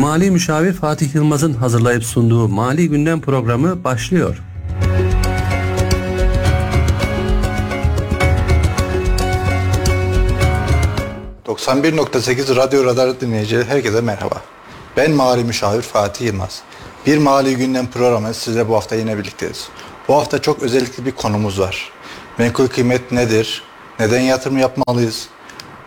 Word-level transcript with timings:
Mali 0.00 0.30
Müşavir 0.30 0.72
Fatih 0.72 1.14
Yılmaz'ın 1.14 1.52
hazırlayıp 1.52 2.04
sunduğu 2.04 2.48
Mali 2.48 2.88
Gündem 2.88 3.20
programı 3.20 3.84
başlıyor. 3.84 4.42
...91.8 11.46 12.56
Radyo 12.56 12.84
Radar 12.84 13.20
dinleyicileri 13.20 13.64
herkese 13.64 14.00
merhaba. 14.00 14.42
Ben 14.96 15.10
Mali 15.10 15.44
Müşavir 15.44 15.82
Fatih 15.82 16.26
Yılmaz. 16.26 16.62
Bir 17.06 17.18
Mali 17.18 17.56
Gündem 17.56 17.86
programı 17.86 18.34
sizle 18.34 18.68
bu 18.68 18.76
hafta 18.76 18.96
yine 18.96 19.18
birlikteyiz. 19.18 19.68
Bu 20.08 20.14
hafta 20.14 20.42
çok 20.42 20.62
özellikli 20.62 21.06
bir 21.06 21.12
konumuz 21.12 21.60
var. 21.60 21.90
Menkul 22.38 22.66
kıymet 22.66 23.12
nedir? 23.12 23.62
Neden 23.98 24.20
yatırım 24.20 24.58
yapmalıyız? 24.58 25.28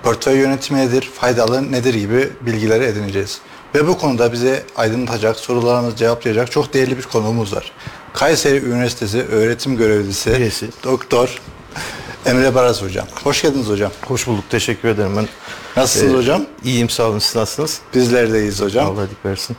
Portföy 0.03 0.37
yönetimi 0.37 0.79
nedir? 0.79 1.01
Faydalı 1.01 1.71
nedir 1.71 1.93
gibi 1.93 2.29
bilgileri 2.41 2.83
edineceğiz. 2.83 3.41
Ve 3.75 3.87
bu 3.87 3.97
konuda 3.97 4.31
bize 4.33 4.63
aydınlatacak, 4.75 5.37
sorularımızı 5.39 5.95
cevaplayacak 5.95 6.51
çok 6.51 6.73
değerli 6.73 6.97
bir 6.97 7.03
konuğumuz 7.03 7.55
var. 7.55 7.71
Kayseri 8.13 8.65
Üniversitesi 8.65 9.21
öğretim 9.23 9.77
görevlisi, 9.77 10.29
Üyesi. 10.29 10.69
doktor 10.83 11.41
Emre 12.25 12.55
Baraz 12.55 12.81
hocam. 12.81 13.07
Hoş 13.23 13.41
geldiniz 13.41 13.67
hocam. 13.69 13.91
Hoş 14.07 14.27
bulduk. 14.27 14.43
Teşekkür 14.49 14.89
ederim 14.89 15.17
ben. 15.17 15.27
Nasılsınız 15.77 16.13
Ee, 16.13 16.17
hocam? 16.17 16.45
İyiyim 16.63 16.89
sağ 16.89 17.03
olun. 17.03 17.19
Siz 17.19 17.35
nasılsınız? 17.35 17.81
Bizler 17.95 18.33
deyiz 18.33 18.61
hocam. 18.61 18.87
Allah 18.87 19.01
iyilik 19.05 19.25
versin. 19.25 19.57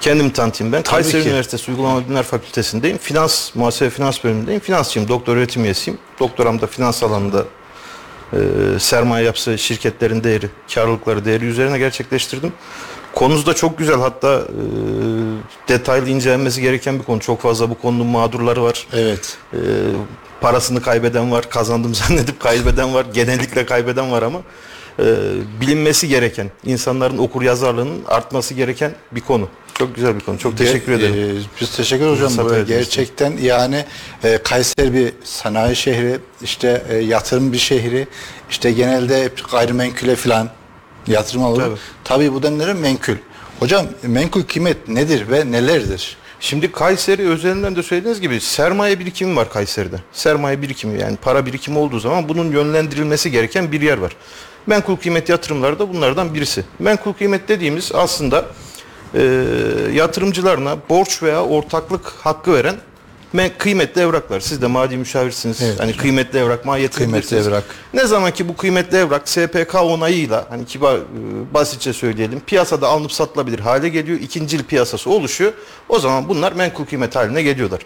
Kendimi 0.00 0.32
tanıtayım 0.32 0.72
ben. 0.72 0.82
Kayseri 0.82 1.22
ki. 1.22 1.28
Üniversitesi 1.28 1.70
Uygulama 1.70 2.00
Bilimler 2.00 2.22
Fakültesindeyim. 2.22 2.98
Finans, 2.98 3.54
muhasebe 3.54 3.90
finans 3.90 4.24
bölümündeyim. 4.24 4.60
Finansçıyım. 4.60 5.08
Doktor 5.08 5.36
öğretim 5.36 5.64
üyesiyim. 5.64 5.98
Doktoram 6.20 6.60
da 6.60 6.66
finans 6.66 7.02
alanında 7.02 7.44
e, 8.32 8.38
sermaye 8.78 9.24
yapısı 9.26 9.58
şirketlerin 9.58 10.24
değeri, 10.24 10.50
karlılıkları 10.74 11.24
değeri 11.24 11.44
üzerine 11.44 11.78
gerçekleştirdim. 11.78 12.52
Konunuz 13.18 13.46
da 13.46 13.54
çok 13.54 13.78
güzel. 13.78 13.96
Hatta 13.96 14.34
e, 14.38 14.62
detaylı 15.68 16.08
incelenmesi 16.08 16.60
gereken 16.60 16.98
bir 16.98 17.04
konu. 17.04 17.20
Çok 17.20 17.40
fazla 17.40 17.70
bu 17.70 17.78
konunun 17.78 18.06
mağdurları 18.06 18.62
var. 18.62 18.86
Evet. 18.92 19.38
E, 19.52 19.58
parasını 20.40 20.82
kaybeden 20.82 21.32
var, 21.32 21.50
kazandım 21.50 21.94
zannedip 21.94 22.40
kaybeden 22.40 22.94
var, 22.94 23.06
genellikle 23.14 23.66
kaybeden 23.66 24.12
var 24.12 24.22
ama 24.22 24.38
e, 24.98 25.04
bilinmesi 25.60 26.08
gereken, 26.08 26.50
insanların 26.64 27.18
okur 27.18 27.42
yazarlığının 27.42 28.04
artması 28.08 28.54
gereken 28.54 28.92
bir 29.12 29.20
konu. 29.20 29.48
Çok 29.74 29.94
güzel 29.94 30.14
bir 30.14 30.20
konu. 30.20 30.38
Çok 30.38 30.58
teşekkür 30.58 30.92
ederim. 30.92 31.14
e, 31.14 31.60
biz 31.60 31.76
teşekkür 31.76 32.10
hocam. 32.10 32.38
Verdiğiniz 32.38 32.68
Gerçekten 32.68 33.36
yani 33.36 33.84
e, 34.24 34.38
Kayseri 34.38 34.94
bir 34.94 35.12
sanayi 35.24 35.76
şehri, 35.76 36.18
işte 36.42 36.82
e, 36.88 36.96
yatırım 36.96 37.52
bir 37.52 37.58
şehri, 37.58 38.08
işte 38.50 38.72
genelde 38.72 39.30
gayrimenkule 39.50 40.16
falan 40.16 40.57
yatırım 41.08 41.44
alır. 41.44 41.62
Tabii. 41.62 41.76
Tabii 42.04 42.32
bu 42.32 42.42
denilere 42.42 42.72
menkul. 42.72 43.16
Hocam 43.60 43.86
menkul 44.02 44.42
kıymet 44.42 44.88
nedir 44.88 45.30
ve 45.30 45.52
nelerdir? 45.52 46.16
Şimdi 46.40 46.72
Kayseri 46.72 47.28
özelinden 47.28 47.76
de 47.76 47.82
söylediğiniz 47.82 48.20
gibi 48.20 48.40
sermaye 48.40 48.98
birikimi 48.98 49.36
var 49.36 49.50
Kayseri'de. 49.50 49.96
Sermaye 50.12 50.62
birikimi 50.62 51.00
yani 51.00 51.16
para 51.16 51.46
birikimi 51.46 51.78
olduğu 51.78 52.00
zaman 52.00 52.28
bunun 52.28 52.52
yönlendirilmesi 52.52 53.30
gereken 53.30 53.72
bir 53.72 53.80
yer 53.80 53.98
var. 53.98 54.16
Menkul 54.66 54.96
kıymet 54.96 55.28
yatırımları 55.28 55.78
da 55.78 55.94
bunlardan 55.94 56.34
birisi. 56.34 56.64
Menkul 56.78 57.12
kıymet 57.12 57.48
dediğimiz 57.48 57.92
aslında 57.94 58.44
e, 59.14 59.22
yatırımcılarına 59.92 60.76
borç 60.88 61.22
veya 61.22 61.44
ortaklık 61.44 62.06
hakkı 62.06 62.52
veren 62.52 62.76
men- 63.32 63.50
kıymetli 63.58 64.00
evraklar. 64.00 64.40
Siz 64.40 64.62
de 64.62 64.66
mali 64.66 64.96
müşavirsiniz. 64.96 65.62
Evet. 65.62 65.80
Hani 65.80 65.96
kıymetli 65.96 66.38
evrak 66.38 66.64
mahiyetini 66.64 66.98
Kıymetli 66.98 67.36
evrak. 67.36 67.64
Ne 67.94 68.06
zaman 68.06 68.32
ki 68.32 68.48
bu 68.48 68.56
kıymetli 68.56 68.98
evrak 68.98 69.28
SPK 69.28 69.74
onayıyla 69.74 70.46
hani 70.50 70.66
kibar 70.66 70.96
e, 70.96 71.00
basitçe 71.54 71.92
söyleyelim 71.92 72.40
piyasada 72.40 72.88
alınıp 72.88 73.12
satılabilir 73.12 73.58
hale 73.58 73.88
geliyor. 73.88 74.20
ikincil 74.20 74.64
piyasası 74.64 75.10
oluşuyor. 75.10 75.52
O 75.88 75.98
zaman 75.98 76.28
bunlar 76.28 76.52
menkul 76.52 76.84
kıymet 76.84 77.16
haline 77.16 77.42
geliyorlar. 77.42 77.80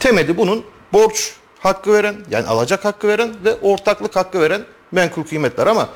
Temeli 0.00 0.36
bunun 0.36 0.64
borç 0.92 1.32
hakkı 1.60 1.92
veren 1.92 2.16
yani 2.30 2.46
alacak 2.46 2.84
hakkı 2.84 3.08
veren 3.08 3.34
ve 3.44 3.54
ortaklık 3.54 4.16
hakkı 4.16 4.40
veren 4.40 4.62
menkul 4.92 5.22
kıymetler 5.22 5.66
ama 5.66 5.88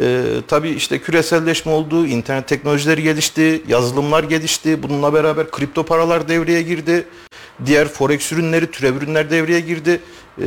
e, 0.00 0.24
tabii 0.48 0.70
işte 0.70 0.98
küreselleşme 0.98 1.72
oldu, 1.72 2.06
internet 2.06 2.48
teknolojileri 2.48 3.02
gelişti, 3.02 3.62
yazılımlar 3.68 4.24
gelişti. 4.24 4.82
Bununla 4.82 5.14
beraber 5.14 5.50
kripto 5.50 5.82
paralar 5.82 6.28
devreye 6.28 6.62
girdi. 6.62 7.06
Diğer 7.66 7.88
forex 7.88 8.32
ürünleri, 8.32 8.70
türev 8.70 8.94
ürünler 8.94 9.30
devreye 9.30 9.60
girdi. 9.60 10.00
E, 10.42 10.44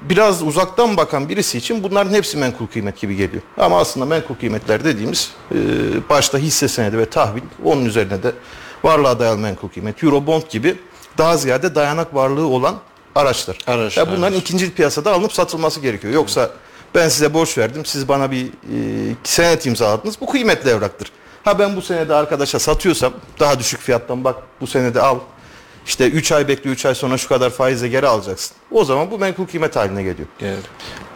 biraz 0.00 0.42
uzaktan 0.42 0.96
bakan 0.96 1.28
birisi 1.28 1.58
için 1.58 1.82
bunların 1.82 2.14
hepsi 2.14 2.36
menkul 2.36 2.66
kıymet 2.66 3.00
gibi 3.00 3.16
geliyor. 3.16 3.42
Ama 3.58 3.80
aslında 3.80 4.06
menkul 4.06 4.34
kıymetler 4.34 4.84
dediğimiz 4.84 5.30
e, 5.52 5.56
başta 6.08 6.38
hisse 6.38 6.68
senedi 6.68 6.98
ve 6.98 7.06
tahvil, 7.06 7.42
onun 7.64 7.84
üzerine 7.84 8.22
de 8.22 8.32
varlığa 8.84 9.18
dayalı 9.18 9.38
menkul 9.38 9.68
kıymet, 9.68 10.04
eurobond 10.04 10.42
gibi 10.50 10.76
daha 11.18 11.36
ziyade 11.36 11.74
dayanak 11.74 12.14
varlığı 12.14 12.46
olan 12.46 12.74
araçlar. 13.14 13.58
Araçlar, 13.66 14.06
Ya 14.06 14.12
bunların 14.12 14.32
evet. 14.32 14.42
ikinci 14.42 14.74
piyasada 14.74 15.12
alınıp 15.12 15.32
satılması 15.32 15.80
gerekiyor. 15.80 16.14
Yoksa 16.14 16.50
ben 16.94 17.08
size 17.08 17.34
borç 17.34 17.58
verdim, 17.58 17.84
siz 17.84 18.08
bana 18.08 18.30
bir 18.30 18.46
e, 18.46 18.50
senet 19.24 19.66
imzaladınız. 19.66 20.20
Bu 20.20 20.26
kıymetli 20.26 20.70
evraktır. 20.70 21.12
Ha 21.44 21.58
ben 21.58 21.76
bu 21.76 21.82
senede 21.82 22.14
arkadaşa 22.14 22.58
satıyorsam 22.58 23.12
daha 23.40 23.58
düşük 23.58 23.80
fiyattan 23.80 24.24
bak 24.24 24.36
bu 24.60 24.66
senede 24.66 25.00
al. 25.00 25.18
İşte 25.86 26.08
3 26.08 26.32
ay 26.32 26.48
bekle 26.48 26.70
3 26.70 26.86
ay 26.86 26.94
sonra 26.94 27.18
şu 27.18 27.28
kadar 27.28 27.50
faize 27.50 27.88
geri 27.88 28.06
alacaksın. 28.06 28.56
O 28.70 28.84
zaman 28.84 29.10
bu 29.10 29.18
menkul 29.18 29.46
kıymet 29.46 29.76
haline 29.76 30.02
geliyor. 30.02 30.28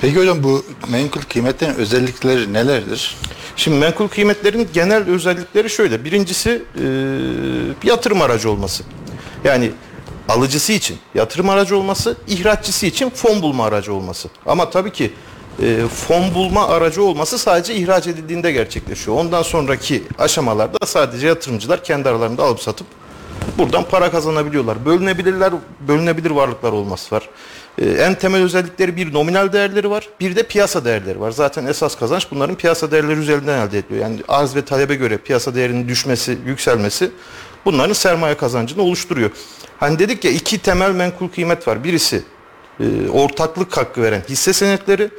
Peki 0.00 0.16
hocam 0.18 0.42
bu 0.42 0.64
menkul 0.88 1.20
kıymetlerin 1.20 1.74
özellikleri 1.74 2.52
nelerdir? 2.52 3.16
Şimdi 3.56 3.76
menkul 3.76 4.08
kıymetlerin 4.08 4.68
genel 4.74 5.08
özellikleri 5.08 5.70
şöyle. 5.70 6.04
Birincisi 6.04 6.62
e, 6.76 6.84
yatırım 7.88 8.22
aracı 8.22 8.50
olması. 8.50 8.84
Yani 9.44 9.70
alıcısı 10.28 10.72
için 10.72 10.98
yatırım 11.14 11.48
aracı 11.48 11.76
olması, 11.76 12.16
ihraççısı 12.26 12.86
için 12.86 13.10
fon 13.10 13.42
bulma 13.42 13.64
aracı 13.64 13.94
olması. 13.94 14.28
Ama 14.46 14.70
tabii 14.70 14.92
ki 14.92 15.12
e, 15.62 15.82
fon 15.94 16.34
bulma 16.34 16.68
aracı 16.68 17.02
olması 17.02 17.38
sadece 17.38 17.74
ihraç 17.74 18.06
edildiğinde 18.06 18.52
gerçekleşiyor. 18.52 19.16
Ondan 19.16 19.42
sonraki 19.42 20.02
aşamalarda 20.18 20.86
sadece 20.86 21.26
yatırımcılar 21.26 21.84
kendi 21.84 22.08
aralarında 22.08 22.44
alıp 22.44 22.60
satıp 22.60 22.86
buradan 23.60 23.84
para 23.84 24.10
kazanabiliyorlar. 24.10 24.84
Bölünebilirler, 24.84 25.52
bölünebilir 25.88 26.30
varlıklar 26.30 26.72
olması 26.72 27.14
var. 27.14 27.28
Ee, 27.78 27.90
en 27.90 28.14
temel 28.14 28.42
özellikleri 28.42 28.96
bir 28.96 29.14
nominal 29.14 29.52
değerleri 29.52 29.90
var, 29.90 30.08
bir 30.20 30.36
de 30.36 30.42
piyasa 30.42 30.84
değerleri 30.84 31.20
var. 31.20 31.30
Zaten 31.30 31.66
esas 31.66 31.98
kazanç 31.98 32.26
bunların 32.30 32.56
piyasa 32.56 32.90
değerleri 32.90 33.20
üzerinden 33.20 33.66
elde 33.66 33.78
ediliyor. 33.78 34.02
Yani 34.02 34.20
arz 34.28 34.56
ve 34.56 34.64
talebe 34.64 34.94
göre 34.94 35.18
piyasa 35.18 35.54
değerinin 35.54 35.88
düşmesi, 35.88 36.38
yükselmesi 36.46 37.10
bunların 37.64 37.92
sermaye 37.92 38.36
kazancını 38.36 38.82
oluşturuyor. 38.82 39.30
Hani 39.80 39.98
dedik 39.98 40.24
ya 40.24 40.30
iki 40.30 40.58
temel 40.58 40.90
menkul 40.90 41.28
kıymet 41.28 41.68
var. 41.68 41.84
Birisi 41.84 42.22
e, 42.80 43.08
ortaklık 43.08 43.76
hakkı 43.76 44.02
veren 44.02 44.22
hisse 44.28 44.52
senetleri, 44.52 45.10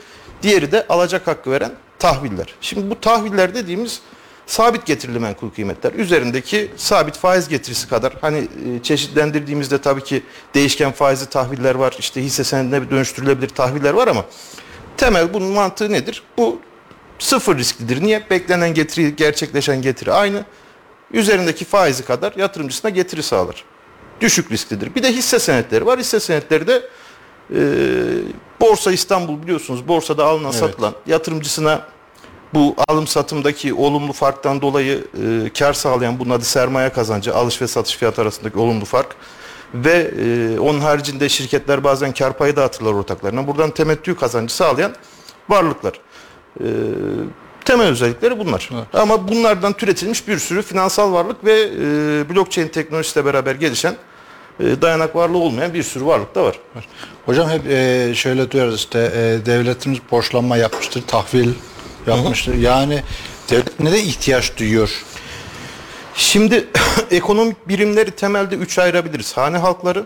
diğeri 0.44 0.72
de 0.72 0.86
alacak 0.90 1.28
hakkı 1.28 1.52
veren 1.52 1.72
tahviller. 2.00 2.56
Şimdi 2.62 2.90
bu 2.90 3.00
tahviller 3.00 3.56
dediğimiz 3.56 4.02
sabit 4.52 4.86
getirili 4.86 5.20
menkul 5.20 5.50
kıymetler. 5.50 5.94
Üzerindeki 5.94 6.72
sabit 6.78 7.18
faiz 7.18 7.48
getirisi 7.50 7.90
kadar 7.90 8.14
hani 8.22 8.38
e, 8.38 8.84
çeşitlendirdiğimizde 8.84 9.78
tabii 9.78 10.04
ki 10.04 10.24
değişken 10.54 10.92
faizli 10.92 11.26
tahviller 11.26 11.76
var. 11.76 11.96
işte 12.00 12.24
hisse 12.24 12.44
senedine 12.44 12.90
dönüştürülebilir 12.90 13.50
tahviller 13.50 13.94
var 13.94 14.08
ama 14.08 14.26
temel 14.98 15.34
bunun 15.34 15.48
mantığı 15.48 15.92
nedir? 15.92 16.24
Bu 16.38 16.60
sıfır 17.20 17.58
risklidir. 17.58 18.04
Niye? 18.04 18.30
Beklenen 18.30 18.74
getiri, 18.74 19.16
gerçekleşen 19.16 19.82
getiri 19.82 20.12
aynı. 20.12 20.46
Üzerindeki 21.14 21.66
faizi 21.66 22.06
kadar 22.06 22.34
yatırımcısına 22.36 22.92
getiri 22.92 23.24
sağlar. 23.24 23.66
Düşük 24.22 24.52
risklidir. 24.52 24.96
Bir 24.96 25.04
de 25.04 25.12
hisse 25.12 25.40
senetleri 25.40 25.86
var. 25.86 26.00
Hisse 26.00 26.20
senetleri 26.20 26.68
de 26.68 26.82
e, 27.56 27.60
Borsa 28.62 28.92
İstanbul 28.92 29.44
biliyorsunuz 29.44 29.88
borsada 29.88 30.26
alınan 30.26 30.52
satılan 30.52 30.94
yatırımcısına 31.08 31.86
bu 32.54 32.76
alım 32.88 33.08
satımdaki 33.08 33.74
olumlu 33.74 34.14
farktan 34.14 34.62
dolayı 34.62 35.08
e, 35.46 35.50
kar 35.60 35.74
sağlayan 35.74 36.20
bunun 36.20 36.30
adı 36.30 36.46
sermaye 36.46 36.90
kazancı 36.90 37.36
alış 37.36 37.62
ve 37.62 37.68
satış 37.68 37.96
fiyat 37.96 38.20
arasındaki 38.20 38.58
olumlu 38.58 38.86
fark 38.86 39.16
ve 39.74 40.12
e, 40.24 40.60
onun 40.60 40.80
haricinde 40.80 41.30
şirketler 41.30 41.84
bazen 41.84 42.12
kar 42.14 42.38
payı 42.38 42.56
dağıtırlar 42.56 42.94
ortaklarına 42.94 43.48
buradan 43.48 43.72
temettü 43.72 44.16
kazancı 44.16 44.56
sağlayan 44.56 44.92
varlıklar. 45.50 45.94
E, 46.60 46.66
temel 47.66 47.88
özellikleri 47.88 48.40
bunlar. 48.40 48.70
Ama 48.94 49.28
bunlardan 49.28 49.74
türetilmiş 49.74 50.28
bir 50.28 50.38
sürü 50.38 50.62
finansal 50.62 51.14
varlık 51.14 51.46
ve 51.46 51.62
e, 51.62 52.30
blockchain 52.30 52.68
teknolojisiyle 52.68 53.26
beraber 53.26 53.56
gelişen 53.56 53.96
e, 54.60 54.82
dayanak 54.82 55.16
varlığı 55.16 55.38
olmayan 55.38 55.74
bir 55.74 55.84
sürü 55.84 56.06
varlık 56.06 56.36
da 56.36 56.44
var. 56.44 56.60
Hocam 57.26 57.50
hep 57.50 57.68
e, 57.68 58.12
şöyle 58.16 58.52
duyarız 58.52 58.76
işte 58.76 59.00
e, 59.00 59.46
devletimiz 59.46 60.00
borçlanma 60.12 60.58
yapmıştır, 60.58 61.02
tahvil 61.08 61.50
yapmıştır. 62.08 62.56
Yani 62.56 63.04
devlet 63.50 63.80
ne 63.80 63.92
de 63.92 64.04
ihtiyaç 64.04 64.58
duyuyor? 64.58 65.04
Şimdi 66.16 66.68
ekonomik 67.12 67.68
birimleri 67.68 68.12
temelde 68.12 68.56
üç 68.56 68.80
ayırabiliriz. 68.80 69.38
Hane 69.38 69.58
halkları, 69.58 70.06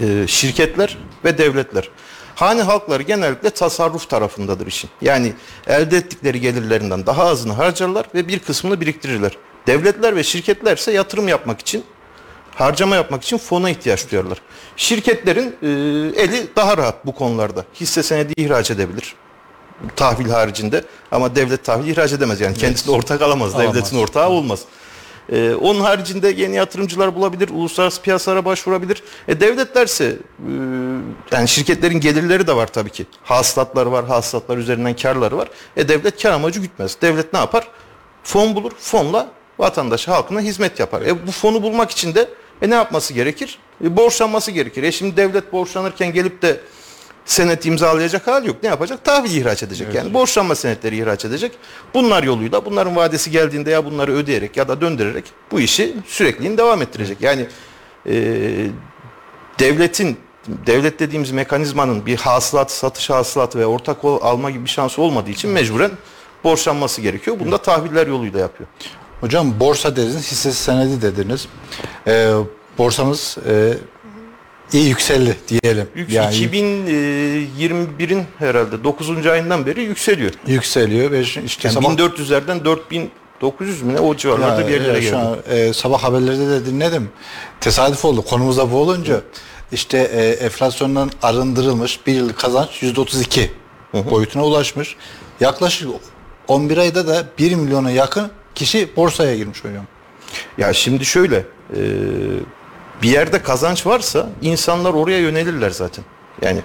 e, 0.00 0.26
şirketler 0.26 0.98
ve 1.24 1.38
devletler. 1.38 1.90
Hane 2.34 2.62
halkları 2.62 3.02
genellikle 3.02 3.50
tasarruf 3.50 4.10
tarafındadır 4.10 4.66
işin. 4.66 4.90
Yani 5.00 5.32
elde 5.66 5.96
ettikleri 5.96 6.40
gelirlerinden 6.40 7.06
daha 7.06 7.24
azını 7.24 7.52
harcarlar 7.52 8.06
ve 8.14 8.28
bir 8.28 8.38
kısmını 8.38 8.80
biriktirirler. 8.80 9.36
Devletler 9.66 10.16
ve 10.16 10.22
şirketlerse 10.22 10.92
yatırım 10.92 11.28
yapmak 11.28 11.60
için, 11.60 11.84
harcama 12.54 12.96
yapmak 12.96 13.22
için 13.22 13.38
fona 13.38 13.70
ihtiyaç 13.70 14.10
duyarlar. 14.10 14.38
Şirketlerin 14.76 15.56
e, 15.62 15.68
eli 16.22 16.56
daha 16.56 16.76
rahat 16.76 17.06
bu 17.06 17.14
konularda. 17.14 17.64
Hisse 17.74 18.02
senedi 18.02 18.32
ihraç 18.36 18.70
edebilir. 18.70 19.14
Tahvil 19.96 20.30
haricinde 20.30 20.84
ama 21.12 21.36
devlet 21.36 21.64
tahvil 21.64 21.90
ihraç 21.90 22.12
edemez. 22.12 22.40
Yani 22.40 22.56
kendisine 22.56 22.94
ortak 22.94 23.22
alamaz. 23.22 23.54
Alamaz. 23.54 23.74
Devletin 23.74 23.98
ortağı 23.98 24.28
olmaz. 24.28 24.60
Ee, 25.32 25.54
onun 25.54 25.80
haricinde 25.80 26.28
yeni 26.28 26.54
yatırımcılar 26.54 27.14
bulabilir, 27.14 27.48
uluslararası 27.48 28.02
piyasalara 28.02 28.44
başvurabilir. 28.44 29.02
E, 29.28 29.40
devletlerse, 29.40 30.04
e, 30.04 30.16
yani 31.32 31.48
şirketlerin 31.48 32.00
gelirleri 32.00 32.46
de 32.46 32.56
var 32.56 32.66
tabii 32.66 32.90
ki. 32.90 33.06
Hasılatları 33.22 33.92
var, 33.92 34.06
hasılatlar 34.06 34.58
üzerinden 34.58 34.96
karları 34.96 35.36
var. 35.36 35.48
E, 35.76 35.88
devlet 35.88 36.22
kar 36.22 36.32
amacı 36.32 36.60
gütmez. 36.60 36.96
Devlet 37.02 37.32
ne 37.32 37.38
yapar? 37.38 37.68
Fon 38.22 38.54
bulur, 38.54 38.72
fonla 38.78 39.28
vatandaşa, 39.58 40.12
halkına 40.12 40.40
hizmet 40.40 40.80
yapar. 40.80 41.02
E, 41.02 41.26
bu 41.26 41.30
fonu 41.30 41.62
bulmak 41.62 41.90
için 41.90 42.14
de 42.14 42.28
e, 42.62 42.70
ne 42.70 42.74
yapması 42.74 43.14
gerekir? 43.14 43.58
E, 43.84 43.96
borçlanması 43.96 44.50
gerekir. 44.50 44.82
E, 44.82 44.92
şimdi 44.92 45.16
devlet 45.16 45.52
borçlanırken 45.52 46.12
gelip 46.12 46.42
de 46.42 46.60
senet 47.24 47.66
imzalayacak 47.66 48.26
hal 48.26 48.44
yok. 48.44 48.56
Ne 48.62 48.68
yapacak? 48.68 49.04
Tahvil 49.04 49.30
ihraç 49.36 49.62
edecek. 49.62 49.94
Yani 49.94 50.14
borçlanma 50.14 50.54
senetleri 50.54 50.96
ihraç 50.98 51.24
edecek. 51.24 51.52
Bunlar 51.94 52.22
yoluyla 52.22 52.64
bunların 52.64 52.96
vadesi 52.96 53.30
geldiğinde 53.30 53.70
ya 53.70 53.84
bunları 53.84 54.12
ödeyerek 54.12 54.56
ya 54.56 54.68
da 54.68 54.80
döndürerek 54.80 55.24
bu 55.50 55.60
işi 55.60 55.96
sürekliliğini 56.06 56.58
devam 56.58 56.82
ettirecek. 56.82 57.20
Yani 57.20 57.46
e, 58.06 58.14
devletin 59.58 60.16
devlet 60.66 61.00
dediğimiz 61.00 61.30
mekanizmanın 61.30 62.06
bir 62.06 62.16
hasılat, 62.16 62.70
satış 62.72 63.10
hasılatı 63.10 63.58
ve 63.58 63.66
ortak 63.66 64.04
ol- 64.04 64.18
alma 64.22 64.50
gibi 64.50 64.64
bir 64.64 64.70
şansı 64.70 65.02
olmadığı 65.02 65.30
için 65.30 65.50
mecburen 65.50 65.90
borçlanması 66.44 67.00
gerekiyor. 67.00 67.36
Bunu 67.40 67.52
da 67.52 67.58
tahviller 67.58 68.06
yoluyla 68.06 68.40
yapıyor. 68.40 68.68
Hocam 69.20 69.60
borsa 69.60 69.96
dediniz, 69.96 70.32
hisse 70.32 70.52
senedi 70.52 71.02
dediniz. 71.02 71.48
Ee, 72.06 72.32
borsamız 72.78 73.36
e, 73.48 73.74
iyi 74.72 74.88
yükseldi 74.88 75.36
diyelim. 75.48 75.88
Yük- 75.94 76.10
Yani 76.10 76.34
2021'in 76.34 78.24
herhalde 78.38 78.84
9. 78.84 79.26
ayından 79.26 79.66
beri 79.66 79.82
yükseliyor. 79.82 80.32
yükseliyor 80.46 81.10
ve 81.10 81.20
işte 81.20 81.40
Yani 81.64 81.74
sabah 81.74 81.88
1400'lerden 81.96 82.64
4900 82.64 83.82
mü 83.82 83.94
ne 83.94 84.00
o 84.00 84.16
civarlarda 84.16 84.60
Yani, 84.60 84.68
bir 84.68 84.72
yerlere 84.72 84.98
e, 84.98 85.00
geldi. 85.00 85.16
an, 85.16 85.36
e, 85.50 85.72
sabah 85.72 86.02
haberlerde 86.02 86.48
de 86.50 86.66
dinledim. 86.66 87.08
Tesadüf 87.60 88.04
oldu. 88.04 88.22
Konumuzda 88.22 88.72
bu 88.72 88.76
olunca 88.76 89.20
işte 89.72 89.98
e, 89.98 90.28
enflasyondan 90.44 91.10
arındırılmış 91.22 92.06
bir 92.06 92.12
yıllık 92.14 92.38
kazanç 92.38 92.82
%32 92.82 93.48
boyutuna 94.10 94.44
ulaşmış. 94.44 94.96
Yaklaşık 95.40 95.88
11 96.48 96.78
ayda 96.78 97.06
da 97.06 97.24
1 97.38 97.54
milyona 97.54 97.90
yakın 97.90 98.30
kişi 98.54 98.88
borsaya 98.96 99.36
girmiş 99.36 99.64
hocam. 99.64 99.86
Ya 100.58 100.72
şimdi 100.72 101.04
şöyle 101.04 101.36
e, 101.76 101.80
bir 103.02 103.08
yerde 103.08 103.42
kazanç 103.42 103.86
varsa 103.86 104.28
insanlar 104.42 104.94
oraya 104.94 105.18
yönelirler 105.18 105.70
zaten. 105.70 106.04
Yani 106.42 106.60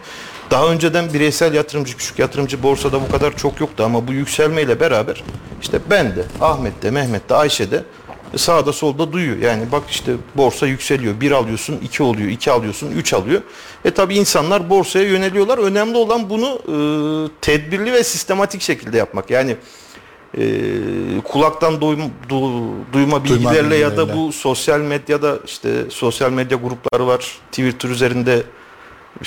daha 0.52 0.68
önceden 0.68 1.14
bireysel 1.14 1.54
yatırımcı, 1.54 1.98
küçük 1.98 2.20
yatırımcı 2.20 2.64
borsada 2.64 3.02
bu 3.02 3.12
kadar 3.12 3.38
çok 3.38 3.60
yoktu 3.60 3.84
ama 3.84 4.08
bu 4.08 4.14
yükselmeyle 4.14 4.80
beraber 4.80 5.24
işte 5.62 5.80
ben 5.90 6.16
de, 6.16 6.24
Ahmet 6.42 6.82
de, 6.82 6.92
Mehmet 6.92 7.30
de, 7.30 7.36
Ayşe 7.36 7.72
de 7.72 7.84
sağda 8.36 8.74
solda 8.74 9.12
duyuyor. 9.12 9.38
Yani 9.38 9.72
bak 9.72 9.84
işte 9.90 10.12
borsa 10.36 10.68
yükseliyor. 10.68 11.22
Bir 11.22 11.32
alıyorsun, 11.32 11.80
iki 11.84 12.04
oluyor, 12.04 12.30
iki 12.30 12.52
alıyorsun, 12.52 12.92
üç 12.92 13.14
alıyor. 13.14 13.42
E 13.86 13.92
tabi 13.92 14.16
insanlar 14.16 14.70
borsaya 14.70 15.06
yöneliyorlar. 15.06 15.58
Önemli 15.58 15.98
olan 15.98 16.30
bunu 16.30 16.48
e, 16.48 16.76
tedbirli 17.42 17.94
ve 17.94 18.04
sistematik 18.04 18.62
şekilde 18.62 18.98
yapmak. 18.98 19.30
Yani 19.30 19.56
e, 20.38 20.42
kulaktan 21.24 21.82
duyma, 21.82 22.04
du- 22.30 22.72
duyma 22.94 23.24
bilgilerle 23.24 23.76
ya 23.76 23.98
da 23.98 24.16
bu 24.16 24.32
sosyal 24.32 24.80
medyada 24.80 25.40
işte 25.46 25.70
sosyal 25.90 26.32
medya 26.32 26.58
grupları 26.58 27.08
var. 27.08 27.38
Twitter 27.52 27.90
üzerinde 27.90 28.44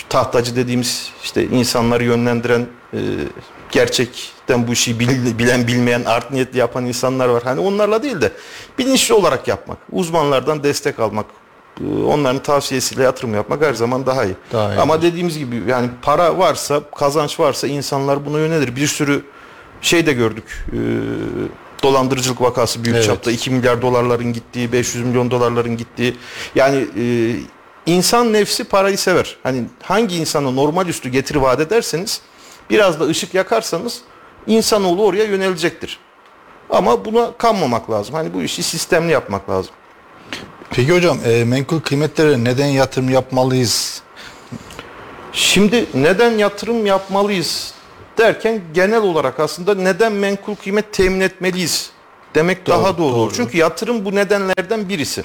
tahtacı 0.09 0.57
dediğimiz 0.57 1.11
işte 1.23 1.45
insanları 1.47 2.05
yönlendiren 2.05 2.67
e, 2.95 2.99
gerçekten 3.71 4.69
bu 4.69 4.73
işi 4.73 5.01
bil- 5.01 5.39
bilen 5.39 5.67
bilmeyen 5.67 6.05
art 6.05 6.31
niyetli 6.31 6.59
yapan 6.59 6.87
insanlar 6.87 7.29
var. 7.29 7.43
Hani 7.43 7.61
onlarla 7.61 8.03
değil 8.03 8.21
de 8.21 8.33
bilinçli 8.79 9.15
olarak 9.15 9.49
yapmak, 9.49 9.79
uzmanlardan 9.93 10.63
destek 10.63 10.99
almak, 11.01 11.27
e, 11.81 12.03
onların 12.05 12.43
tavsiyesiyle 12.43 13.03
yatırım 13.03 13.35
yapmak 13.35 13.63
her 13.63 13.75
zaman 13.75 14.07
daha 14.07 14.25
iyi. 14.25 14.35
Daha 14.53 14.75
iyi. 14.75 14.81
Ama 14.81 15.03
dediğimiz 15.03 15.39
gibi 15.39 15.63
yani 15.69 15.89
para 16.03 16.39
varsa, 16.39 16.81
kazanç 16.97 17.41
varsa 17.41 17.67
insanlar 17.67 18.27
buna 18.27 18.39
yönelir. 18.39 18.77
Bir 18.77 18.87
sürü 18.87 19.23
şey 19.83 20.07
de 20.07 20.13
gördük. 20.13 20.67
e, 20.73 20.79
dolandırıcılık 21.83 22.41
vakası 22.41 22.85
büyük 22.85 22.97
Evet. 22.97 23.07
çapta 23.07 23.31
2 23.31 23.51
milyar 23.51 23.83
dolarların 23.83 24.33
gittiği, 24.33 24.73
500 24.73 25.05
milyon 25.05 25.31
dolarların 25.31 25.77
gittiği. 25.77 26.17
Yani 26.55 26.87
e, 26.99 27.05
insan 27.87 28.33
nefsi 28.33 28.65
parayı 28.65 28.99
sever. 28.99 29.37
Hani 29.43 29.65
hangi 29.83 30.17
insana 30.17 30.51
normal 30.51 30.89
üstü 30.89 31.09
getiri 31.09 31.43
vaat 31.43 31.61
ederseniz 31.61 32.21
biraz 32.71 33.01
da 33.01 33.05
ışık 33.07 33.35
yakarsanız 33.35 34.01
insanoğlu 34.47 35.05
oraya 35.05 35.25
yönelecektir. 35.25 35.99
Ama 36.71 37.05
buna 37.05 37.33
kanmamak 37.39 37.91
lazım. 37.91 38.15
Hani 38.15 38.35
bu 38.35 38.43
işi 38.43 38.63
sistemli 38.63 39.13
yapmak 39.13 39.51
lazım. 39.51 39.73
Peki 40.71 40.93
hocam 40.93 41.19
e, 41.25 41.45
menkul 41.45 41.81
kıymetlere 41.81 42.45
neden 42.45 42.67
yatırım 42.67 43.11
yapmalıyız? 43.11 44.03
Şimdi 45.33 45.87
neden 45.95 46.31
yatırım 46.39 46.87
yapmalıyız 46.87 47.75
derken 48.19 48.61
genel 48.75 49.03
olarak 49.03 49.41
aslında 49.41 49.75
neden 49.75 50.13
menkul 50.13 50.55
kıymet 50.55 50.93
temin 50.93 51.21
etmeliyiz 51.21 51.91
demek 52.35 52.67
Doğru, 52.67 52.75
daha 52.77 52.99
doğru. 52.99 53.15
doğru. 53.17 53.33
Çünkü 53.35 53.57
yatırım 53.59 54.05
bu 54.05 54.15
nedenlerden 54.15 54.89
birisi. 54.89 55.25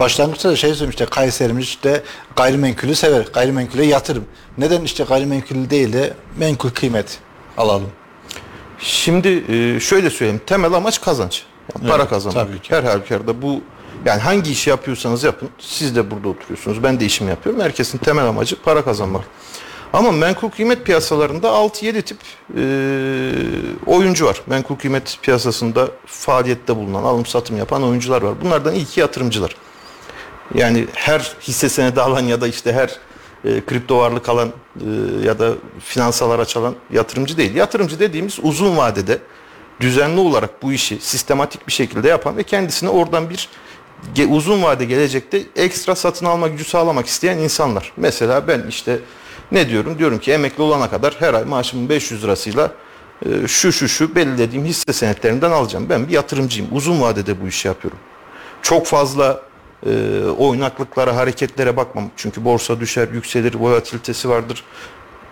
Başlangıçta 0.00 0.50
da 0.50 0.56
şey 0.56 0.74
söylemişti 0.74 1.06
Kayserimiz 1.06 1.64
işte 1.64 2.02
gayrimenkulü 2.36 2.94
sever. 2.94 3.26
Gayrimenkule 3.34 3.86
yatırım. 3.86 4.24
Neden 4.58 4.82
işte 4.82 5.04
gayrimenkul 5.04 5.70
değil 5.70 5.92
de 5.92 6.14
menkul 6.36 6.70
kıymet 6.70 7.18
alalım? 7.58 7.90
Şimdi 8.78 9.44
e, 9.48 9.80
şöyle 9.80 10.10
söyleyeyim. 10.10 10.40
Temel 10.46 10.72
amaç 10.72 11.00
kazanç. 11.00 11.42
Yani 11.78 11.88
para 11.88 12.02
Evet, 12.02 12.10
kazanmak. 12.10 12.46
tabii 12.48 12.60
ki. 12.62 12.74
Her 12.74 12.82
halükarda 12.82 13.42
bu 13.42 13.60
yani 14.04 14.20
hangi 14.20 14.52
işi 14.52 14.70
yapıyorsanız 14.70 15.24
yapın. 15.24 15.48
Siz 15.58 15.96
de 15.96 16.10
burada 16.10 16.28
oturuyorsunuz. 16.28 16.82
Ben 16.82 17.00
de 17.00 17.04
işimi 17.04 17.30
yapıyorum. 17.30 17.60
Herkesin 17.62 17.98
temel 17.98 18.24
amacı 18.24 18.62
para 18.62 18.84
kazanmak. 18.84 19.24
Ama 19.92 20.12
menkul 20.12 20.50
kıymet 20.50 20.84
piyasalarında 20.84 21.48
6-7 21.48 22.02
tip 22.02 22.18
e, 22.56 22.62
oyuncu 23.86 24.26
var. 24.26 24.42
Menkul 24.46 24.76
kıymet 24.76 25.18
piyasasında 25.22 25.88
faaliyette 26.06 26.76
bulunan, 26.76 27.02
alım 27.02 27.26
satım 27.26 27.56
yapan 27.56 27.82
oyuncular 27.82 28.22
var. 28.22 28.34
Bunlardan 28.40 28.74
ilki 28.74 29.00
yatırımcılar. 29.00 29.56
Yani 30.54 30.86
her 30.94 31.36
hisse 31.42 31.68
senedi 31.68 32.00
alan 32.00 32.22
ya 32.22 32.40
da 32.40 32.48
işte 32.48 32.72
her 32.72 32.98
e, 33.44 33.64
kripto 33.64 33.98
varlık 33.98 34.28
alan 34.28 34.48
e, 34.48 34.86
ya 35.26 35.38
da 35.38 35.52
finansal 35.80 36.30
araç 36.30 36.56
alan 36.56 36.74
yatırımcı 36.92 37.36
değil. 37.36 37.54
Yatırımcı 37.54 38.00
dediğimiz 38.00 38.38
uzun 38.42 38.76
vadede 38.76 39.18
düzenli 39.80 40.20
olarak 40.20 40.62
bu 40.62 40.72
işi 40.72 40.98
sistematik 41.00 41.66
bir 41.66 41.72
şekilde 41.72 42.08
yapan 42.08 42.36
ve 42.36 42.42
kendisine 42.42 42.88
oradan 42.88 43.30
bir 43.30 43.48
uzun 44.28 44.62
vade 44.62 44.84
gelecekte 44.84 45.42
ekstra 45.56 45.94
satın 45.94 46.26
alma 46.26 46.48
gücü 46.48 46.64
sağlamak 46.64 47.06
isteyen 47.06 47.38
insanlar. 47.38 47.92
Mesela 47.96 48.48
ben 48.48 48.64
işte 48.68 48.98
ne 49.52 49.68
diyorum? 49.68 49.98
Diyorum 49.98 50.18
ki 50.18 50.32
emekli 50.32 50.62
olana 50.62 50.90
kadar 50.90 51.16
her 51.18 51.34
ay 51.34 51.44
maaşımın 51.44 51.88
500 51.88 52.24
lirasıyla 52.24 52.72
e, 53.26 53.48
şu 53.48 53.72
şu 53.72 53.88
şu 53.88 54.14
belirlediğim 54.14 54.64
hisse 54.64 54.92
senetlerinden 54.92 55.50
alacağım. 55.50 55.86
Ben 55.88 56.08
bir 56.08 56.12
yatırımcıyım. 56.12 56.68
Uzun 56.72 57.00
vadede 57.00 57.42
bu 57.42 57.48
işi 57.48 57.68
yapıyorum. 57.68 57.98
Çok 58.62 58.86
fazla 58.86 59.42
e, 59.86 60.22
oynaklıklara, 60.38 61.16
hareketlere 61.16 61.76
bakmam. 61.76 62.10
Çünkü 62.16 62.44
borsa 62.44 62.80
düşer, 62.80 63.08
yükselir, 63.08 63.54
volatilitesi 63.54 64.28
vardır. 64.28 64.64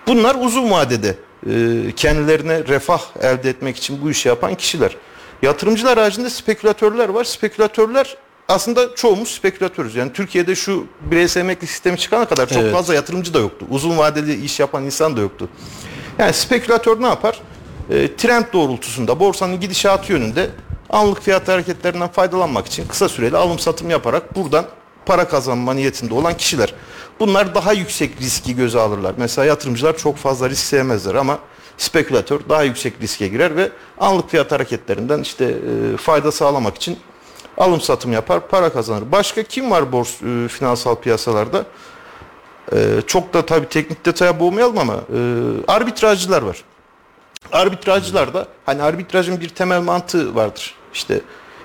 Bunlar 0.06 0.37
uzun 0.40 0.71
vadede 0.71 1.16
e, 1.47 1.92
kendilerine 1.97 2.66
refah 2.68 3.00
elde 3.21 3.50
etmek 3.50 3.76
için 3.76 4.02
bu 4.02 4.11
işi 4.11 4.28
yapan 4.28 4.54
kişiler. 4.54 4.97
Yatırımcılar 5.42 5.99
haricinde 5.99 6.30
spekülatörler 6.30 7.09
var. 7.09 7.25
Spekülatörler 7.25 8.16
aslında 8.48 8.94
çoğumuz 8.94 9.28
spekülatörüz. 9.28 9.94
Yani 9.94 10.12
Türkiye'de 10.12 10.54
şu 10.54 10.86
bireysel 11.00 11.40
emekli 11.40 11.66
sistemi 11.66 11.98
çıkana 11.98 12.28
kadar 12.28 12.48
çok 12.48 12.62
Evet. 12.62 12.72
fazla 12.72 12.94
yatırımcı 12.94 13.34
da 13.34 13.38
yoktu. 13.38 13.66
Uzun 13.70 13.98
vadeli 13.98 14.44
iş 14.44 14.60
yapan 14.60 14.84
insan 14.84 15.16
da 15.16 15.20
yoktu. 15.20 15.48
Yani 16.18 16.32
spekülatör 16.32 17.02
ne 17.02 17.06
yapar? 17.06 17.40
E, 17.90 18.16
trend 18.16 18.44
doğrultusunda 18.52 19.20
borsanın 19.20 19.60
gidişatı 19.60 20.12
yönünde 20.12 20.50
anlık 20.90 21.22
fiyat 21.22 21.48
hareketlerinden 21.48 22.08
faydalanmak 22.08 22.66
için 22.66 22.86
kısa 22.88 23.08
süreli 23.08 23.36
alım 23.36 23.58
satım 23.58 23.90
yaparak 23.90 24.36
buradan 24.36 24.64
para 25.06 25.28
kazanma 25.28 25.74
niyetinde 25.74 26.14
olan 26.14 26.36
kişiler. 26.36 26.74
Bunlar 27.20 27.54
daha 27.54 27.72
yüksek 27.72 28.20
riski 28.20 28.56
göze 28.56 28.80
alırlar. 28.80 29.14
Mesela 29.16 29.44
yatırımcılar 29.44 29.96
çok 29.96 30.16
fazla 30.16 30.50
risk 30.50 30.64
sevmezler 30.66 31.14
ama 31.14 31.38
spekülatör 31.78 32.40
daha 32.48 32.62
yüksek 32.62 32.94
riske 33.02 33.28
girer 33.28 33.56
ve 33.56 33.70
anlık 33.98 34.30
fiyat 34.30 34.52
hareketlerinden 34.52 35.20
işte 35.20 35.44
e, 35.44 35.96
fayda 35.96 36.32
sağlamak 36.32 36.76
için 36.76 36.98
alım 37.58 37.80
satım 37.80 38.12
yapar, 38.12 38.49
para 38.49 38.73
kazanır. 38.73 39.12
Başka 39.12 39.42
kim 39.42 39.70
var 39.70 39.92
bors 39.92 40.23
e, 40.23 40.49
finansal 40.49 40.94
piyasalarda? 40.94 41.64
E, 42.73 42.76
çok 43.06 43.34
da 43.34 43.46
tabii 43.46 43.68
teknik 43.68 44.06
detaya 44.06 44.40
boğmayalım 44.40 44.78
ama 44.78 44.94
e, 44.94 45.18
arbitrajcılar 45.68 46.42
var. 46.42 46.64
Arbitrajcılar 47.52 48.34
da 48.34 48.46
hani 48.66 48.82
arbitrajın 48.82 49.40
bir 49.40 49.49
temel 49.49 49.80
mantığı 49.80 50.34
vardır. 50.34 50.75
İşte 50.94 51.20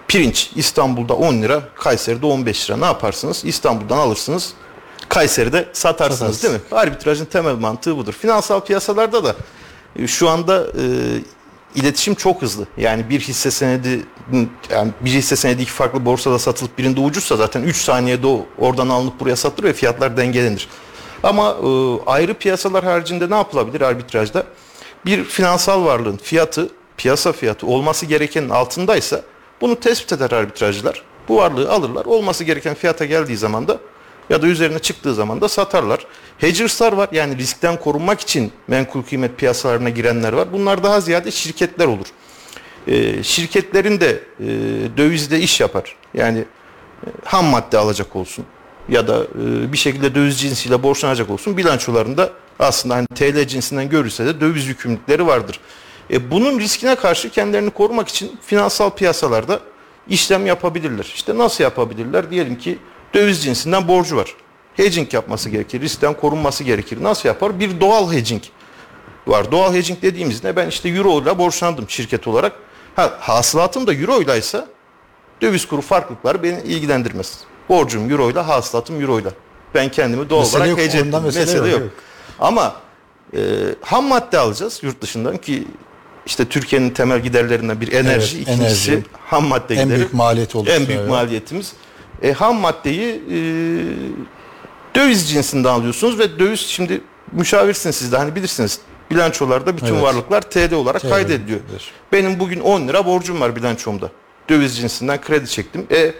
pirinç 0.08 0.51
İstanbul'da 0.55 1.13
10 1.13 1.41
lira, 1.41 1.62
Kayseri'de 1.75 2.25
15 2.25 2.69
lira. 2.69 2.77
Ne 2.77 2.86
yaparsınız? 2.86 3.46
İstanbul'dan 3.46 3.98
alırsınız. 3.98 4.53
Kayseri'de 5.10 5.69
satarsınız 5.74 6.19
Satarsın. 6.19 6.48
değil 6.48 6.53
mi? 6.72 6.77
Arbitrajın 6.77 7.25
temel 7.25 7.55
mantığı 7.55 7.98
budur. 7.98 8.13
Finansal 8.13 8.60
piyasalarda 8.60 9.24
da 9.24 9.36
e, 9.96 10.08
şu 10.08 10.29
anda 10.29 10.63
e, 10.67 10.84
iletişim 11.75 12.15
çok 12.15 12.41
hızlı. 12.41 12.67
Yani 12.77 13.09
bir 13.09 13.19
hisse 13.19 13.51
senedi 13.51 14.05
yani 14.71 14.91
bir 15.01 15.09
hisse 15.09 15.35
senedi 15.35 15.61
iki 15.61 15.71
farklı 15.71 16.05
borsada 16.05 16.39
satılıp 16.39 16.77
birinde 16.77 16.99
ucuzsa 16.99 17.35
zaten 17.35 17.63
3 17.63 17.75
saniyede 17.75 18.27
o 18.27 18.45
oradan 18.57 18.89
alınıp 18.89 19.19
buraya 19.19 19.35
satılır 19.35 19.67
ve 19.67 19.73
fiyatlar 19.73 20.17
dengelenir. 20.17 20.67
Ama 21.23 21.49
e, 21.49 21.69
ayrı 22.05 22.33
piyasalar 22.33 22.83
haricinde 22.83 23.29
ne 23.29 23.35
yapılabilir 23.35 23.81
arbitrajda? 23.81 24.43
Bir 25.05 25.23
finansal 25.23 25.85
varlığın 25.85 26.17
fiyatı, 26.17 26.69
piyasa 26.97 27.31
fiyatı 27.31 27.67
olması 27.67 28.05
gerekenin 28.05 28.49
altındaysa 28.49 29.21
bunu 29.61 29.79
tespit 29.79 30.13
eder 30.13 30.31
arbitrajcılar. 30.31 31.03
Bu 31.27 31.38
varlığı 31.38 31.71
alırlar. 31.71 32.05
Olması 32.05 32.43
gereken 32.43 32.75
fiyata 32.75 33.05
geldiği 33.05 33.38
zaman 33.38 33.67
da 33.67 33.77
ya 34.29 34.41
da 34.41 34.48
üzerine 34.48 34.79
çıktığı 34.79 35.13
zaman 35.13 35.41
da 35.41 35.50
satarlar. 35.50 36.05
Hedgers'lar 36.38 36.93
var 36.93 37.09
yani 37.12 37.38
riskten 37.38 37.79
korunmak 37.79 38.19
için 38.19 38.51
menkul 38.67 39.03
kıymet 39.03 39.38
piyasalarına 39.38 39.89
girenler 39.89 40.33
var. 40.33 40.53
Bunlar 40.53 40.83
daha 40.83 41.01
ziyade 41.01 41.31
şirketler 41.31 41.86
olur. 41.86 42.07
Ee, 42.88 43.24
şirketlerin 43.24 44.00
de 44.00 44.24
e, 44.39 44.48
dövizde 44.98 45.39
iş 45.39 45.59
yapar. 45.59 45.95
Yani 46.13 46.39
e, 46.39 47.07
ham 47.25 47.45
madde 47.45 47.77
alacak 47.77 48.15
olsun 48.15 48.45
ya 48.89 49.07
da 49.07 49.24
e, 49.24 49.74
bir 49.74 49.77
şekilde 49.77 50.15
döviz 50.15 50.39
cinsiyle 50.39 50.83
borçlanacak 50.83 51.29
olsun 51.29 51.57
bilançolarında 51.57 52.29
aslında 52.59 52.95
hani 52.95 53.07
TL 53.07 53.48
cinsinden 53.48 53.89
görülse 53.89 54.25
de 54.25 54.41
döviz 54.41 54.67
yükümlülükleri 54.67 55.27
vardır. 55.27 55.59
E, 56.12 56.31
bunun 56.31 56.59
riskine 56.59 56.95
karşı 56.95 57.29
kendilerini 57.29 57.69
korumak 57.69 58.07
için 58.07 58.38
finansal 58.41 58.89
piyasalarda 58.89 59.59
işlem 60.07 60.45
yapabilirler. 60.45 61.12
İşte 61.15 61.38
nasıl 61.38 61.63
yapabilirler? 61.63 62.31
Diyelim 62.31 62.57
ki 62.57 62.79
döviz 63.13 63.43
cinsinden 63.43 63.87
borcu 63.87 64.15
var. 64.17 64.35
Hedging 64.75 65.13
yapması 65.13 65.49
gerekir, 65.49 65.81
riskten 65.81 66.13
korunması 66.13 66.63
gerekir. 66.63 67.03
Nasıl 67.03 67.29
yapar? 67.29 67.59
Bir 67.59 67.79
doğal 67.81 68.13
hedging 68.13 68.43
var. 69.27 69.51
Doğal 69.51 69.73
hedging 69.73 70.01
dediğimizde 70.01 70.55
ben 70.55 70.67
işte 70.67 70.89
euro 70.89 71.21
ile 71.21 71.37
borçlandım 71.37 71.85
şirket 71.89 72.27
olarak. 72.27 72.53
Ha, 72.95 73.13
hasılatım 73.19 73.87
da 73.87 73.93
euro 73.93 74.21
ile 74.21 74.37
ise 74.37 74.65
döviz 75.41 75.65
kuru 75.67 75.81
farklılıkları 75.81 76.43
beni 76.43 76.61
ilgilendirmez. 76.61 77.39
Borcum 77.69 78.09
euro 78.11 78.29
ile, 78.29 78.39
hasılatım 78.39 79.01
euro 79.01 79.19
ile. 79.19 79.29
Ben 79.75 79.89
kendimi 79.91 80.29
doğal 80.29 80.39
Mesele 80.39 80.57
olarak 80.57 80.69
yok, 80.69 80.79
hedge 80.79 80.97
ettim. 80.97 81.21
mesele 81.23 81.45
Mesele, 81.45 81.69
yok, 81.69 81.79
yok. 81.81 81.89
Ama 82.39 82.75
e, 83.33 83.39
ham 83.81 84.05
madde 84.07 84.37
alacağız 84.39 84.79
yurt 84.83 85.01
dışından 85.01 85.37
ki 85.37 85.67
işte 86.25 86.45
Türkiye'nin 86.45 86.89
temel 86.89 87.19
giderlerinden 87.19 87.81
bir 87.81 87.91
enerji, 87.91 88.37
Evet, 88.37 88.47
ikincisi 88.47 88.91
enerji. 88.91 89.05
ham 89.25 89.45
madde 89.47 89.75
En 89.75 89.83
gideri. 89.83 89.97
büyük 89.97 90.13
maliyet 90.13 90.55
oluşturuyor. 90.55 90.81
En 90.81 90.87
büyük 90.87 90.99
evet. 90.99 91.09
maliyetimiz. 91.09 91.73
E, 92.23 92.31
ham 92.33 92.55
maddeyi 92.59 93.21
e, 93.31 93.38
döviz 94.95 95.29
cinsinden 95.29 95.69
alıyorsunuz 95.69 96.19
ve 96.19 96.39
döviz 96.39 96.59
şimdi 96.59 97.01
müşavirsiniz 97.31 97.95
siz 97.95 98.11
de 98.11 98.17
hani 98.17 98.35
bilirsiniz 98.35 98.79
bilançolarda 99.11 99.77
bütün 99.77 99.88
Evet. 99.93 100.03
varlıklar 100.03 100.41
TL 100.41 100.73
olarak 100.73 101.01
TL 101.01 101.09
kaydediliyor. 101.09 101.59
edilir. 101.59 101.91
Benim 102.11 102.39
bugün 102.39 102.59
10 102.59 102.88
lira 102.88 103.05
borcum 103.05 103.41
var 103.41 103.55
bilançomda. 103.55 104.11
Döviz 104.49 104.77
cinsinden 104.77 105.21
kredi 105.21 105.49
çektim. 105.49 105.88
E 105.91 106.13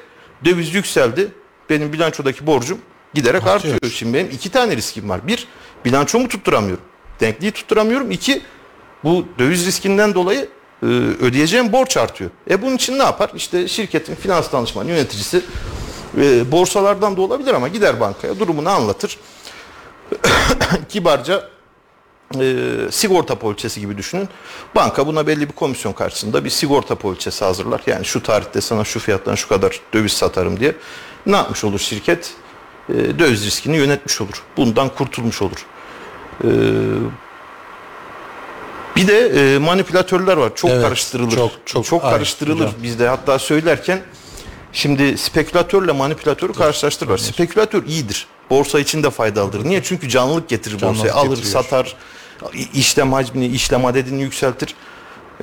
döviz 0.46 0.74
yükseldi. 0.74 1.28
Benim 1.70 1.94
bilançodaki 1.94 2.48
borcum 2.48 2.78
giderek 3.14 3.48
Artıyor. 3.48 3.76
artıyor. 3.76 3.92
Şimdi 3.94 4.14
benim 4.14 4.30
iki 4.32 4.50
tane 4.50 4.78
riskim 4.78 5.10
var. 5.10 5.28
Bir, 5.28 5.48
bilançomu 5.86 6.28
tutturamıyorum. 6.28 6.84
Denkliği 7.20 7.52
tutturamıyorum. 7.52 8.12
İki, 8.12 8.42
bu 9.04 9.26
döviz 9.40 9.66
riskinden 9.66 10.14
dolayı 10.14 10.50
e, 10.84 10.86
ödeyeceğim 11.22 11.72
borç 11.72 11.98
artıyor. 11.98 12.30
E 12.50 12.62
bunun 12.62 12.76
için 12.76 13.00
ne 13.00 13.04
yapar? 13.04 13.32
İşte 13.36 13.68
şirketin 13.68 14.16
finans 14.16 14.52
danışmanı 14.52 14.90
yöneticisi 14.90 15.42
e, 16.18 16.52
borsalardan 16.52 17.18
da 17.18 17.22
olabilir 17.22 17.54
ama 17.54 17.68
gider 17.68 18.00
bankaya 18.00 18.40
durumunu 18.40 18.70
anlatır. 18.70 19.18
Kibarca 20.90 21.50
e, 22.40 22.66
sigorta 22.92 23.36
poliçesi 23.36 23.80
gibi 23.80 23.98
düşünün. 23.98 24.30
Banka 24.76 25.08
buna 25.08 25.28
belli 25.28 25.50
bir 25.50 25.54
komisyon 25.54 25.94
karşısında 25.94 26.46
bir 26.46 26.50
sigorta 26.50 26.96
poliçesi 26.96 27.46
hazırlar. 27.46 27.82
Yani 27.88 28.06
şu 28.06 28.24
tarihte 28.24 28.62
sana 28.62 28.84
şu 28.84 29.00
fiyattan 29.00 29.36
şu 29.36 29.48
kadar 29.48 29.80
döviz 29.94 30.14
satarım 30.14 30.60
diye. 30.60 30.76
Ne 31.26 31.36
yapmış 31.36 31.64
olur 31.64 31.80
şirket? 31.80 32.34
E, 32.90 33.20
döviz 33.20 33.46
riskini 33.46 33.78
yönetmiş 33.78 34.22
olur. 34.22 34.44
Bundan 34.58 34.90
kurtulmuş 34.90 35.42
olur. 35.42 35.66
E, 36.44 36.50
bir 38.96 39.08
de 39.08 39.28
e, 39.56 39.58
manipülatörler 39.58 40.38
var. 40.38 40.52
Çok 40.56 40.72
Evet, 40.72 40.84
karıştırılır. 40.84 41.36
çok, 41.66 41.86
çok. 41.86 42.04
Ay, 42.04 42.12
karıştırılır. 42.12 42.70
Bizde 42.84 43.08
hatta 43.08 43.40
söylerken 43.40 44.02
Şimdi 44.74 45.18
spekülatörle 45.18 45.92
manipülatörü 45.92 46.54
karşılaştırırlar. 46.54 47.18
Spekülatör 47.18 47.84
iyidir. 47.86 48.28
Borsa 48.50 48.80
için 48.80 49.04
de 49.04 49.10
faydalıdır. 49.10 49.66
Niye? 49.66 49.84
Çünkü 49.84 50.10
canlılık 50.10 50.50
getirir 50.50 50.78
Canlılık 50.78 51.04
borsaya. 51.04 51.14
Alır, 51.14 51.30
getiriyor. 51.38 51.64
satar, 51.64 51.96
işlem 52.74 53.14
hacmini, 53.14 53.48
işlem 53.48 53.86
adedini 53.86 54.22
yükseltir. 54.22 54.76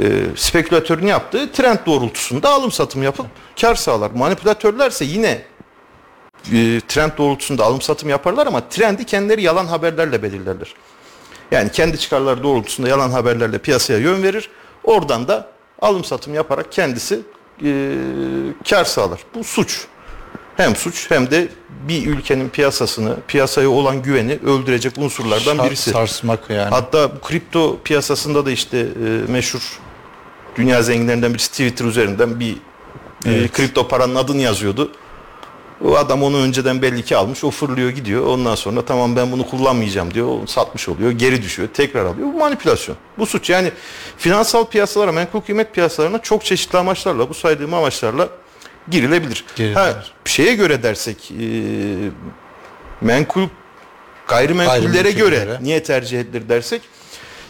Ee, 0.01 0.23
spekülatörün 0.37 1.07
yaptığı 1.07 1.53
trend 1.53 1.79
doğrultusunda 1.87 2.51
alım 2.51 2.73
satım 2.73 3.03
yapıp 3.03 3.27
kar 3.61 3.75
sağlar. 3.75 4.11
Manipülatörlerse 4.11 5.05
yine 5.05 5.43
e, 6.53 6.81
trend 6.89 7.11
doğrultusunda 7.19 7.65
alım 7.65 7.81
satım 7.81 8.09
yaparlar 8.09 8.47
ama 8.47 8.69
trendi 8.69 9.05
kendileri 9.05 9.43
yalan 9.43 9.67
haberlerle 9.67 10.23
belirlerler. 10.23 10.75
Yani 11.51 11.73
kendi 11.73 11.99
çıkarları 11.99 12.43
doğrultusunda 12.43 12.89
yalan 12.89 13.11
haberlerle 13.11 13.59
piyasaya 13.59 13.99
yön 13.99 14.23
verir. 14.23 14.51
Oradan 14.85 15.29
da 15.29 15.49
alım 15.83 16.05
satım 16.05 16.35
yaparak 16.35 16.73
kendisi 16.73 17.21
e, 17.65 17.95
kar 18.71 18.85
sağlar. 18.85 19.21
Bu 19.35 19.45
suç. 19.45 19.87
Hem 20.57 20.77
suç 20.77 21.11
hem 21.11 21.31
de 21.31 21.49
bir 21.89 22.07
ülkenin 22.07 22.49
piyasasını, 22.49 23.17
piyasaya 23.29 23.69
olan 23.71 24.03
güveni 24.03 24.39
öldürecek 24.47 24.99
unsurlardan 24.99 25.57
Sar- 25.57 25.67
birisi. 25.67 25.91
Sarsmak 25.91 26.51
yani. 26.51 26.71
Hatta 26.71 27.17
bu 27.17 27.21
kripto 27.21 27.79
piyasasında 27.85 28.47
da 28.47 28.51
işte 28.51 28.79
e, 28.79 29.33
meşhur 29.33 29.79
dünya 30.57 30.83
zenginlerinden 30.83 31.35
birisi 31.35 31.51
Twitter 31.51 31.85
üzerinden 31.85 32.41
bir 32.41 32.53
e, 32.53 32.57
Evet. 33.27 33.53
kripto 33.53 33.89
paranın 33.89 34.15
adını 34.15 34.43
yazıyordu. 34.43 34.93
O 35.85 35.97
adam 35.97 36.23
onu 36.23 36.39
önceden 36.39 36.83
belli 36.83 37.05
ki 37.05 37.17
almış. 37.17 37.45
O 37.45 37.51
fırlıyor 37.51 37.91
gidiyor. 37.91 38.27
Ondan 38.27 38.55
sonra 38.55 38.85
tamam 38.85 39.17
ben 39.17 39.33
bunu 39.33 39.47
kullanmayacağım 39.51 40.15
diyor. 40.15 40.29
O 40.29 40.47
satmış 40.47 40.89
oluyor. 40.89 41.11
Geri 41.11 41.43
düşüyor. 41.43 41.69
Tekrar 41.75 42.05
alıyor. 42.05 42.29
Bu 42.35 42.39
manipülasyon. 42.39 42.97
Bu 43.19 43.27
suç. 43.27 43.51
Yani 43.51 43.73
finansal 44.19 44.65
piyasalara, 44.67 45.13
menkul 45.13 45.41
kıymet 45.41 45.75
piyasalarına 45.75 46.23
çok 46.23 46.45
çeşitli 46.45 46.79
amaçlarla, 46.79 47.29
bu 47.29 47.35
saydığım 47.35 47.75
amaçlarla 47.75 48.29
girilebilir. 48.91 49.45
Girilir. 49.57 49.75
Ha, 49.75 50.03
şeye 50.25 50.55
göre 50.55 50.83
dersek 50.83 51.31
e, 51.31 51.45
menkul 53.01 53.49
gayrimenkullere 54.29 54.81
Gayrimenkullere. 54.81 55.11
göre 55.45 55.59
niye 55.63 55.83
tercih 55.83 56.21
edilir 56.21 56.49
dersek 56.49 56.83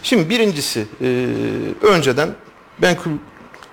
şimdi 0.02 0.30
birincisi 0.30 0.86
e, 1.02 1.26
önceden 1.82 2.28
menkul 2.78 3.10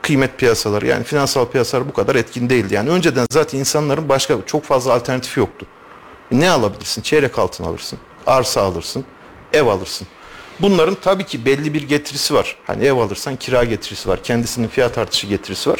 kıymet 0.03 0.38
piyasaları 0.38 0.88
yani 0.88 1.03
finansal 1.03 1.45
piyasalar 1.45 1.88
bu 1.88 1.93
kadar 1.93 2.15
etkin 2.15 2.50
değildi. 2.50 2.74
Yani 2.74 2.89
önceden 2.89 3.25
zaten 3.31 3.60
insanların 3.60 4.10
başka 4.10 4.38
çok 4.45 4.63
fazla 4.63 4.93
alternatifi 4.93 5.39
yoktu. 5.39 5.65
Ne 6.31 6.50
alabilirsin? 6.50 7.01
Çeyrek 7.01 7.39
altın 7.39 7.63
alırsın, 7.63 8.00
arsa 8.27 8.62
alırsın, 8.62 9.05
ev 9.53 9.65
alırsın. 9.65 10.07
Bunların 10.60 10.98
tabii 11.01 11.24
ki 11.24 11.45
belli 11.45 11.74
bir 11.74 11.81
getirisi 11.88 12.33
var. 12.33 12.57
Hani 12.67 12.86
ev 12.86 12.93
alırsan 12.93 13.36
kira 13.36 13.63
getirisi 13.63 14.10
var. 14.10 14.24
Kendisinin 14.24 14.67
fiyat 14.67 14.98
artışı 14.98 15.27
getirisi 15.27 15.69
var. 15.69 15.79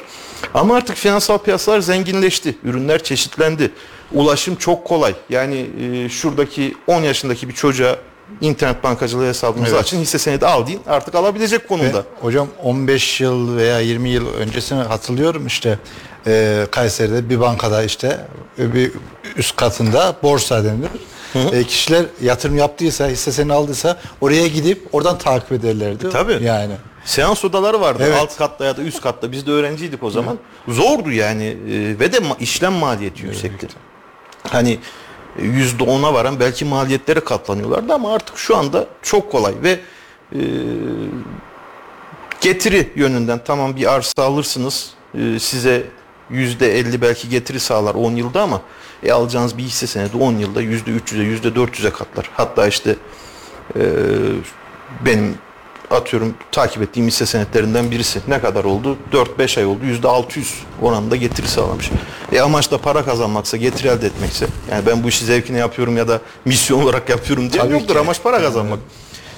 Ama 0.53 0.75
artık 0.75 0.96
finansal 0.96 1.38
piyasalar 1.38 1.80
zenginleşti. 1.80 2.58
Ürünler 2.63 3.03
çeşitlendi. 3.03 3.72
Ulaşım 4.12 4.56
çok 4.56 4.86
kolay. 4.86 5.15
Yani 5.30 5.68
e, 5.80 6.10
şuradaki 6.10 6.75
10 6.88 7.01
yaşındaki 7.01 7.50
bir 7.50 7.53
çocuğa 7.53 7.98
internet 8.42 8.84
bankacılığı 8.84 9.27
hesabınızı 9.27 9.72
Evet. 9.72 9.82
açın 9.84 10.00
hisse 10.00 10.18
senedi 10.20 10.46
al 10.46 10.68
deyin. 10.68 10.82
Artık 10.88 11.15
alabilecek 11.15 11.68
konumda. 11.68 11.98
Ve 11.98 12.03
hocam 12.22 12.48
15 12.63 13.22
yıl 13.22 13.58
veya 13.58 13.80
20 13.80 14.10
yıl 14.10 14.34
öncesini 14.34 14.82
hatırlıyorum 14.82 15.48
işte 15.48 15.80
e, 16.27 16.65
Kayseri'de 16.72 17.30
bir 17.30 17.39
bankada 17.39 17.84
işte 17.84 18.20
e, 18.60 18.74
bir 18.74 18.92
üst 19.36 19.56
katında 19.56 20.15
borsa 20.24 20.63
denilir. 20.63 20.89
E, 21.53 21.63
kişiler 21.63 22.06
yatırım 22.22 22.58
yaptıysa, 22.58 23.08
hissesini 23.08 23.53
aldıysa 23.53 23.98
oraya 24.22 24.48
gidip 24.48 24.88
oradan 24.92 25.18
takip 25.18 25.51
ederlerdi. 25.51 26.08
E, 26.08 26.10
tabii. 26.10 26.44
Yani. 26.44 26.74
Seans 27.06 27.46
odaları 27.46 27.82
vardı 27.82 28.03
Evet. 28.08 28.18
alt 28.22 28.38
katta 28.38 28.65
ya 28.65 28.77
da 28.77 28.82
üst 28.82 29.01
katta. 29.01 29.32
Biz 29.32 29.48
de 29.48 29.51
öğrenciydik 29.51 30.03
o 30.03 30.10
zaman. 30.10 30.38
Zordu 30.68 31.12
yani 31.12 31.44
e, 31.46 32.00
ve 32.00 32.13
de 32.13 32.20
işlem 32.39 32.74
maliyeti 32.74 33.25
yüksekti. 33.25 33.68
Hani 34.50 34.80
yüzde 35.42 35.84
ona 35.84 36.13
varan 36.13 36.40
belki 36.40 36.66
maliyetlere 36.66 37.20
katlanıyorlardı 37.20 37.94
ama 37.94 38.13
artık 38.13 38.38
şu 38.38 38.58
anda 38.58 38.88
çok 39.02 39.32
kolay 39.32 39.54
ve 39.63 39.80
e, 40.36 40.40
getiri 42.42 42.90
yönünden 42.96 43.42
tamam 43.46 43.75
bir 43.75 43.94
arsa 43.94 44.24
alırsınız 44.24 44.94
e, 45.16 45.40
size 45.40 45.84
yüzde 46.30 46.80
elli 46.80 47.02
belki 47.02 47.30
getiri 47.30 47.60
sağlar 47.60 47.96
10 47.96 48.12
yılda 48.12 48.42
ama 48.42 48.62
e, 49.04 49.12
alacağınız 49.12 49.58
bir 49.58 49.63
hisse 49.63 49.88
senedi 49.88 50.18
10 50.18 50.34
yılda 50.34 50.62
yüzde 50.62 50.92
300'e 50.92 51.24
yüzde 51.24 51.48
400'e 51.48 51.90
katlar. 51.90 52.30
Hatta 52.34 52.68
işte 52.68 52.96
e, 53.75 53.82
benim 55.06 55.38
atıyorum 55.93 56.33
takip 56.51 56.81
ettiğim 56.81 57.07
hisse 57.07 57.25
senetlerinden 57.25 57.91
birisi. 57.91 58.19
Ne 58.27 58.41
kadar 58.41 58.63
oldu? 58.63 58.97
4-5 59.12 59.59
ay 59.59 59.65
oldu. 59.65 59.79
%600 60.03 60.43
oranında 60.81 61.15
getiri 61.15 61.47
sağlamış. 61.47 61.89
E 62.31 62.41
amaç 62.41 62.71
da 62.71 62.77
para 62.77 63.05
kazanmaksa, 63.05 63.57
getiri 63.57 63.88
elde 63.88 64.07
etmekse. 64.07 64.47
Yani 64.71 64.85
ben 64.85 65.03
bu 65.03 65.09
işi 65.09 65.25
zevkine 65.25 65.57
yapıyorum 65.57 65.97
ya 65.97 66.07
da 66.07 66.21
misyon 66.45 66.83
olarak 66.83 67.09
yapıyorum 67.09 67.51
diye 67.51 67.62
Tabii 67.63 67.73
yoktur. 67.73 67.93
ki. 67.93 68.00
Amaç 68.00 68.23
para 68.23 68.41
kazanmak. 68.41 68.79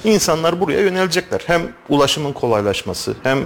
İnsanlar 0.04 0.60
buraya 0.60 0.80
yönelecekler. 0.80 1.42
Hem 1.46 1.62
ulaşımın 1.88 2.32
kolaylaşması 2.32 3.14
hem 3.22 3.38
e, 3.38 3.44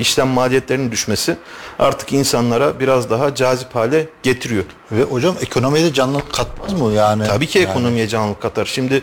işlem 0.00 0.28
maliyetlerinin 0.28 0.90
düşmesi 0.90 1.36
artık 1.78 2.12
insanlara 2.12 2.80
biraz 2.80 3.10
daha 3.10 3.34
cazip 3.34 3.74
hale 3.74 4.08
getiriyor. 4.22 4.64
Ve 4.92 5.02
hocam 5.02 5.34
ekonomiye 5.40 5.84
de 5.84 5.92
canlılık 5.92 6.32
katmaz 6.32 6.72
mı 6.72 6.92
yani? 6.92 7.26
Tabii 7.26 7.46
ki 7.46 7.58
Yani 7.58 7.70
ekonomiye 7.70 8.08
canlılık 8.08 8.42
katar. 8.42 8.64
Şimdi 8.66 9.02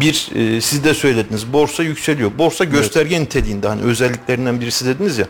bir 0.00 0.28
e, 0.34 0.60
siz 0.60 0.84
de 0.84 0.94
söylediniz 0.94 1.52
borsa 1.52 1.82
yükseliyor. 1.82 2.30
Borsa 2.38 2.64
gösterge 2.64 3.20
niteliğinde 3.20 3.68
hani 3.68 3.82
özelliklerinden 3.82 4.60
birisi 4.60 4.86
dediniz 4.86 5.18
ya. 5.18 5.26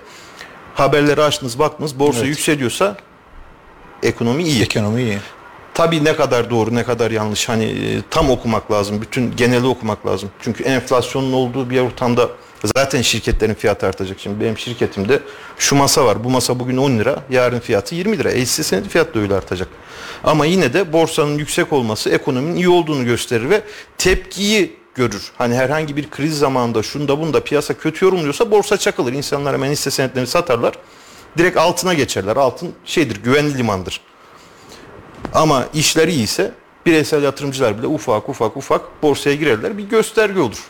Haberleri 0.75 1.23
açtınız 1.23 1.59
baktınız 1.59 1.99
borsa 1.99 2.19
Evet. 2.19 2.29
yükseliyorsa 2.29 2.97
ekonomi 4.03 4.45
iyi. 4.45 4.63
Ekonomi 4.63 5.03
iyi. 5.03 5.19
Tabii 5.75 6.05
ne 6.05 6.17
kadar 6.17 6.51
doğru 6.51 6.75
ne 6.75 6.85
kadar 6.85 7.11
yanlış 7.11 7.49
hani 7.49 7.65
e, 7.65 8.03
tam 8.11 8.31
okumak 8.31 8.73
lazım. 8.73 9.03
Bütün 9.03 9.37
geneli 9.37 9.67
okumak 9.67 10.07
lazım. 10.07 10.31
Çünkü 10.43 10.65
enflasyonun 10.65 11.33
olduğu 11.33 11.71
bir 11.71 11.81
ortamda 11.81 12.29
zaten 12.65 13.03
şirketlerin 13.03 13.55
fiyatı 13.55 13.87
artacak. 13.87 14.21
Şimdi 14.21 14.41
benim 14.45 14.59
şirketimde 14.59 15.21
şu 15.59 15.77
masa 15.77 16.05
var. 16.05 16.25
Bu 16.25 16.31
masa 16.31 16.59
bugün 16.61 16.77
10 16.77 16.99
lira. 16.99 17.23
Yarın 17.31 17.61
fiyatı 17.61 17.95
20 17.95 18.19
lira. 18.19 18.31
E 18.31 18.41
hisse 18.41 18.63
senedi 18.63 18.89
fiyatı 18.89 19.15
da 19.15 19.19
öyle 19.19 19.35
artacak. 19.35 19.69
Ama 20.25 20.47
yine 20.47 20.73
de 20.73 20.93
borsanın 20.93 21.39
yüksek 21.39 21.73
olması 21.73 22.11
ekonominin 22.11 22.57
iyi 22.57 22.69
olduğunu 22.69 23.05
gösterir 23.05 23.51
ve 23.51 23.63
tepkiyi 23.99 24.77
görür. 24.95 25.33
Hani 25.39 25.55
herhangi 25.55 25.97
bir 25.97 26.11
kriz 26.11 26.39
zamanında 26.39 26.83
şunda 26.83 27.21
bunda 27.21 27.45
piyasa 27.45 27.75
kötü 27.75 28.05
yorumluyorsa 28.05 28.51
borsa 28.51 28.77
çakılır. 28.77 29.13
İnsanlar 29.13 29.55
hemen 29.55 29.71
hisse 29.71 29.91
senetlerini 29.91 30.29
satarlar. 30.29 30.75
Direkt 31.39 31.57
altına 31.57 31.95
geçerler. 31.95 32.37
Altın 32.37 32.73
şeydir 32.85 33.23
güvenli 33.23 33.59
limandır. 33.59 34.01
Ama 35.35 35.65
işleri 35.75 36.13
iyiyse 36.13 36.53
bireysel 36.87 37.23
yatırımcılar 37.23 37.79
bile 37.79 37.87
ufak 37.87 38.29
ufak 38.29 38.57
ufak 38.57 39.03
borsaya 39.03 39.37
girerler. 39.37 39.79
Bir 39.79 39.83
gösterge 39.83 40.41
olur. 40.41 40.65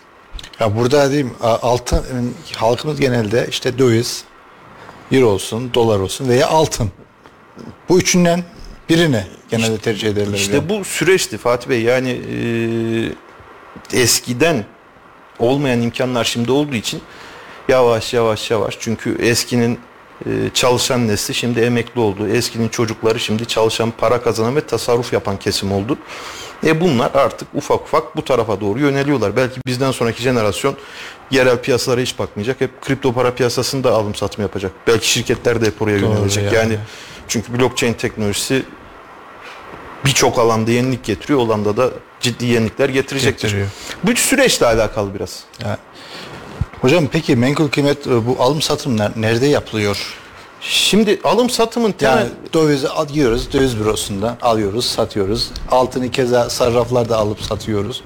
Ya 0.61 0.77
burada 0.77 1.11
diyeyim 1.11 1.35
altın 1.41 2.35
halkımız 2.57 3.01
genelde 3.01 3.47
işte 3.51 3.79
döviz, 3.79 4.25
euro 5.13 5.27
olsun, 5.27 5.75
dolar 5.75 6.01
olsun 6.01 6.29
veya 6.29 6.49
altın. 6.49 6.91
Bu 7.89 7.99
üçünden 7.99 8.45
birini 8.89 9.25
genelde 9.49 9.79
tercih 9.79 10.09
ederler. 10.09 10.35
İşte 10.39 10.69
bu 10.69 10.85
süreçti 10.85 11.39
Fatih 11.39 11.69
Bey. 11.71 11.83
Yani 11.83 12.21
e, 13.93 13.99
eskiden 14.03 14.65
olmayan 15.39 15.81
imkanlar 15.81 16.25
şimdi 16.25 16.53
olduğu 16.53 16.75
için 16.75 17.03
yavaş 17.69 18.15
yavaş 18.15 18.51
yavaş 18.51 18.77
çünkü 18.81 19.17
eskinin 19.21 19.75
e, 19.75 19.79
çalışan 20.55 21.09
nesli 21.09 21.35
şimdi 21.35 21.61
emekli 21.61 22.01
oldu. 22.01 22.29
Eskinin 22.29 22.69
çocukları 22.69 23.21
şimdi 23.21 23.47
çalışan, 23.47 23.91
para 23.99 24.23
kazanan 24.23 24.57
ve 24.57 24.61
tasarruf 24.61 25.13
yapan 25.13 25.39
kesim 25.39 25.73
oldu. 25.73 25.99
E 26.67 26.81
bunlar 26.81 27.11
artık 27.15 27.49
ufak 27.55 27.81
ufak 27.83 28.17
bu 28.17 28.25
tarafa 28.25 28.61
doğru 28.61 28.79
yöneliyorlar. 28.79 29.37
Belki 29.37 29.61
bizden 29.67 29.91
sonraki 29.91 30.23
jenerasyon 30.23 30.77
yerel 31.31 31.59
piyasalara 31.59 32.01
hiç 32.01 32.19
bakmayacak. 32.19 32.61
Hep 32.61 32.83
kripto 32.83 33.13
para 33.13 33.35
piyasasında 33.35 33.93
alım 33.93 34.15
satım 34.15 34.43
yapacak. 34.43 34.73
Belki 34.87 35.11
şirketler 35.11 35.61
de 35.61 35.67
hep 35.67 35.83
oraya 35.83 36.01
Doğru 36.03 36.11
yönelecek. 36.13 36.45
yani. 36.45 36.57
Yani 36.57 36.79
çünkü 37.29 37.59
blockchain 37.59 37.93
teknolojisi 37.95 38.63
birçok 40.05 40.39
alanda 40.39 40.71
yenilik 40.71 41.05
getiriyor. 41.05 41.39
O 41.39 41.43
alanda 41.45 41.77
da 41.77 41.91
ciddi 42.21 42.47
yenilikler 42.47 42.89
getirecektir. 42.89 43.49
Getiriyor. 43.49 43.69
Bu 44.05 44.17
süreçle 44.17 44.67
alakalı 44.67 45.15
biraz. 45.15 45.45
Ya. 45.65 45.79
Hocam 46.81 47.09
peki 47.13 47.37
menkul 47.37 47.69
kıymet 47.69 48.07
e, 48.07 48.27
bu 48.27 48.37
alım 48.43 48.63
satım 48.63 48.97
ner- 48.99 49.13
nerede 49.21 49.47
yapılıyor? 49.47 50.17
Şimdi 50.61 51.21
alım 51.25 51.51
satımın 51.51 51.93
temel 51.93 52.17
Yani 52.17 52.29
dövizi 52.55 52.89
alıyoruz, 52.89 53.53
döviz 53.53 53.79
bürosundan 53.79 54.37
alıyoruz, 54.43 54.85
satıyoruz. 54.85 55.51
Altını 55.71 56.11
keza 56.11 56.51
sarraflarda 56.51 57.17
alıp 57.17 57.41
satıyoruz. 57.43 58.03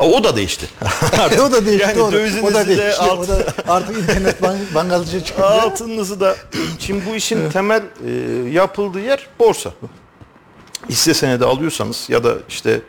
o 0.00 0.24
da 0.24 0.36
değişti. 0.36 0.66
o 1.48 1.52
da 1.52 1.66
değişti. 1.66 1.88
Yani 1.88 2.02
o 2.02 2.06
da- 2.08 2.12
dövizinizi 2.12 2.46
o 2.46 2.54
da 2.54 2.66
de 2.66 2.76
değişti. 2.78 3.02
alt- 3.02 3.18
O 3.18 3.28
da 3.28 3.44
artık 3.68 3.98
internet 3.98 4.42
bank, 4.42 4.74
bankacıya 4.74 5.24
çıkınca 5.24 5.46
Altınınızı 5.48 6.20
da 6.20 6.36
şimdi 6.78 7.02
bu 7.10 7.14
işin 7.14 7.50
temel 7.50 7.82
e, 8.06 8.10
yapıldığı 8.50 9.00
yer 9.00 9.26
borsa. 9.38 9.70
Hisse 10.88 11.14
senedi 11.14 11.44
alıyorsanız 11.44 12.06
ya 12.08 12.24
da 12.24 12.34
işte 12.48 12.80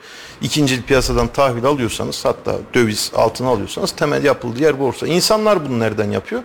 ikinci 0.42 0.82
piyasadan 0.82 1.28
tahvil 1.28 1.66
alıyorsanız 1.66 2.26
hatta 2.26 2.56
döviz 2.74 3.12
altın 3.16 3.46
alıyorsanız 3.46 3.92
temel 3.92 4.24
yapıldığı 4.24 4.62
yer 4.62 4.80
borsa. 4.80 5.08
İnsanlar 5.08 5.70
bunu 5.70 5.80
nereden 5.80 6.12
yapıyor? 6.12 6.44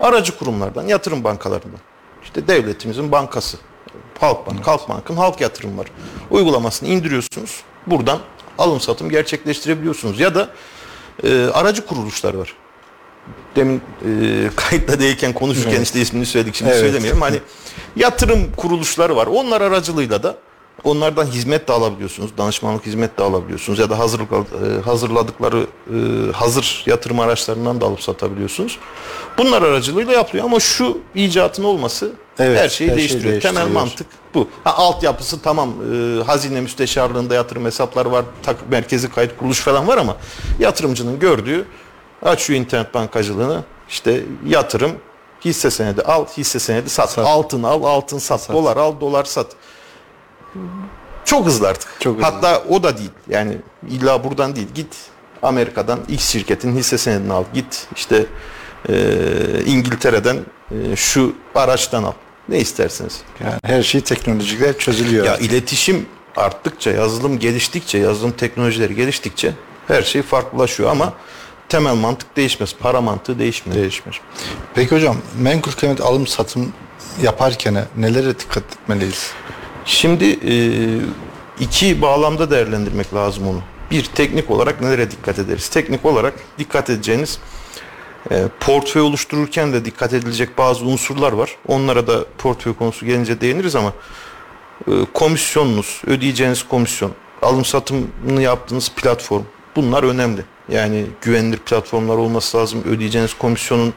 Aracı 0.00 0.38
kurumlardan, 0.38 0.86
yatırım 0.86 1.24
bankalarından. 1.24 1.80
İşte 2.24 2.48
devletimizin 2.48 3.12
bankası. 3.12 3.56
Halkbank, 4.20 4.66
Halkbank'ın 4.66 5.16
halk 5.16 5.40
yatırım 5.40 5.78
var. 5.78 5.86
Uygulamasını 6.30 6.88
indiriyorsunuz. 6.88 7.60
Buradan 7.86 8.18
alım 8.58 8.80
satım 8.80 9.10
gerçekleştirebiliyorsunuz. 9.10 10.20
Ya 10.20 10.34
da 10.34 10.48
e, 11.24 11.46
aracı 11.46 11.86
kuruluşlar 11.86 12.34
var 12.34 12.54
demin 13.56 13.76
e, 13.76 14.50
kayıtla 14.56 15.00
değilken 15.00 15.32
konuşurken 15.32 15.80
işte 15.80 16.00
ismini 16.00 16.26
söyledik 16.26 16.54
şimdi 16.54 16.70
Evet. 16.70 16.80
söylemeyelim. 16.80 17.20
Hani 17.20 17.40
yatırım 17.96 18.52
kuruluşları 18.56 19.16
var. 19.16 19.26
Onlar 19.26 19.60
aracılığıyla 19.60 20.22
da 20.22 20.36
onlardan 20.84 21.26
hizmet 21.26 21.68
de 21.68 21.72
alabiliyorsunuz. 21.72 22.30
Danışmanlık 22.38 22.86
hizmet 22.86 23.18
de 23.18 23.22
alabiliyorsunuz 23.22 23.78
ya 23.78 23.90
da 23.90 23.98
hazırlık 23.98 24.32
e, 24.32 24.80
hazırladıkları 24.80 25.66
e, 25.90 26.32
hazır 26.32 26.82
yatırım 26.86 27.20
araçlarından 27.20 27.80
da 27.80 27.86
alıp 27.86 28.02
satabiliyorsunuz. 28.02 28.78
Bunlar 29.38 29.62
aracılığıyla 29.62 30.12
yapılıyor 30.12 30.44
ama 30.44 30.60
şu 30.60 30.98
icatın 31.14 31.64
olması 31.64 32.12
Evet, 32.38 32.60
her 32.60 32.68
şeyi 32.68 32.90
her 32.90 32.94
şeyi 32.94 32.98
değiştiriyor. 32.98 33.40
Temel 33.40 33.56
değiştiriyor. 33.56 33.80
mantık 33.82 34.06
bu. 34.34 34.48
Ha, 34.64 34.74
altyapısı 34.74 35.42
tamam 35.42 35.74
e, 35.92 36.22
hazine 36.24 36.60
müsteşarlığında 36.60 37.34
yatırım 37.34 37.64
hesapları 37.64 38.12
var, 38.12 38.24
tak, 38.42 38.56
merkezi 38.70 39.10
kayıt 39.10 39.38
kuruluş 39.38 39.60
falan 39.60 39.88
var 39.88 39.98
ama 39.98 40.16
yatırımcının 40.58 41.18
gördüğü 41.18 41.66
açıyor 42.22 42.60
internet 42.60 42.94
bankacılığını 42.94 43.64
işte 43.88 44.22
yatırım 44.46 44.92
hisse 45.44 45.70
senedi 45.70 46.02
al, 46.02 46.24
hisse 46.36 46.58
senedi 46.58 46.90
sat. 46.90 47.10
Sat. 47.10 47.26
Altın 47.26 47.62
al, 47.62 47.82
altın 47.84 48.18
sat. 48.18 48.48
Dolar 48.52 48.76
al, 48.76 49.00
dolar 49.00 49.24
sat. 49.24 49.46
Çok 51.24 51.46
hızlı 51.46 51.68
artık. 51.68 52.00
Çok 52.00 52.16
hızlı. 52.16 52.24
Hatta 52.24 52.62
o 52.68 52.82
da 52.82 52.98
değil. 52.98 53.10
Yani 53.28 53.58
illa 53.90 54.24
buradan 54.24 54.56
değil. 54.56 54.68
Git 54.74 54.96
Amerika'dan 55.42 56.00
X 56.08 56.28
şirketin 56.28 56.76
hisse 56.76 56.98
senedini 56.98 57.32
al. 57.32 57.44
Git 57.54 57.86
işte 57.96 58.26
e, 58.88 58.94
İngiltere'den 59.66 60.36
e, 60.70 60.96
şu 60.96 61.34
araçtan 61.54 62.02
al. 62.02 62.12
Ne 62.48 62.58
isterseniz. 62.58 63.20
yani 63.40 63.54
her 63.64 63.82
şey 63.82 64.00
teknolojikler 64.00 64.78
çözülüyor. 64.78 65.26
Ya 65.26 65.36
iletişim 65.36 66.06
arttıkça, 66.36 66.90
yazılım 66.90 67.38
geliştikçe, 67.38 67.98
yazılım 67.98 68.32
teknolojileri 68.32 68.94
geliştikçe 68.94 69.52
her 69.88 70.02
şey 70.02 70.22
farklılaşıyor 70.22 70.90
ama 70.90 71.12
temel 71.68 71.94
mantık 71.94 72.36
değişmez. 72.36 72.74
Para 72.80 73.00
mantığı 73.00 73.38
değişmiyor. 73.38 73.80
değişmiş. 73.80 74.20
Peki 74.74 74.94
hocam 74.94 75.16
menkul 75.38 75.72
kıymet 75.72 76.00
alım 76.00 76.26
satım 76.26 76.72
yaparken 77.22 77.86
nelere 77.96 78.38
dikkat 78.38 78.64
etmeliyiz? 78.64 79.30
Şimdi 79.86 80.24
e, 80.24 80.54
iki 81.60 82.02
bağlamda 82.02 82.50
değerlendirmek 82.50 83.14
lazım 83.14 83.48
onu. 83.48 83.60
Bir, 83.90 84.04
teknik 84.04 84.50
olarak 84.50 84.80
nelere 84.80 85.10
dikkat 85.10 85.38
ederiz? 85.38 85.68
Teknik 85.68 86.04
olarak 86.04 86.34
dikkat 86.58 86.90
edeceğiniz 86.90 87.38
e, 88.30 88.44
portföy 88.60 89.02
oluştururken 89.02 89.72
de 89.72 89.84
dikkat 89.84 90.12
edilecek 90.12 90.58
bazı 90.58 90.84
unsurlar 90.84 91.32
var. 91.32 91.56
Onlara 91.68 92.06
da 92.06 92.24
portföy 92.38 92.74
konusu 92.74 93.06
gelince 93.06 93.40
değiniriz 93.40 93.76
ama 93.76 93.92
e, 94.88 94.92
komisyonunuz, 95.14 96.02
ödeyeceğiniz 96.06 96.62
komisyon, 96.62 97.12
alım 97.42 97.64
satımını 97.64 98.42
yaptığınız 98.42 98.92
platform 98.96 99.42
bunlar 99.76 100.02
önemli. 100.02 100.44
Yani 100.68 101.06
güvenilir 101.22 101.58
platformlar 101.58 102.16
olması 102.16 102.58
lazım. 102.58 102.82
Ödeyeceğiniz 102.84 103.34
komisyonun 103.34 103.94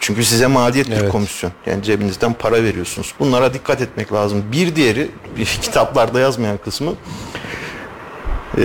çünkü 0.00 0.24
size 0.24 0.46
maliyet 0.46 0.86
bir 0.90 0.96
Evet. 0.96 1.12
komisyon. 1.12 1.52
Yani 1.66 1.82
cebinizden 1.82 2.32
para 2.32 2.62
veriyorsunuz. 2.64 3.14
Bunlara 3.20 3.54
dikkat 3.54 3.80
etmek 3.80 4.12
lazım. 4.12 4.44
Bir 4.52 4.76
diğeri 4.76 5.10
kitaplarda 5.62 6.20
yazmayan 6.20 6.56
kısmı 6.58 6.92
eee, 8.58 8.64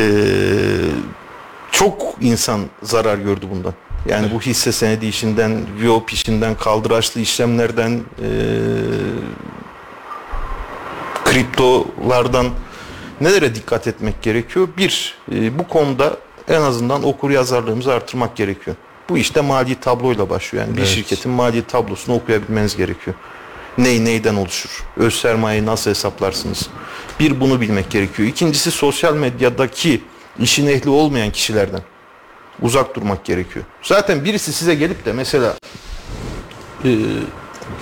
çok 1.71 2.01
insan 2.21 2.61
zarar 2.83 3.17
gördü 3.17 3.45
bundan. 3.51 3.73
Yani 4.05 4.31
bu 4.33 4.41
hisse 4.41 4.71
senedi 4.71 5.05
işinden, 5.05 5.57
VIOP 5.81 6.13
işinden, 6.13 6.55
kaldıraçlı 6.55 7.21
işlemlerden, 7.21 7.89
eee 7.91 8.27
kriptolardan 11.25 12.47
nelere 13.21 13.55
dikkat 13.55 13.87
etmek 13.87 14.21
gerekiyor? 14.21 14.67
Bir, 14.77 15.15
e, 15.31 15.59
bu 15.59 15.67
konuda 15.67 16.17
en 16.47 16.61
azından 16.61 17.03
okur 17.03 17.29
yazarlığımızı 17.29 17.93
artırmak 17.93 18.35
gerekiyor. 18.35 18.75
Bu 19.13 19.17
işte 19.17 19.41
mali 19.41 19.75
tabloyla 19.75 20.29
başlıyor. 20.29 20.65
Yani 20.65 20.77
bir 20.77 20.81
Evet. 20.81 20.89
şirketin 20.91 21.31
mali 21.31 21.63
tablosunu 21.67 22.15
okuyabilmeniz 22.15 22.77
gerekiyor. 22.77 23.15
Ney 23.77 24.05
neyden 24.05 24.35
oluşur? 24.35 24.83
Öz 24.97 25.13
sermayeyi 25.13 25.65
nasıl 25.65 25.89
hesaplarsınız? 25.89 26.69
Bir 27.19 27.39
bunu 27.39 27.61
bilmek 27.61 27.89
gerekiyor. 27.89 28.29
İkincisi 28.29 28.71
sosyal 28.71 29.15
medyadaki 29.15 30.01
işin 30.39 30.67
ehli 30.67 30.89
olmayan 30.89 31.31
kişilerden 31.31 31.81
Uzak 32.61 32.95
durmak 32.95 33.25
gerekiyor. 33.25 33.65
Zaten 33.83 34.25
birisi 34.25 34.53
size 34.53 34.75
gelip 34.75 35.05
de 35.05 35.13
mesela 35.13 35.55
e, 36.85 36.89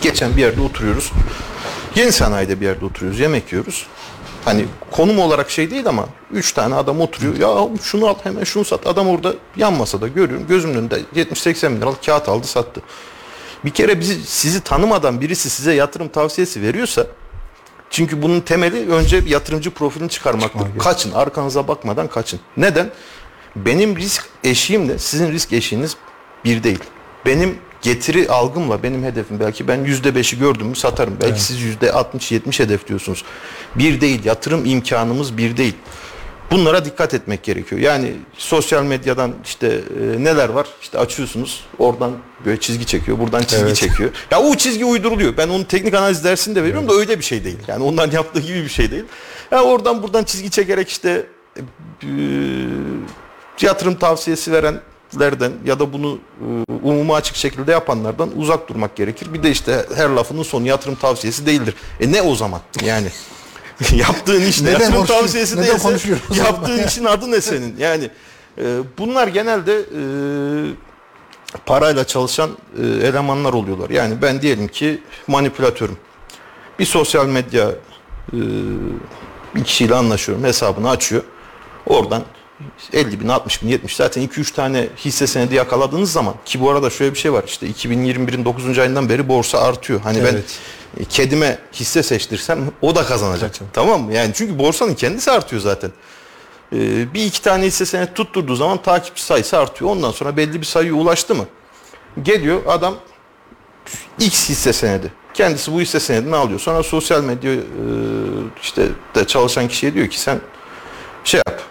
geçen 0.02 0.38
bir 0.38 0.41
yerde 0.41 0.62
oturuyoruz. 0.62 1.12
Yeni 1.96 2.12
sanayide 2.12 2.62
bir 2.62 2.65
yerde 2.65 2.86
oturuyoruz. 2.86 3.20
Yemek 3.20 3.52
yiyoruz. 3.52 3.88
Hani 4.46 4.66
konum 4.92 5.20
olarak 5.20 5.52
şey 5.52 5.72
değil 5.72 5.88
ama 5.88 6.06
üç 6.32 6.54
tane 6.54 6.76
adam 6.76 7.02
oturuyor. 7.02 7.36
Ya 7.38 7.78
şunu 7.84 8.08
al 8.08 8.16
hemen 8.24 8.44
şunu 8.44 8.66
sat. 8.66 8.88
Adam 8.88 9.08
orada 9.08 9.34
yan 9.56 9.74
masada 9.74 10.08
görüyorum. 10.08 10.48
Gözümün 10.48 10.76
önünde 10.76 11.02
70-80 11.16 11.72
bin 11.72 11.82
liralık 11.82 12.06
kağıt 12.06 12.30
aldı 12.30 12.48
sattı. 12.48 12.82
Bir 13.66 13.70
kere 13.70 14.00
bizi, 14.00 14.24
sizi 14.26 14.62
tanımadan 14.62 15.22
birisi 15.22 15.50
size 15.50 15.74
yatırım 15.74 16.10
tavsiyesi 16.10 16.62
veriyorsa 16.62 17.08
çünkü 17.90 18.22
bunun 18.22 18.42
temeli 18.42 18.92
önce 18.92 19.26
bir 19.26 19.30
yatırımcı 19.30 19.72
profilini 19.72 20.10
çıkarmaktır. 20.10 20.80
Kaçın, 20.80 21.12
arkanıza 21.12 21.68
bakmadan 21.68 22.08
kaçın. 22.08 22.40
Neden? 22.58 22.92
Benim 23.56 23.98
risk 23.98 24.26
eşiğimle 24.44 24.98
sizin 24.98 25.32
risk 25.32 25.54
eşiğiniz 25.54 25.98
bir 26.46 26.64
değil. 26.64 26.80
Benim 27.26 27.58
getiri 27.82 28.30
algımla 28.30 28.84
benim 28.84 29.04
hedefim 29.04 29.39
belki 29.39 29.67
ben 29.67 29.84
yüzde 29.84 30.15
beşi 30.15 30.39
gördüm 30.39 30.67
mü 30.67 30.76
satarım. 30.76 31.17
Belki 31.22 31.41
siz 31.44 31.62
yüzde 31.62 31.88
60-70 31.88 32.60
hedefliyorsunuz. 32.60 33.24
Bir 33.76 34.02
değil. 34.02 34.26
Yatırım 34.26 34.65
imkanımız 34.65 35.38
bir 35.38 35.58
değil. 35.58 35.76
Bunlara 36.52 36.86
dikkat 36.86 37.13
etmek 37.13 37.44
gerekiyor. 37.44 37.82
Yani 37.82 38.13
sosyal 38.38 38.84
medyadan 38.84 39.34
işte 39.46 39.67
e, 39.67 40.24
neler 40.24 40.50
var? 40.50 40.67
İşte 40.82 41.00
açıyorsunuz. 41.00 41.63
Oradan 41.80 42.12
böyle 42.46 42.60
çizgi 42.60 42.86
çekiyor. 42.86 43.20
Buradan 43.20 43.44
çizgi 43.44 43.65
Evet. 43.65 43.76
çekiyor. 43.76 44.10
Ya 44.32 44.39
o 44.41 44.56
çizgi 44.56 44.86
uyduruluyor. 44.86 45.38
Ben 45.38 45.50
onun 45.50 45.63
teknik 45.63 45.94
analiz 45.94 46.24
dersini 46.24 46.56
de 46.56 46.63
veriyorum 46.63 46.89
da 46.89 46.94
öyle 46.94 47.20
bir 47.20 47.24
şey 47.24 47.44
değil. 47.44 47.58
Yani 47.67 47.84
onların 47.84 48.12
yaptığı 48.15 48.39
gibi 48.39 48.63
bir 48.63 48.70
şey 48.70 48.91
değil. 48.91 49.04
Ya 49.52 49.63
oradan 49.63 50.04
buradan 50.04 50.24
çizgi 50.24 50.50
çekerek 50.50 50.89
işte 50.89 51.26
e, 52.04 52.08
yatırım 53.62 53.96
tavsiyesi 53.96 54.52
verenlerden 55.15 55.52
ya 55.65 55.80
da 55.80 55.93
bunu 55.93 56.19
e, 56.41 56.71
umuma 56.84 57.15
açık 57.15 57.36
şekilde 57.36 57.71
yapanlardan 57.71 58.30
uzak 58.38 58.69
durmak 58.69 58.95
gerekir. 58.95 59.34
Bir 59.34 59.43
de 59.43 59.52
işte 59.52 59.86
her 59.95 60.10
lafının 60.10 60.43
sonu 60.43 60.67
yatırım 60.67 60.95
tavsiyesi 60.95 61.45
değildir. 61.45 61.76
E 62.00 62.12
ne 62.12 62.21
o 62.21 62.36
zaman? 62.36 62.62
Yani 62.86 63.08
yaptığın 63.91 64.41
iş 64.41 64.62
ne? 64.62 64.69
Yatırım 64.69 65.06
tavsiyesi 65.06 65.58
neden 65.58 65.80
değilse 65.80 66.10
yaptığın 66.36 66.84
işin 66.88 67.06
adı 67.06 67.32
ne 67.32 67.41
senin? 67.41 67.76
Yani 67.78 68.10
e, 68.58 68.80
bunlar 68.97 69.28
genelde 69.28 69.80
e, 69.80 70.02
parayla 71.65 72.08
çalışan 72.08 72.50
e, 72.84 73.08
elemanlar 73.08 73.54
oluyorlar. 73.54 73.89
Yani 73.89 74.21
ben 74.21 74.41
diyelim 74.41 74.67
ki 74.67 75.04
manipülatörüm. 75.28 75.97
Bir 76.80 76.86
sosyal 76.86 77.26
medya 77.26 77.71
e, 78.34 78.39
bir 79.56 79.63
kişiyle 79.63 79.95
anlaşıyorum. 79.95 80.43
Hesabını 80.43 80.89
açıyor. 80.89 81.24
Oradan 81.86 82.24
50 82.93 83.19
bin, 83.19 83.28
60 83.28 83.63
bin, 83.63 83.67
70 83.67 83.95
zaten 83.95 84.28
2-3 84.28 84.54
tane 84.54 84.88
hisse 84.97 85.28
senedi 85.28 85.56
yakaladığınız 85.56 86.12
zaman 86.12 86.36
ki 86.45 86.62
bu 86.62 86.69
arada 86.69 86.89
şöyle 86.89 87.13
bir 87.13 87.19
şey 87.19 87.34
var 87.34 87.43
işte 87.47 87.67
2021'in 87.67 88.45
9. 88.45 88.80
ayından 88.80 89.10
beri 89.10 89.28
borsa 89.28 89.60
artıyor. 89.60 90.02
Hani 90.02 90.17
ben 90.17 90.34
Evet. 90.34 90.60
e, 91.00 91.06
kedime 91.06 91.60
hisse 91.74 92.04
seçtirsem 92.04 92.71
o 92.82 92.95
da 92.95 93.06
kazanacak. 93.06 93.52
Zaten. 93.56 93.67
Tamam 93.74 94.02
mı? 94.02 94.13
Yani 94.13 94.32
çünkü 94.34 94.60
borsanın 94.60 94.93
kendisi 94.95 95.32
artıyor 95.32 95.62
zaten. 95.62 95.91
Ee, 96.76 97.13
bir 97.13 97.26
iki 97.26 97.41
tane 97.41 97.65
hisse 97.65 97.86
senedi 97.86 98.13
tutturduğu 98.13 98.56
zaman 98.56 98.82
takipçi 98.82 99.24
sayısı 99.24 99.58
artıyor. 99.58 99.91
Ondan 99.91 100.12
sonra 100.12 100.38
belli 100.38 100.62
bir 100.62 100.65
sayıya 100.65 100.93
ulaştı 100.93 101.36
mı? 101.36 101.45
Geliyor 102.24 102.62
adam 102.67 102.95
X 104.19 104.50
hisse 104.50 104.74
senedi. 104.74 105.13
Kendisi 105.34 105.74
bu 105.74 105.82
hisse 105.82 106.00
senedini 106.00 106.36
alıyor. 106.36 106.60
Sonra 106.60 106.84
sosyal 106.84 107.24
medya 107.24 107.54
e, 107.54 107.60
işte 108.62 108.88
de 109.15 109.28
çalışan 109.28 109.67
kişiye 109.67 109.93
diyor 109.93 110.08
ki 110.08 110.19
sen 110.19 110.39
şey 111.24 111.41
yap. 111.47 111.62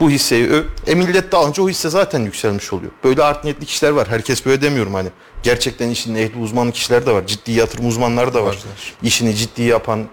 Bu 0.00 0.10
hisseyi. 0.10 0.50
E 0.86 0.94
millet 0.94 1.32
de 1.32 1.36
alınca 1.36 1.62
o 1.62 1.68
hisse 1.68 1.88
zaten 1.88 2.20
yükselmiş 2.20 2.72
oluyor. 2.72 2.90
Böyle 3.04 3.22
art 3.24 3.44
niyetli 3.44 3.66
kişiler 3.66 3.90
var. 3.90 4.08
Herkes 4.08 4.46
böyle 4.46 4.62
demiyorum 4.62 4.94
hani. 4.94 5.08
Gerçekten 5.42 5.88
işin 5.90 6.14
ehli 6.14 6.38
uzmanı 6.38 6.72
kişiler 6.72 7.06
de 7.06 7.12
var. 7.12 7.26
Ciddi 7.26 7.52
yatırım 7.52 7.86
uzmanları 7.88 8.34
da 8.34 8.38
var. 8.42 8.46
Varlar. 8.46 8.94
İşini 9.02 9.34
ciddi 9.34 9.62
yapan, 9.62 10.00
e, 10.00 10.04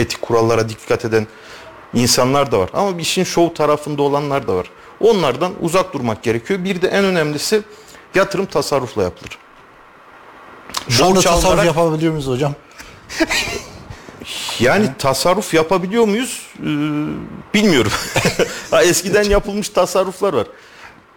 etik 0.00 0.22
kurallara 0.22 0.68
dikkat 0.68 1.04
eden 1.04 1.26
insanlar 1.94 2.52
da 2.52 2.58
var. 2.58 2.70
Ama 2.72 3.00
işin 3.00 3.24
şov 3.24 3.54
tarafında 3.54 4.02
olanlar 4.02 4.48
da 4.48 4.54
var. 4.56 4.70
Onlardan 5.00 5.52
uzak 5.60 5.92
durmak 5.94 6.22
gerekiyor. 6.22 6.64
Bir 6.64 6.82
de 6.82 6.88
en 6.88 7.04
önemlisi 7.04 7.62
yatırım 8.14 8.46
tasarrufla 8.46 9.02
yapılır. 9.02 9.38
Şu 10.88 11.04
anda 11.04 11.20
tasarruf 11.20 11.44
alınarak- 11.44 11.66
yapabiliyor 11.66 12.12
muyuz 12.12 12.26
hocam? 12.28 12.54
Yani 14.60 14.86
tasarruf 14.98 15.54
yapabiliyor 15.54 16.04
muyuz? 16.04 16.46
Ee, 16.58 16.64
bilmiyorum. 17.54 17.92
eskiden 18.82 19.22
yapılmış 19.22 19.68
tasarruflar 19.68 20.32
var. 20.32 20.46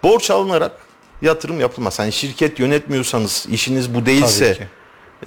Borç 0.03 0.31
alınarak 0.31 0.71
yatırım 1.21 1.59
yapılmaz. 1.59 1.99
Hani 1.99 2.11
şirket 2.11 2.59
yönetmiyorsanız, 2.59 3.45
işiniz 3.51 3.95
bu 3.95 4.05
değilse, 4.05 4.67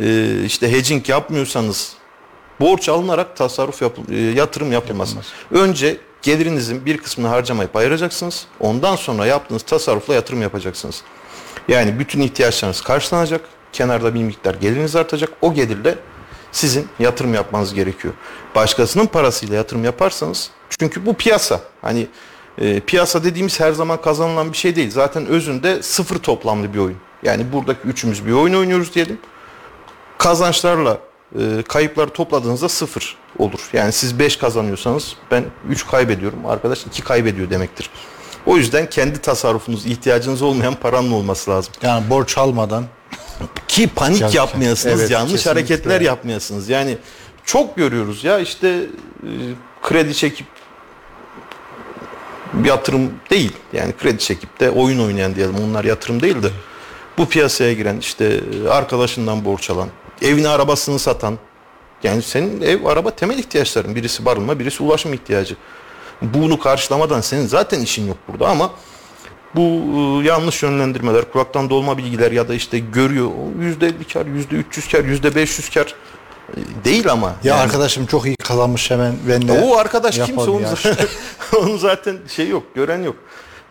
e, 0.01 0.35
işte 0.45 0.73
hedging 0.73 1.09
yapmıyorsanız 1.09 1.93
borç 2.61 2.89
alınarak 2.89 3.37
tasarruf 3.37 3.83
yapıl, 3.83 4.13
e, 4.13 4.17
yatırım 4.17 4.73
yapılmaz. 4.73 5.09
Yapılmaz. 5.09 5.33
Önce 5.51 5.97
gelirinizin 6.23 6.87
bir 6.87 6.99
kısmını 6.99 7.29
harcamayıp 7.29 7.77
ayıracaksınız. 7.77 8.47
Ondan 8.61 8.97
sonra 8.97 9.27
yaptığınız 9.27 9.63
tasarrufla 9.63 10.15
yatırım 10.15 10.43
yapacaksınız. 10.43 11.03
Yani 11.69 11.99
bütün 11.99 12.21
ihtiyaçlarınız 12.21 12.81
karşılanacak. 12.81 13.41
Kenarda 13.73 14.15
bir 14.15 14.23
miktar 14.23 14.55
geliriniz 14.55 14.97
artacak. 14.97 15.31
O 15.43 15.55
gelirle 15.55 15.95
sizin 16.53 16.89
yatırım 16.99 17.35
yapmanız 17.35 17.75
gerekiyor. 17.75 18.15
Başkasının 18.55 19.07
parasıyla 19.07 19.57
yatırım 19.57 19.85
yaparsanız 19.85 20.51
çünkü 20.79 21.07
bu 21.07 21.15
piyasa. 21.15 21.61
Hani 21.83 22.07
e, 22.59 22.81
piyasa 22.81 23.25
dediğimiz 23.25 23.61
her 23.61 23.73
zaman 23.73 24.01
kazanılan 24.01 24.53
bir 24.53 24.57
şey 24.57 24.77
değil. 24.77 24.91
Zaten 24.91 25.27
özünde 25.27 25.83
sıfır 25.83 26.19
toplamlı 26.19 26.75
bir 26.75 26.79
oyun. 26.79 26.97
Yani 27.23 27.53
buradaki 27.53 27.89
üçümüz 27.89 28.27
bir 28.27 28.33
oyun 28.33 28.55
oynuyoruz 28.55 28.95
diyelim. 28.95 29.19
Kazançlarla 30.19 30.99
e, 31.39 31.63
kayıpları 31.69 32.11
topladığınızda 32.11 32.69
sıfır 32.69 33.17
olur. 33.39 33.69
Yani 33.73 33.93
siz 33.93 34.19
5 34.19 34.37
kazanıyorsanız 34.37 35.17
ben 35.31 35.45
3 35.69 35.87
kaybediyorum. 35.87 36.47
Arkadaş 36.47 36.87
2 36.87 37.03
kaybediyor 37.03 37.51
demektir. 37.51 37.91
O 38.47 38.57
yüzden 38.57 38.91
kendi 38.91 39.19
tasarrufunuz, 39.19 39.87
ihtiyacınız 39.87 40.43
olmayan 40.43 40.75
paranın 40.75 41.13
olması 41.13 41.51
lazım. 41.51 41.73
Yani 41.83 42.11
borç 42.11 42.39
almadan 42.39 42.85
Ki 43.69 43.87
panik 43.89 44.31
ki. 44.31 44.37
yapmayasınız, 44.37 45.01
Evet, 45.01 45.11
yanlış 45.11 45.33
kesinlikle. 45.33 45.51
hareketler 45.51 46.01
yapmayasınız. 46.01 46.69
Yani 46.69 46.99
çok 47.45 47.77
görüyoruz 47.77 48.25
ya 48.25 48.39
işte 48.39 48.69
e, 49.23 49.31
kredi 49.83 50.15
çekip 50.15 50.47
yatırım 52.65 53.13
değil. 53.31 53.53
Yani 53.73 53.93
kredi 54.03 54.19
çekip 54.19 54.61
de 54.61 54.71
oyun 54.71 54.99
oynayan 54.99 55.35
diyelim 55.35 55.55
onlar 55.71 55.85
yatırım 55.85 56.23
değil 56.23 56.43
de 56.43 56.49
bu 57.19 57.27
piyasaya 57.29 57.73
giren 57.73 57.97
işte 57.99 58.41
e, 58.65 58.69
arkadaşından 58.69 59.45
borç 59.45 59.71
alan, 59.71 59.89
evini 60.23 60.49
arabasını 60.49 60.99
satan 60.99 61.39
yani 62.03 62.23
senin 62.23 62.61
ev 62.63 62.85
araba 62.85 63.11
temel 63.11 63.39
ihtiyaçların. 63.39 63.95
Birisi 63.95 64.25
barınma, 64.25 64.59
birisi 64.59 64.83
ulaşım 64.83 65.13
ihtiyacı. 65.13 65.57
Bunu 66.23 66.59
karşılamadan 66.59 67.21
senin 67.21 67.47
zaten 67.47 67.81
işin 67.81 68.07
yok 68.09 68.17
burada 68.29 68.49
ama 68.49 68.71
bu 69.57 69.61
e, 69.61 70.27
yanlış 70.27 70.63
yönlendirmeler, 70.63 71.33
kulaktan 71.33 71.71
dolma 71.71 71.99
bilgiler 71.99 72.33
ya 72.33 72.49
da 72.49 72.55
işte 72.55 72.79
görüyor 72.79 73.27
o 73.27 73.63
%50 73.63 74.13
kar, 74.13 74.27
%300 74.27 74.91
kar, 74.93 75.05
%500 75.05 75.75
kar 75.75 75.95
e, 76.57 76.85
değil 76.85 77.11
ama. 77.13 77.27
ya 77.27 77.35
Yani 77.45 77.61
arkadaşım 77.61 78.07
çok 78.07 78.27
iyi 78.27 78.37
kazanmış 78.37 78.91
hemen 78.91 79.15
ben 79.29 79.49
de 79.49 79.53
o 79.53 79.77
arkadaş 79.77 80.19
kimse 80.19 80.51
onun, 80.51 80.65
zaten, 80.75 81.07
onun 81.59 81.77
zaten 81.77 82.19
şey 82.29 82.49
yok, 82.49 82.63
gören 82.75 83.03
yok. 83.03 83.17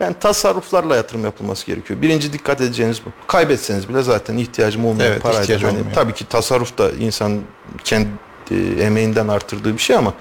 Yani 0.00 0.14
tasarruflarla 0.20 0.96
yatırım 0.96 1.24
yapılması 1.24 1.66
gerekiyor. 1.66 2.02
Birinci 2.02 2.32
dikkat 2.32 2.60
edeceğiniz 2.60 3.00
bu. 3.06 3.10
Kaybetseniz 3.26 3.88
bile 3.88 4.02
zaten 4.02 4.36
ihtiyacım 4.36 4.86
olmayan 4.86 5.10
Evet, 5.12 5.22
paraydı. 5.22 5.42
ihtiyacı 5.42 5.66
Hani 5.66 5.78
olmuyor. 5.78 5.94
tabii 5.94 6.12
ki 6.14 6.24
tasarruf 6.28 6.78
da 6.78 6.90
insan 6.90 7.38
kendi 7.84 8.08
e, 8.50 8.54
emeğinden 8.82 9.28
artırdığı 9.28 9.72
bir 9.74 9.78
şey 9.78 9.96
ama 9.96 10.14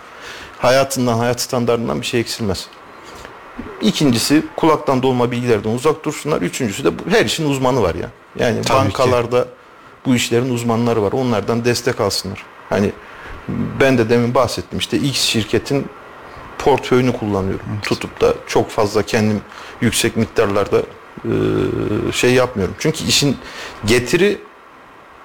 hayatından, 0.57 1.17
hayat 1.17 1.41
standartından 1.41 2.01
bir 2.01 2.05
şey 2.05 2.19
eksilmez. 2.19 2.67
İkincisi 3.81 4.43
kulaktan 4.55 5.03
dolma 5.03 5.31
bilgilerden 5.31 5.69
uzak 5.69 6.05
dursunlar. 6.05 6.41
Üçüncüsü 6.41 6.83
de 6.83 6.89
her 7.09 7.25
işin 7.25 7.49
uzmanı 7.49 7.81
var 7.81 7.95
ya. 7.95 8.09
Yani 8.39 8.61
Tabii 8.61 8.77
bankalarda 8.77 9.47
bu 10.05 10.15
işlerin 10.15 10.53
uzmanları 10.53 11.03
var. 11.03 11.11
Onlardan 11.11 11.65
destek 11.65 12.01
alsınlar. 12.01 12.43
Hani 12.69 12.91
ben 13.79 13.97
de 13.97 14.09
demin 14.09 14.35
bahsettim 14.35 14.79
işte 14.79 14.97
X 14.97 15.21
şirketin 15.21 15.87
portföyünü 16.57 17.13
kullanıyorum. 17.13 17.65
Tutup 17.81 18.21
da 18.21 18.33
çok 18.47 18.69
fazla 18.69 19.03
kendim 19.03 19.41
yüksek 19.81 20.17
miktarlarda 20.17 20.81
şey 22.11 22.33
yapmıyorum. 22.33 22.75
Çünkü 22.79 23.03
işin 23.03 23.37
getiri 23.85 24.37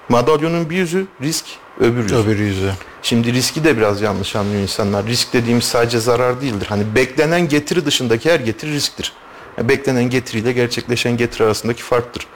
madalyonun 0.09 0.69
bir 0.69 0.75
yüzü 0.75 1.07
risk 1.21 1.45
öbür 1.79 2.03
yüzü. 2.03 2.15
Öbür 2.15 2.39
yüzü. 2.39 2.71
Şimdi 3.01 3.33
riski 3.33 3.63
de 3.63 3.77
biraz 3.77 4.01
yanlış 4.01 4.35
anlıyor 4.35 4.61
insanlar. 4.61 5.05
Risk 5.05 5.33
dediğimiz 5.33 5.63
sadece 5.63 5.99
zarar 5.99 6.41
değildir. 6.41 6.65
Hani 6.69 6.95
beklenen 6.95 7.47
getiri 7.47 7.85
dışındaki 7.85 8.31
her 8.31 8.39
getiri 8.39 8.73
risktir. 8.73 9.13
Yani 9.57 9.69
beklenen 9.69 10.09
getiriyle 10.09 10.51
gerçekleşen 10.51 11.17
getiri 11.17 11.43
arasındaki 11.43 11.83
farktır. 11.83 12.27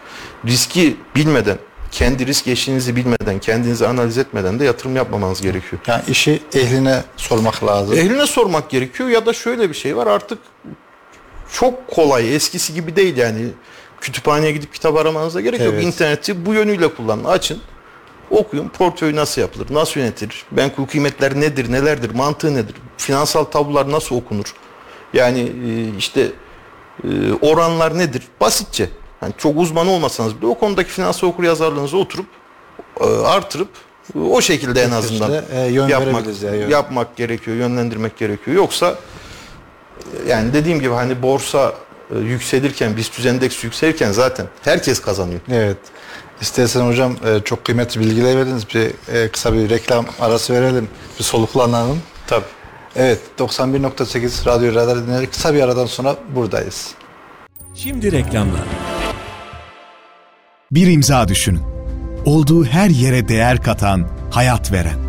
Riski 0.46 0.98
bilmeden, 1.16 1.58
kendi 1.92 2.26
risk 2.26 2.48
eşiğinizi 2.48 2.96
bilmeden, 2.96 3.40
kendinizi 3.40 3.88
analiz 3.88 4.18
etmeden 4.18 4.60
de 4.60 4.66
yatırım 4.66 4.96
yapmamanız 4.96 5.42
gerekiyor. 5.42 5.82
Yani 5.88 6.04
işi 6.08 6.42
ehline 6.54 7.04
sormak 7.18 7.64
lazım. 7.64 7.98
Ehline 7.98 8.28
sormak 8.28 8.70
gerekiyor 8.70 9.10
ya 9.10 9.26
da 9.26 9.34
şöyle 9.34 9.70
bir 9.70 9.76
şey 9.76 9.96
var 9.98 10.08
artık 10.08 10.40
çok 11.54 11.88
kolay. 11.88 12.36
Eskisi 12.36 12.74
gibi 12.74 12.96
değil 12.96 13.18
yani. 13.18 13.48
Kütüphaneye 14.02 14.52
gidip 14.52 14.74
kitap 14.74 14.98
aramanıza 14.98 15.42
gerek 15.42 15.60
yok. 15.60 15.74
Evet. 15.74 15.84
İnterneti 15.84 16.46
bu 16.46 16.54
yönüyle 16.54 16.94
kullanın. 16.96 17.24
Açın. 17.24 17.62
Okuyun. 18.30 18.70
Portföy 18.70 19.16
nasıl 19.16 19.42
yapılır? 19.42 19.68
Nasıl 19.74 20.00
yönetilir? 20.00 20.46
Menkul 20.52 20.86
kıymetler 20.86 21.40
nedir? 21.40 21.72
Nelerdir? 21.72 22.16
Mantığı 22.16 22.56
nedir? 22.56 22.76
Finansal 22.98 23.44
tablolar 23.44 23.92
nasıl 23.92 24.16
okunur? 24.16 24.54
Yani 25.14 25.40
e, 25.40 25.98
işte 25.98 26.32
e, 27.04 27.08
oranlar 27.42 27.98
nedir? 27.98 28.24
Basitçe. 28.42 28.90
Yani 29.22 29.34
çok 29.38 29.58
uzman 29.58 29.88
olmasanız 29.88 30.38
bile 30.38 30.48
o 30.48 30.60
konudaki 30.60 30.90
finansal 30.90 31.28
okur 31.28 31.44
yazarlığınızı 31.44 31.98
oturup 31.98 32.26
e, 33.02 33.06
artırıp 33.06 33.70
o 34.32 34.42
şekilde 34.42 34.84
en 34.84 34.92
azından 34.92 35.32
İşte, 35.34 35.56
e, 35.56 35.66
yön 35.66 35.88
yapmak, 35.88 36.44
ya, 36.44 36.56
yön. 36.56 36.70
yapmak 36.70 37.16
gerekiyor, 37.16 37.58
yönlendirmek 37.58 38.18
gerekiyor. 38.18 38.58
Yoksa 38.58 38.96
yani 40.28 40.54
dediğim 40.54 40.80
gibi 40.80 40.94
hani 40.94 41.22
borsa 41.22 41.74
yükselirken, 42.16 42.98
BIST 42.98 43.26
endeks 43.26 43.64
yükselirken 43.64 44.12
zaten 44.12 44.46
herkes 44.64 45.02
kazanıyor. 45.02 45.40
Evet. 45.52 45.78
İstersen 46.42 46.82
hocam 46.82 47.16
e, 47.26 47.40
çok 47.46 47.66
kıymetli 47.66 48.00
bilgiler 48.00 48.38
verdiniz. 48.38 48.64
Bir 48.76 49.14
e, 49.16 49.30
kısa 49.30 49.54
bir 49.54 49.70
reklam 49.70 50.06
arası 50.20 50.54
verelim. 50.54 50.88
Bir 51.20 51.24
soluklanalım. 51.24 52.00
Tabii. 52.28 52.46
Evet 52.96 53.20
91.8 53.40 54.46
Radyo 54.46 54.76
Radar 54.76 55.04
dinleyerek 55.04 55.32
kısa 55.32 55.54
bir 55.54 55.62
aradan 55.62 55.86
sonra 55.86 56.16
buradayız. 56.36 56.92
Şimdi 57.76 58.12
reklamlar. 58.12 58.62
Bir 60.72 60.88
imza 60.88 61.28
düşünün. 61.28 61.62
Olduğu 62.26 62.66
her 62.66 62.90
yere 62.90 63.28
değer 63.28 63.64
katan, 63.64 64.08
hayat 64.32 64.72
veren. 64.72 65.00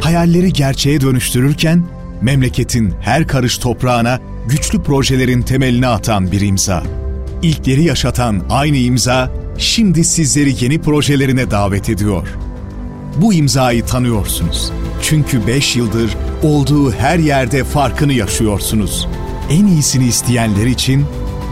Hayalleri 0.00 0.52
gerçeğe 0.52 1.00
dönüştürürken 1.00 1.86
memleketin 2.22 2.94
her 3.00 3.28
karış 3.28 3.58
toprağına 3.58 4.20
güçlü 4.48 4.82
projelerin 4.82 5.42
temelini 5.42 5.86
atan 5.86 6.32
bir 6.32 6.40
imza. 6.40 6.82
İlkleri 7.42 7.84
yaşatan 7.84 8.42
aynı 8.50 8.76
imza 8.76 9.30
şimdi 9.58 10.04
sizleri 10.04 10.64
yeni 10.64 10.82
projelerine 10.82 11.50
davet 11.50 11.88
ediyor. 11.88 12.28
Bu 13.16 13.34
imzayı 13.34 13.84
tanıyorsunuz. 13.86 14.72
Çünkü 15.02 15.46
5 15.46 15.76
yıldır 15.76 16.16
olduğu 16.42 16.92
her 16.92 17.18
yerde 17.18 17.64
farkını 17.64 18.12
yaşıyorsunuz. 18.12 19.08
En 19.50 19.66
iyisini 19.66 20.06
isteyenler 20.06 20.66
için 20.66 21.06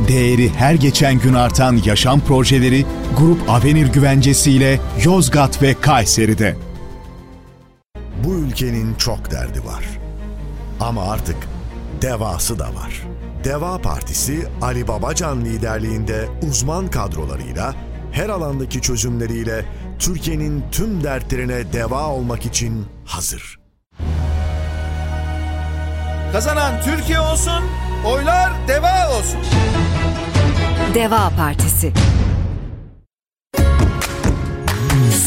değeri 0.09 0.51
her 0.51 0.75
geçen 0.75 1.19
gün 1.19 1.35
artan 1.35 1.81
yaşam 1.85 2.21
projeleri 2.21 2.85
Grup 3.19 3.51
Avenir 3.51 3.87
güvencesiyle 3.87 4.81
Yozgat 5.05 5.63
ve 5.63 5.75
Kayseri'de. 5.81 6.57
Bu 8.25 8.35
ülkenin 8.35 8.95
çok 8.95 9.31
derdi 9.31 9.65
var. 9.65 9.85
Ama 10.81 11.03
artık 11.03 11.37
devası 12.03 12.59
da 12.59 12.65
var. 12.65 13.03
Deva 13.45 13.79
Partisi 13.79 14.49
Ali 14.63 14.89
Babacan 14.89 15.45
liderliğinde 15.45 16.29
uzman 16.49 16.91
kadrolarıyla 16.91 17.75
her 18.13 18.29
alandaki 18.29 18.81
çözümleriyle 18.81 19.65
Türkiye'nin 19.99 20.65
tüm 20.73 21.05
dertlerine 21.05 21.73
deva 21.73 22.07
olmak 22.07 22.47
için 22.47 22.87
hazır. 23.05 23.59
Kazanan 26.33 26.81
Türkiye 26.83 27.21
olsun, 27.21 27.65
oylar 28.07 28.53
deva 28.69 29.19
olsun. 29.19 29.41
Deva 30.95 31.31
Partisi. 31.37 31.93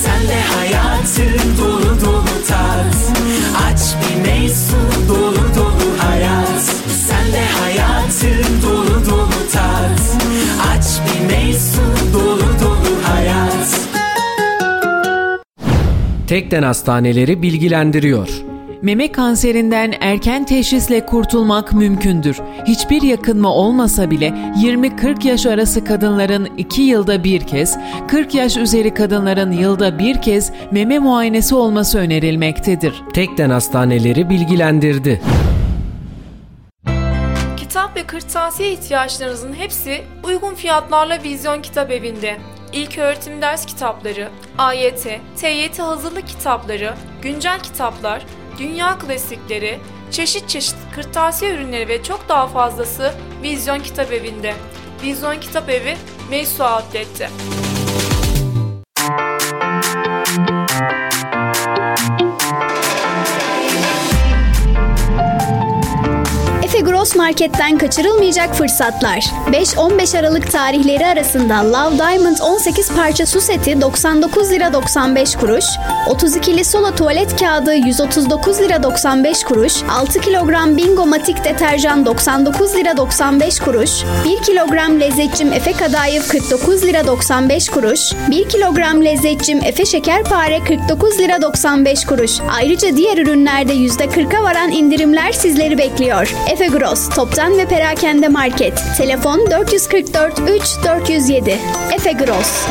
Sen 0.03 0.27
de 0.27 0.41
hayatın 0.41 1.57
dolu 1.57 2.01
dolu 2.05 2.25
tat 2.47 2.95
Aç 3.67 3.95
bir 4.01 4.21
meysu 4.21 4.75
dolu 5.09 5.55
dolu 5.55 5.78
hayat 6.19 6.61
Sen 7.07 7.33
de 7.33 7.45
hayatın 7.61 8.61
dolu 8.63 9.05
dolu 9.09 9.51
tat 9.53 10.23
Aç 10.71 10.85
bir 11.05 11.35
meysu 11.35 11.81
dolu 12.13 12.39
dolu 12.61 13.03
hayat 13.03 13.79
Tekden 16.27 16.63
Hastaneleri 16.63 17.41
bilgilendiriyor. 17.41 18.29
Meme 18.81 19.11
kanserinden 19.11 19.93
erken 20.01 20.43
teşhisle 20.43 21.05
kurtulmak 21.05 21.73
mümkündür. 21.73 22.37
Hiçbir 22.67 23.01
yakınma 23.01 23.53
olmasa 23.53 24.11
bile 24.11 24.27
20-40 24.27 25.27
yaş 25.27 25.45
arası 25.45 25.83
kadınların 25.83 26.47
2 26.57 26.81
yılda 26.81 27.23
bir 27.23 27.41
kez, 27.41 27.77
40 28.07 28.35
yaş 28.35 28.57
üzeri 28.57 28.93
kadınların 28.93 29.51
yılda 29.51 29.99
bir 29.99 30.21
kez 30.21 30.51
meme 30.71 30.99
muayenesi 30.99 31.55
olması 31.55 31.99
önerilmektedir. 31.99 33.03
Tekden 33.13 33.49
Hastaneleri 33.49 34.29
bilgilendirdi. 34.29 35.21
Ve 37.99 38.07
kırtasiye 38.07 38.71
ihtiyaçlarınızın 38.71 39.53
hepsi 39.53 40.03
uygun 40.23 40.55
fiyatlarla 40.55 41.23
Vizyon 41.23 41.61
Kitap 41.61 41.91
Evi'nde. 41.91 42.37
İlk 42.73 42.97
öğretim 42.97 43.41
ders 43.41 43.65
kitapları, 43.65 44.29
AYT, 44.57 45.07
TYT 45.37 45.79
hazırlık 45.79 46.27
kitapları, 46.27 46.93
güncel 47.21 47.59
kitaplar, 47.59 48.25
dünya 48.59 48.97
klasikleri, 48.97 49.79
çeşit 50.11 50.49
çeşit 50.49 50.75
kırtasiye 50.95 51.53
ürünleri 51.53 51.87
ve 51.87 52.03
çok 52.03 52.29
daha 52.29 52.47
fazlası 52.47 53.13
Vizyon 53.43 53.79
Kitap 53.79 54.11
Evi'nde. 54.11 54.53
Vizyon 55.03 55.39
Kitap 55.39 55.69
Evi, 55.69 55.97
Meysu 56.29 56.63
Outlet'te. 56.63 57.29
Efe 66.79 66.91
Gross 66.91 67.15
Market'ten 67.15 67.77
kaçırılmayacak 67.77 68.55
fırsatlar. 68.55 69.19
5-15 69.51 70.19
Aralık 70.19 70.51
tarihleri 70.51 71.05
arasında 71.05 71.55
Love 71.55 71.97
Diamond 71.97 72.37
18 72.41 72.91
parça 72.91 73.25
su 73.25 73.41
seti 73.41 73.81
99 73.81 74.51
lira 74.51 74.73
95 74.73 75.35
kuruş, 75.35 75.65
32'li 76.07 76.65
Sola 76.65 76.95
tuvalet 76.95 77.39
kağıdı 77.39 77.75
139 77.75 78.59
lira 78.59 78.83
95 78.83 79.43
kuruş, 79.43 79.73
6 79.89 80.21
kilogram 80.21 80.77
Bingo 80.77 81.05
Matik 81.05 81.43
deterjan 81.43 82.05
99 82.05 82.75
lira 82.75 82.97
95 82.97 83.59
kuruş, 83.59 83.91
1 84.25 84.43
kilogram 84.43 84.99
lezzetçim 84.99 85.53
Efe 85.53 85.71
Kadayıf 85.71 86.27
49 86.27 86.83
lira 86.83 87.07
95 87.07 87.69
kuruş, 87.69 87.99
1 88.31 88.49
kilogram 88.49 89.05
lezzetçim 89.05 89.63
Efe 89.63 89.85
Şekerpare 89.85 90.63
49 90.63 91.19
lira 91.19 91.41
95 91.41 92.05
kuruş. 92.05 92.31
Ayrıca 92.51 92.95
diğer 92.97 93.17
ürünlerde 93.17 93.73
%40'a 93.73 94.43
varan 94.43 94.71
indirimler 94.71 95.31
sizleri 95.31 95.77
bekliyor. 95.77 96.33
Efe 96.49 96.68
Gross, 96.77 97.09
Toptan 97.09 97.57
ve 97.57 97.65
Perakende 97.65 98.27
Market. 98.27 98.83
Telefon 98.97 99.51
444 99.51 100.39
3 100.39 100.63
407. 100.85 101.57
Efe 101.95 102.11
Gross. 102.11 102.67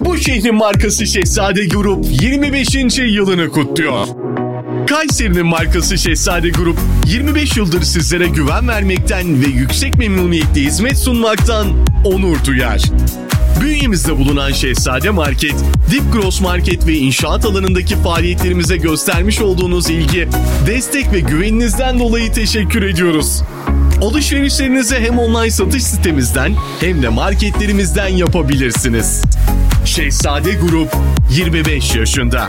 Bu 0.00 0.16
şehrin 0.16 0.54
markası 0.54 1.06
Şehzade 1.06 1.66
Grup 1.66 2.04
25. 2.22 2.98
yılını 2.98 3.48
kutluyor. 3.48 4.06
Kayseri'nin 4.90 5.46
markası 5.46 5.98
Şehzade 5.98 6.48
Grup 6.48 6.78
25 7.06 7.56
yıldır 7.56 7.82
sizlere 7.82 8.26
güven 8.26 8.68
vermekten 8.68 9.42
ve 9.42 9.46
yüksek 9.46 9.98
memnuniyetle 9.98 10.60
hizmet 10.60 10.98
sunmaktan 10.98 11.66
onur 12.04 12.44
duyar. 12.44 12.82
Bünyemizde 13.62 14.18
bulunan 14.18 14.52
Şehzade 14.52 15.10
Market, 15.10 15.54
Dip 15.90 16.12
Gross 16.12 16.40
Market 16.40 16.86
ve 16.86 16.94
inşaat 16.94 17.44
alanındaki 17.44 17.96
faaliyetlerimize 17.96 18.76
göstermiş 18.76 19.40
olduğunuz 19.40 19.90
ilgi, 19.90 20.28
destek 20.66 21.12
ve 21.12 21.20
güveninizden 21.20 21.98
dolayı 21.98 22.32
teşekkür 22.32 22.82
ediyoruz. 22.82 23.42
Alışverişlerinizi 24.02 24.96
hem 24.96 25.18
online 25.18 25.50
satış 25.50 25.82
sitemizden 25.82 26.54
hem 26.80 27.02
de 27.02 27.08
marketlerimizden 27.08 28.08
yapabilirsiniz. 28.08 29.22
Şehzade 29.84 30.52
Grup 30.52 30.96
25 31.30 31.94
yaşında. 31.94 32.48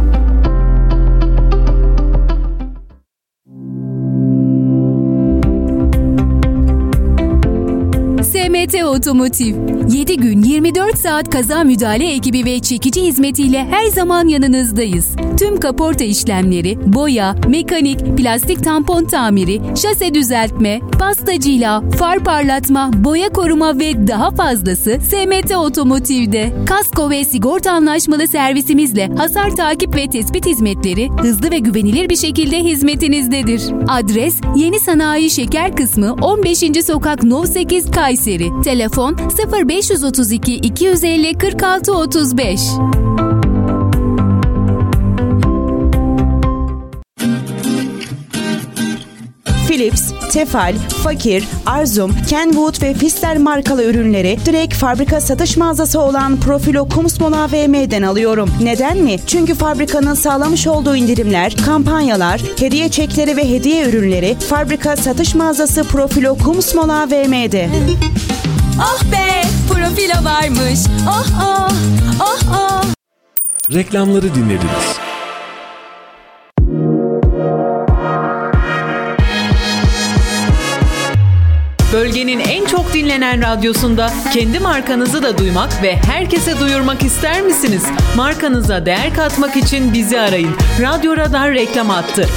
SMT 8.71 8.83
Otomotiv. 8.83 9.55
7 9.93 10.17
gün 10.17 10.41
24 10.41 10.97
saat 10.97 11.29
kaza 11.29 11.63
müdahale 11.63 12.13
ekibi 12.13 12.45
ve 12.45 12.59
çekici 12.59 13.01
hizmetiyle 13.01 13.67
her 13.71 13.85
zaman 13.85 14.27
yanınızdayız. 14.27 15.15
Tüm 15.39 15.59
kaporta 15.59 16.03
işlemleri, 16.03 16.93
boya, 16.93 17.35
mekanik, 17.47 18.17
plastik 18.17 18.63
tampon 18.63 19.05
tamiri, 19.05 19.61
şase 19.81 20.13
düzeltme, 20.13 20.79
pastacıyla, 20.99 21.83
far 21.99 22.19
parlatma, 22.19 22.91
boya 22.93 23.29
koruma 23.29 23.79
ve 23.79 24.07
daha 24.07 24.31
fazlası 24.31 24.99
SMT 25.09 25.55
Otomotiv'de. 25.55 26.53
Kasko 26.65 27.09
ve 27.09 27.25
sigorta 27.25 27.71
anlaşmalı 27.71 28.27
servisimizle 28.27 29.09
hasar 29.17 29.55
takip 29.55 29.95
ve 29.95 30.09
tespit 30.09 30.45
hizmetleri 30.45 31.09
hızlı 31.09 31.51
ve 31.51 31.59
güvenilir 31.59 32.09
bir 32.09 32.17
şekilde 32.17 32.59
hizmetinizdedir. 32.59 33.61
Adres 33.87 34.35
Yeni 34.55 34.79
Sanayi 34.79 35.29
Şeker 35.29 35.75
Kısmı 35.75 36.13
15. 36.13 36.59
Sokak 36.85 37.23
No 37.23 37.45
8 37.45 37.91
Kayseri. 37.91 38.60
Telefon 38.63 39.15
0532 39.29 40.73
250 40.75 41.35
46 41.39 42.35
35. 42.35 43.30
Philips, 49.71 50.11
Tefal, 50.31 50.75
Fakir, 51.03 51.43
Arzum, 51.65 52.15
Kenwood 52.29 52.81
ve 52.81 52.93
Fister 52.93 53.37
markalı 53.37 53.83
ürünleri 53.83 54.37
direkt 54.45 54.73
fabrika 54.73 55.21
satış 55.21 55.57
mağazası 55.57 55.99
olan 55.99 56.39
Profilo 56.39 56.89
Kumsmol 56.89 57.33
AVM'den 57.33 58.01
alıyorum. 58.01 58.49
Neden 58.61 58.97
mi? 58.97 59.17
Çünkü 59.27 59.55
fabrikanın 59.55 60.13
sağlamış 60.13 60.67
olduğu 60.67 60.95
indirimler, 60.95 61.55
kampanyalar, 61.65 62.41
hediye 62.59 62.89
çekleri 62.89 63.37
ve 63.37 63.49
hediye 63.49 63.89
ürünleri 63.89 64.35
fabrika 64.35 64.97
satış 64.97 65.35
mağazası 65.35 65.83
Profilo 65.83 66.37
Kumsmol 66.37 66.89
AVM'de. 66.89 67.69
Oh 68.79 69.03
be! 69.11 69.41
Profilo 69.73 70.25
varmış. 70.25 70.79
Oh 71.09 71.25
oh! 71.43 71.71
Oh 72.19 72.39
oh! 72.53 72.83
Reklamları 73.73 74.35
dinlediniz. 74.35 75.10
Bölgenin 81.93 82.39
en 82.39 82.65
çok 82.65 82.93
dinlenen 82.93 83.41
radyosunda 83.41 84.09
kendi 84.33 84.59
markanızı 84.59 85.23
da 85.23 85.37
duymak 85.37 85.83
ve 85.83 85.95
herkese 85.95 86.59
duyurmak 86.59 87.03
ister 87.03 87.41
misiniz? 87.41 87.83
Markanıza 88.15 88.85
değer 88.85 89.13
katmak 89.13 89.57
için 89.57 89.93
bizi 89.93 90.19
arayın. 90.19 90.51
Radyo 90.81 91.17
Radar 91.17 91.51
reklam 91.53 91.89
attı. 91.89 92.27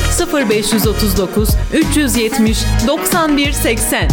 0539 0.48 1.48
370 1.72 2.64
91 2.86 3.52
80. 3.52 4.08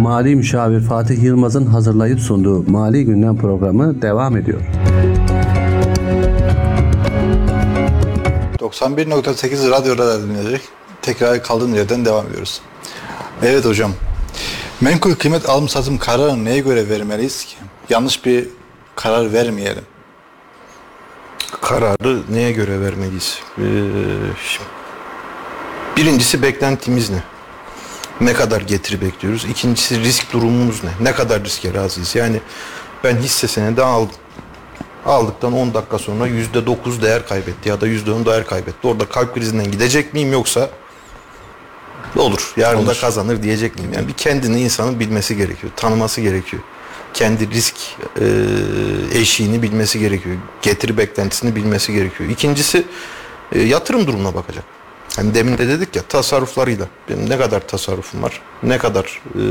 Mali 0.00 0.36
Müşavir 0.36 0.80
Fatih 0.80 1.22
Yılmaz'ın 1.22 1.66
hazırlayıp 1.66 2.20
sunduğu 2.20 2.70
Mali 2.70 3.04
Gündem 3.04 3.36
programı 3.36 4.02
devam 4.02 4.36
ediyor. 4.36 4.60
91.8 8.72 9.70
radyoda 9.70 10.22
dinleyecek. 10.22 10.60
Tekrar 11.02 11.42
kaldığımız 11.42 11.78
yerden 11.78 12.04
devam 12.04 12.26
ediyoruz. 12.26 12.60
Evet 13.42 13.64
hocam. 13.64 13.92
Menkul 14.80 15.14
kıymet 15.14 15.48
alım 15.48 15.68
satım 15.68 15.98
kararını 15.98 16.44
neye 16.44 16.58
göre 16.58 16.88
vermeliyiz 16.88 17.44
ki? 17.44 17.56
Yanlış 17.88 18.24
bir 18.24 18.48
karar 18.96 19.32
vermeyelim. 19.32 19.84
Kararı 21.60 22.22
neye 22.30 22.52
göre 22.52 22.80
vermeliyiz? 22.80 23.38
Ee, 23.58 23.62
şimdi, 24.46 24.68
birincisi 25.96 26.42
beklentimiz 26.42 27.10
ne? 27.10 27.22
Ne 28.20 28.32
kadar 28.32 28.60
getiri 28.60 29.00
bekliyoruz? 29.00 29.44
İkincisi 29.44 30.00
risk 30.00 30.32
durumumuz 30.32 30.84
ne? 30.84 30.90
Ne 31.00 31.12
kadar 31.12 31.44
riske 31.44 31.74
razıyız? 31.74 32.14
Yani 32.14 32.40
ben 33.04 33.16
hisse 33.16 33.48
senedi 33.48 33.82
aldım. 33.82 34.16
Aldıktan 35.06 35.52
10 35.52 35.74
dakika 35.74 35.98
sonra 35.98 36.28
%9 36.28 37.02
değer 37.02 37.28
kaybetti 37.28 37.68
ya 37.68 37.80
da 37.80 37.88
%10 37.88 38.26
değer 38.26 38.46
kaybetti. 38.46 38.86
Orada 38.86 39.04
kalp 39.08 39.34
krizinden 39.34 39.70
gidecek 39.70 40.14
miyim 40.14 40.32
yoksa 40.32 40.70
olur 42.16 42.52
yarın 42.56 42.78
da 42.78 42.90
Olur. 42.90 43.00
kazanır 43.00 43.42
diyecek 43.42 43.76
miyim? 43.76 43.92
Yani 43.92 44.08
bir 44.08 44.12
kendini 44.12 44.60
insanın 44.60 45.00
bilmesi 45.00 45.36
gerekiyor, 45.36 45.72
tanıması 45.76 46.20
gerekiyor. 46.20 46.62
Kendi 47.14 47.50
risk 47.50 47.74
e, 48.20 48.26
eşiğini 49.18 49.62
bilmesi 49.62 49.98
gerekiyor. 49.98 50.36
Getiri 50.62 50.98
beklentisini 50.98 51.56
bilmesi 51.56 51.92
gerekiyor. 51.92 52.30
İkincisi 52.30 52.84
e, 53.52 53.60
yatırım 53.62 54.06
durumuna 54.06 54.34
bakacak. 54.34 54.64
Hani 55.16 55.34
demin 55.34 55.58
de 55.58 55.68
dedik 55.68 55.96
ya 55.96 56.02
tasarruflarıyla. 56.02 56.86
Benim 57.08 57.30
ne 57.30 57.38
kadar 57.38 57.68
tasarrufum 57.68 58.22
var, 58.22 58.40
ne 58.62 58.78
kadar 58.78 59.20
e, 59.34 59.42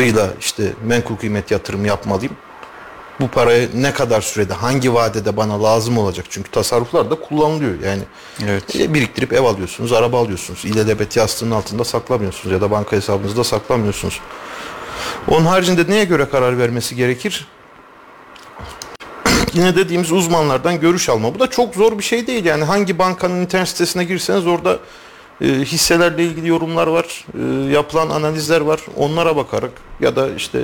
rıyla 0.00 0.30
işte 0.40 0.72
menkul 0.86 1.16
kıymet 1.16 1.50
yatırım 1.50 1.84
yapmalıyım. 1.86 2.36
Bu 3.20 3.28
parayı 3.28 3.68
ne 3.74 3.92
kadar 3.92 4.20
sürede, 4.20 4.54
hangi 4.54 4.94
vadede 4.94 5.36
bana 5.36 5.62
lazım 5.62 5.98
olacak? 5.98 6.26
Çünkü 6.30 6.50
tasarruflar 6.50 7.10
da 7.10 7.14
kullanılıyor. 7.14 7.80
Yani 7.84 8.02
Evet. 8.44 8.76
e, 8.76 8.94
biriktirip 8.94 9.32
ev 9.32 9.44
alıyorsunuz, 9.44 9.92
araba 9.92 10.20
alıyorsunuz. 10.20 10.64
İlelebet 10.64 11.16
yastığının 11.16 11.50
altında 11.50 11.84
saklamıyorsunuz 11.84 12.52
ya 12.52 12.60
da 12.60 12.70
banka 12.70 12.96
hesabınızda 12.96 13.44
saklamıyorsunuz. 13.44 14.20
Onun 15.28 15.44
haricinde 15.46 15.90
neye 15.90 16.04
göre 16.04 16.28
karar 16.28 16.58
vermesi 16.58 16.96
gerekir? 16.96 17.48
Yine 19.52 19.76
dediğimiz 19.76 20.12
uzmanlardan 20.12 20.80
görüş 20.80 21.08
alma. 21.08 21.34
Bu 21.34 21.38
da 21.38 21.46
çok 21.46 21.74
zor 21.74 21.98
bir 21.98 22.04
şey 22.04 22.26
değil. 22.26 22.44
Yani 22.44 22.64
hangi 22.64 22.98
bankanın 22.98 23.40
internet 23.40 23.68
sitesine 23.68 24.04
girseniz 24.04 24.46
orada 24.46 24.78
e, 25.40 25.46
hisselerle 25.46 26.24
ilgili 26.24 26.48
yorumlar 26.48 26.86
var, 26.86 27.24
e, 27.38 27.72
yapılan 27.72 28.10
analizler 28.10 28.60
var. 28.60 28.80
Onlara 28.96 29.36
bakarak 29.36 29.70
ya 30.00 30.16
da 30.16 30.28
işte 30.36 30.62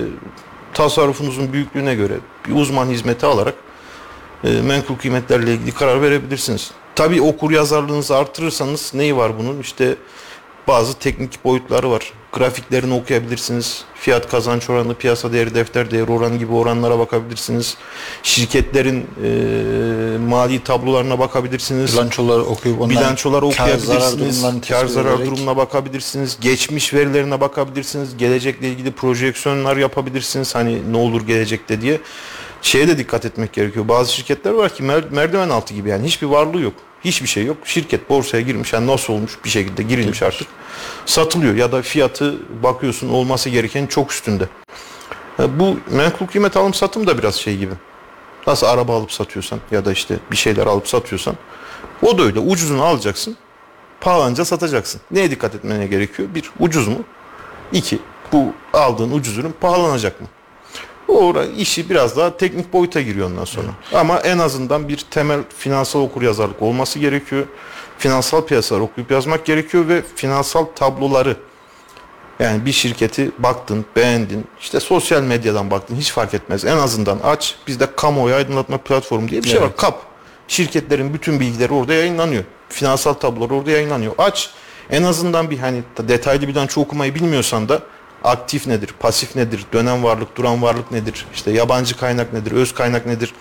tasarrufunuzun 0.74 1.52
büyüklüğüne 1.52 1.94
göre 1.94 2.14
bir 2.48 2.54
uzman 2.54 2.86
hizmeti 2.86 3.26
alarak 3.26 3.54
e, 4.44 4.62
menkul 4.62 4.96
kıymetlerle 4.96 5.54
ilgili 5.54 5.72
karar 5.72 6.02
verebilirsiniz. 6.02 6.70
Tabii 6.94 7.22
okur 7.22 7.50
yazarlığınızı 7.50 8.16
artırırsanız 8.16 8.94
neyi 8.94 9.16
var 9.16 9.38
bunun? 9.38 9.60
İşte 9.60 9.96
bazı 10.68 10.98
teknik 10.98 11.44
boyutları 11.44 11.90
var. 11.90 12.12
Grafiklerini 12.32 12.94
okuyabilirsiniz. 12.94 13.84
Fiyat 13.94 14.30
kazanç 14.30 14.70
oranı, 14.70 14.94
piyasa 14.94 15.32
değeri, 15.32 15.54
defter 15.54 15.90
değeri 15.90 16.12
oranı 16.12 16.36
gibi 16.36 16.52
oranlara 16.52 16.98
bakabilirsiniz. 16.98 17.76
Şirketlerin 18.22 19.06
e, 19.24 20.18
mali 20.18 20.64
tablolarına 20.64 21.18
bakabilirsiniz. 21.18 21.92
Bilançoları 21.92 22.42
okuyup 22.42 22.80
ondan 22.80 22.90
Bilançoları 22.90 23.50
kar 23.50 23.68
zarar 23.78 24.00
okuyabilirsiniz. 24.12 24.68
Kar 24.68 24.86
zarar 24.86 25.14
ederek- 25.14 25.26
durumuna 25.26 25.56
bakabilirsiniz. 25.56 26.36
Geçmiş 26.40 26.94
verilerine 26.94 27.40
bakabilirsiniz. 27.40 28.16
Gelecekle 28.16 28.68
ilgili 28.68 28.92
projeksiyonlar 28.92 29.76
yapabilirsiniz. 29.76 30.54
Hani 30.54 30.92
ne 30.92 30.96
olur 30.96 31.26
gelecekte 31.26 31.80
diye. 31.80 32.00
Şeye 32.62 32.88
de 32.88 32.98
dikkat 32.98 33.24
etmek 33.24 33.52
gerekiyor. 33.52 33.88
Bazı 33.88 34.12
şirketler 34.12 34.50
var 34.50 34.74
ki 34.74 34.82
mer- 34.82 35.10
merdiven 35.10 35.48
altı 35.48 35.74
gibi 35.74 35.88
yani 35.88 36.06
hiçbir 36.06 36.26
varlığı 36.26 36.60
yok. 36.60 36.74
Hiçbir 37.04 37.26
şey 37.28 37.44
yok. 37.44 37.56
Şirket 37.64 38.10
borsaya 38.10 38.42
girmiş 38.42 38.72
yani 38.72 38.86
nasıl 38.86 39.12
olmuş 39.12 39.38
bir 39.44 39.50
şekilde 39.50 39.82
girilmiş 39.82 40.22
artık. 40.22 40.48
Satılıyor 41.06 41.54
ya 41.54 41.72
da 41.72 41.82
fiyatı 41.82 42.34
bakıyorsun 42.62 43.08
olması 43.08 43.48
gereken 43.50 43.86
çok 43.86 44.12
üstünde. 44.12 44.48
Ha, 45.36 45.58
Bu 45.58 45.76
menkul 45.90 46.26
kıymet 46.26 46.56
alım 46.56 46.74
satım 46.74 47.06
da 47.06 47.18
biraz 47.18 47.34
şey 47.34 47.56
gibi. 47.56 47.74
Nasıl 48.46 48.66
araba 48.66 48.96
alıp 48.96 49.12
satıyorsan 49.12 49.60
ya 49.70 49.84
da 49.84 49.92
işte 49.92 50.16
bir 50.30 50.36
şeyler 50.36 50.66
alıp 50.66 50.88
satıyorsan 50.88 51.34
o 52.02 52.18
da 52.18 52.22
öyle. 52.22 52.38
Ucuzunu 52.38 52.82
alacaksın. 52.84 53.36
Pahalanca 54.00 54.44
satacaksın. 54.44 55.00
Neye 55.10 55.30
dikkat 55.30 55.54
etmene 55.54 55.86
gerekiyor? 55.86 56.28
Bir, 56.34 56.50
ucuz 56.60 56.88
mu? 56.88 56.98
İki, 57.72 57.98
bu 58.32 58.52
aldığın 58.72 59.10
ucuz 59.12 59.38
ürün 59.38 59.54
pahalanacak 59.60 60.20
mı? 60.20 60.26
O 61.12 61.42
işi 61.56 61.90
biraz 61.90 62.16
daha 62.16 62.36
teknik 62.36 62.72
boyuta 62.72 63.00
giriyor 63.00 63.26
ondan 63.30 63.44
sonra. 63.44 63.68
Ama 63.94 64.18
en 64.18 64.38
azından 64.38 64.88
bir 64.88 65.06
temel 65.10 65.40
finansal 65.58 66.00
okuryazarlık 66.00 66.62
olması 66.62 66.98
gerekiyor. 66.98 67.46
Finansal 67.98 68.42
piyasalar 68.44 68.80
okuyup 68.80 69.10
yazmak 69.10 69.44
gerekiyor 69.44 69.88
ve 69.88 70.02
finansal 70.16 70.64
tabloları 70.64 71.36
yani 72.40 72.66
bir 72.66 72.72
şirketi 72.72 73.30
baktın, 73.38 73.84
beğendin, 73.96 74.44
işte 74.60 74.80
sosyal 74.80 75.22
medyadan 75.22 75.70
baktın 75.70 75.96
hiç 75.96 76.12
fark 76.12 76.34
etmez. 76.34 76.64
En 76.64 76.76
azından 76.76 77.18
aç. 77.24 77.56
Bizde 77.66 77.86
kamuoyu 77.96 78.34
aydınlatma 78.34 78.78
platformu 78.78 79.28
diye 79.28 79.42
bir 79.42 79.48
şey 79.48 79.60
var. 79.60 79.66
Evet. 79.66 79.76
Kap. 79.76 80.02
Şirketlerin 80.48 81.14
bütün 81.14 81.40
bilgileri 81.40 81.72
orada 81.72 81.94
yayınlanıyor. 81.94 82.44
Finansal 82.68 83.12
tablolar 83.12 83.50
orada 83.50 83.70
yayınlanıyor. 83.70 84.12
Aç. 84.18 84.50
En 84.90 85.02
azından 85.02 85.50
bir 85.50 85.58
hani 85.58 85.82
detaylı 85.98 86.48
bilanço 86.48 86.80
okumayı 86.80 87.14
bilmiyorsan 87.14 87.68
da 87.68 87.82
aktif 88.24 88.66
nedir, 88.66 88.90
pasif 89.00 89.36
nedir, 89.36 89.64
dönem 89.72 90.02
varlık, 90.04 90.36
duran 90.36 90.62
varlık 90.62 90.90
nedir, 90.90 91.26
işte 91.34 91.50
yabancı 91.50 91.96
kaynak 91.96 92.32
nedir, 92.32 92.52
öz 92.52 92.74
kaynak 92.74 93.06
nedir, 93.06 93.34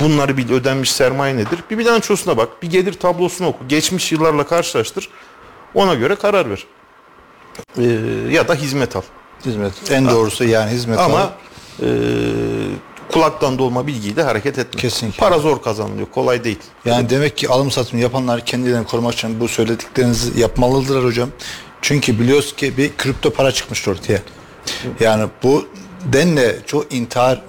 bunları 0.00 0.36
bil, 0.36 0.52
ödenmiş 0.52 0.92
sermaye 0.92 1.36
nedir? 1.36 1.58
Bir 1.70 1.78
bilançosuna 1.78 2.36
bak, 2.36 2.62
bir 2.62 2.70
gelir 2.70 2.92
tablosunu 2.92 3.48
oku, 3.48 3.68
geçmiş 3.68 4.12
yıllarla 4.12 4.46
karşılaştır, 4.46 5.08
ona 5.74 5.94
göre 5.94 6.14
karar 6.14 6.50
ver. 6.50 6.64
Ee, 7.78 7.82
ya 8.30 8.48
da 8.48 8.54
hizmet 8.54 8.96
al. 8.96 9.02
Hizmet. 9.46 9.72
En 9.90 10.08
doğrusu 10.08 10.44
yani 10.44 10.70
hizmet 10.70 10.98
Ama 10.98 11.18
al. 11.20 11.28
e, 11.82 11.88
kulaktan 13.12 13.58
dolma 13.58 13.86
bilgiyle 13.86 14.22
hareket 14.22 14.58
etmek. 14.58 14.78
Kesinlikle. 14.82 15.18
Para 15.20 15.38
zor 15.38 15.62
kazanılıyor. 15.62 16.06
Kolay 16.14 16.44
değil. 16.44 16.58
Yani 16.84 17.10
demek 17.10 17.36
ki 17.36 17.48
alım 17.48 17.70
satım 17.70 17.98
yapanlar 17.98 18.46
kendilerini 18.46 18.86
korumak 18.86 19.14
için 19.14 19.40
bu 19.40 19.48
söylediklerinizi 19.48 20.40
yapmalıdırlar 20.40 21.04
hocam. 21.04 21.28
Çünkü 21.82 22.20
biliyoruz 22.20 22.56
ki 22.56 22.76
bir 22.76 22.96
kripto 22.96 23.30
para 23.30 23.52
çıkmıştı 23.52 23.90
ortaya. 23.90 24.18
Yani 25.00 25.28
bu 25.42 25.68
denle 26.04 26.56
çok 26.66 26.94
intihar 26.94 27.42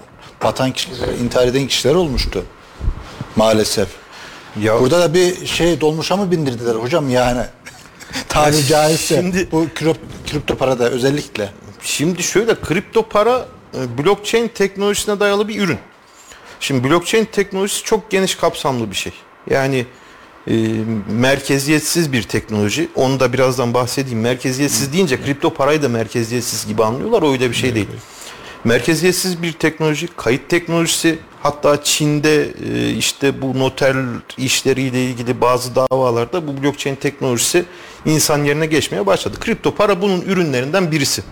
vatan 0.44 0.72
kişiler, 0.72 1.08
intihar 1.24 1.48
eden 1.48 1.68
kişiler 1.68 1.96
olmuştu. 1.96 2.46
Maalesef. 3.36 3.88
Ya, 4.62 4.80
Burada 4.80 5.00
da 5.00 5.14
bir 5.14 5.46
şey 5.46 5.82
dolmuşa 5.82 6.18
mı 6.18 6.32
bindirdiler 6.32 6.76
hocam 6.76 7.10
yani? 7.10 7.42
Tabiri 8.30 8.66
caizse 8.66 9.16
şimdi- 9.16 9.52
bu 9.52 9.68
kripto, 9.76 10.02
kripto 10.32 10.56
parada 10.56 10.90
özellikle. 10.90 11.50
Şimdi 11.82 12.24
şöyle 12.24 12.62
kripto 12.62 13.04
para 13.10 13.46
e, 13.78 13.98
blockchain 13.98 14.48
teknolojisine 14.48 15.20
dayalı 15.20 15.48
bir 15.48 15.62
ürün. 15.62 15.80
Şimdi 16.60 16.90
blockchain 16.90 17.26
teknolojisi 17.26 17.84
çok 17.84 18.12
geniş 18.12 18.36
kapsamlı 18.36 18.92
bir 18.92 18.96
şey. 18.96 19.14
Yani 19.50 19.86
e, 20.48 20.54
merkeziyetsiz 21.10 22.14
bir 22.14 22.24
teknoloji. 22.24 22.90
Onu 22.96 23.20
da 23.20 23.34
birazdan 23.34 23.74
bahsedeyim. 23.74 24.20
Merkeziyetsiz 24.20 24.94
deyince 24.94 25.22
kripto 25.22 25.54
parayı 25.54 25.82
da 25.82 25.90
merkeziyetsiz 25.90 26.68
gibi 26.68 26.84
anlıyorlar. 26.84 27.32
Öyle 27.32 27.50
bir 27.50 27.56
şey 27.56 27.76
değil. 27.76 27.88
Merkeziyetsiz 28.64 29.42
bir 29.42 29.52
teknoloji, 29.54 30.08
kayıt 30.18 30.50
teknolojisi. 30.50 31.20
Hatta 31.42 31.84
Çin'de 31.84 32.48
e, 32.72 32.90
işte 32.90 33.42
bu 33.42 33.60
noter 33.60 33.96
işleriyle 34.38 35.06
ilgili 35.06 35.42
bazı 35.42 35.76
davalarda 35.76 36.48
bu 36.48 36.64
blockchain 36.64 36.96
teknolojisi 36.96 37.66
insan 38.06 38.44
yerine 38.44 38.66
geçmeye 38.66 39.06
başladı. 39.06 39.38
Kripto 39.40 39.76
para 39.76 40.02
bunun 40.02 40.22
ürünlerinden 40.22 40.92
birisi. 40.92 41.24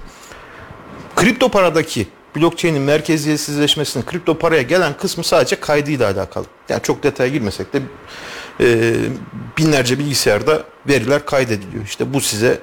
Kripto 1.16 1.49
paradaki 1.49 2.07
blockchain'in 2.36 2.82
merkeziyetsizleşmesinin 2.82 4.05
kripto 4.05 4.38
paraya 4.38 4.62
gelen 4.62 4.97
kısmı 4.97 5.24
sadece 5.24 5.55
kaydıyla 5.55 6.12
alakalı. 6.12 6.45
Yani 6.70 6.82
çok 6.82 7.03
detaya 7.03 7.30
girmesek 7.30 7.74
de 7.74 7.82
e, 8.59 8.93
binlerce 9.57 9.99
bilgisayarda 9.99 10.63
veriler 10.87 11.25
kaydediliyor. 11.25 11.83
İşte 11.83 12.13
bu 12.13 12.21
size 12.21 12.59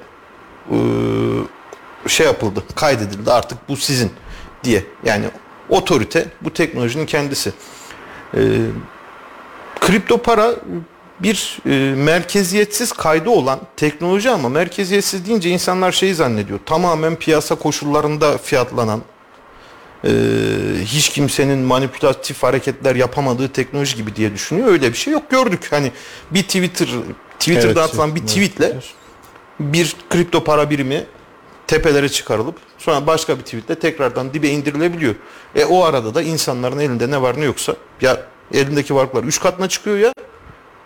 e, 0.71 0.77
şey 2.07 2.25
yapıldı, 2.25 2.63
kaydedildi 2.75 3.31
artık 3.31 3.69
bu 3.69 3.77
sizin 3.77 4.11
diye. 4.63 4.83
Yani 5.03 5.25
otorite 5.69 6.27
bu 6.41 6.53
teknolojinin 6.53 7.05
kendisi. 7.05 7.53
E, 8.33 8.39
kripto 9.79 10.17
para 10.17 10.55
bir 11.19 11.57
e, 11.65 11.95
merkeziyetsiz 11.95 12.91
kaydı 12.91 13.29
olan 13.29 13.59
teknoloji 13.77 14.29
ama 14.29 14.49
merkeziyetsiz 14.49 15.25
deyince 15.25 15.49
insanlar 15.49 15.91
şeyi 15.91 16.15
zannediyor. 16.15 16.59
Tamamen 16.65 17.15
piyasa 17.15 17.55
koşullarında 17.55 18.37
fiyatlanan 18.37 19.01
e, 20.03 20.09
hiç 20.83 21.09
kimsenin 21.09 21.59
manipülatif 21.59 22.43
hareketler 22.43 22.95
yapamadığı 22.95 23.47
teknoloji 23.47 23.95
gibi 23.95 24.15
diye 24.15 24.33
düşünüyor. 24.33 24.67
Öyle 24.67 24.91
bir 24.91 24.97
şey 24.97 25.13
yok. 25.13 25.29
Gördük. 25.29 25.67
Hani 25.69 25.91
bir 26.31 26.43
Twitter 26.43 26.87
Twitter'da 27.39 27.67
Evet, 27.67 27.77
atılan 27.77 28.15
bir 28.15 28.19
evet, 28.19 28.29
tweetle 28.29 28.79
bir 29.59 29.95
kripto 30.09 30.43
para 30.43 30.69
birimi 30.69 31.05
tepelere 31.67 32.09
çıkarılıp 32.09 32.55
sonra 32.77 33.07
başka 33.07 33.37
bir 33.37 33.43
tweetle 33.43 33.75
tekrardan 33.75 34.33
dibe 34.33 34.49
indirilebiliyor. 34.49 35.15
E 35.55 35.65
o 35.65 35.83
arada 35.83 36.15
da 36.15 36.21
insanların 36.21 36.79
elinde 36.79 37.11
ne 37.11 37.21
var 37.21 37.39
ne 37.39 37.45
yoksa 37.45 37.75
ya 38.01 38.21
elindeki 38.53 38.95
varlıklar 38.95 39.23
3 39.23 39.39
katına 39.39 39.69
çıkıyor 39.69 39.97
ya 39.97 40.13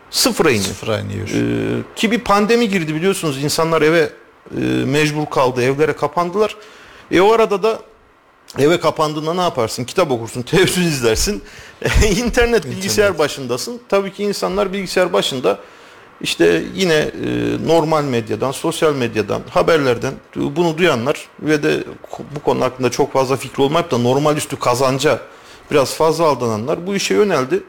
sıfıra 0.09 0.49
iniyor. 0.49 0.65
Sıfıra 0.65 0.99
iniyor. 0.99 1.27
Ee, 1.27 1.83
ki 1.95 2.11
bir 2.11 2.19
pandemi 2.19 2.69
girdi 2.69 2.95
biliyorsunuz 2.95 3.43
insanlar 3.43 3.81
eve 3.81 4.09
e, 4.57 4.59
mecbur 4.85 5.25
kaldı 5.25 5.63
evlere 5.63 5.93
kapandılar. 5.93 6.55
E 7.11 7.21
o 7.21 7.31
arada 7.33 7.63
da 7.63 7.79
eve 8.59 8.79
kapandığında 8.79 9.33
ne 9.33 9.41
yaparsın? 9.41 9.83
Kitap 9.83 10.11
okursun, 10.11 10.41
televizyon 10.51 10.83
izlersin, 10.83 11.43
internet 12.17 12.65
bilgisayar 12.65 13.19
başındasın. 13.19 13.81
Tabii 13.89 14.13
ki 14.13 14.23
insanlar 14.23 14.73
bilgisayar 14.73 15.13
başında 15.13 15.59
işte 16.21 16.63
yine 16.75 16.93
e, 16.93 17.11
normal 17.67 18.03
medyadan, 18.03 18.51
sosyal 18.51 18.95
medyadan, 18.95 19.41
haberlerden 19.49 20.13
bunu 20.35 20.77
duyanlar 20.77 21.27
ve 21.39 21.63
de 21.63 21.83
bu 22.35 22.39
konu 22.39 22.61
hakkında 22.61 22.91
çok 22.91 23.13
fazla 23.13 23.35
fikri 23.35 23.63
olmayıp 23.63 23.91
da 23.91 23.97
normal 23.97 24.37
üstü 24.37 24.59
kazanca 24.59 25.19
biraz 25.71 25.95
fazla 25.95 26.25
aldananlar 26.25 26.87
bu 26.87 26.95
işe 26.95 27.13
yöneldi. 27.13 27.63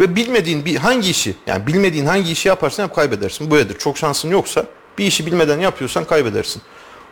Ve 0.00 0.16
bilmediğin 0.16 0.64
bir 0.64 0.76
hangi 0.76 1.10
işi 1.10 1.36
yani 1.46 1.66
bilmediğin 1.66 2.06
hangi 2.06 2.32
işi 2.32 2.48
yaparsan 2.48 2.82
yap 2.82 2.94
kaybedersin. 2.94 3.50
Böyledir. 3.50 3.78
Çok 3.78 3.98
şansın 3.98 4.30
yoksa 4.30 4.64
bir 4.98 5.04
işi 5.04 5.26
bilmeden 5.26 5.60
yapıyorsan 5.60 6.04
kaybedersin. 6.04 6.62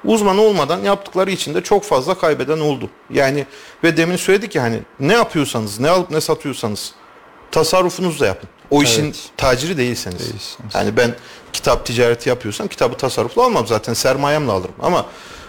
Uzman 0.06 0.38
olmadan 0.38 0.78
yaptıkları 0.78 1.30
için 1.30 1.54
de 1.54 1.62
çok 1.62 1.84
fazla 1.84 2.18
kaybeden 2.18 2.58
oldu. 2.60 2.90
Yani 3.10 3.46
ve 3.84 3.96
demin 3.96 4.16
söyledik 4.16 4.54
ya 4.54 4.62
hani 4.62 4.80
ne 5.00 5.12
yapıyorsanız, 5.14 5.80
ne 5.80 5.90
alıp 5.90 6.10
ne 6.10 6.20
satıyorsanız 6.20 6.94
tasarrufunuzla 7.50 8.26
yapın. 8.26 8.48
O 8.70 8.82
işin 8.82 9.04
Evet. 9.04 9.28
taciri 9.36 9.76
değilseniz. 9.76 10.56
Yani 10.74 10.96
ben 10.96 11.14
kitap 11.52 11.86
ticareti 11.86 12.28
yapıyorsam 12.28 12.68
kitabı 12.68 12.96
tasarruflu 12.96 13.42
almam 13.42 13.66
zaten 13.66 13.94
sermayemle 13.94 14.52
alırım. 14.52 14.74
Ama 14.82 15.06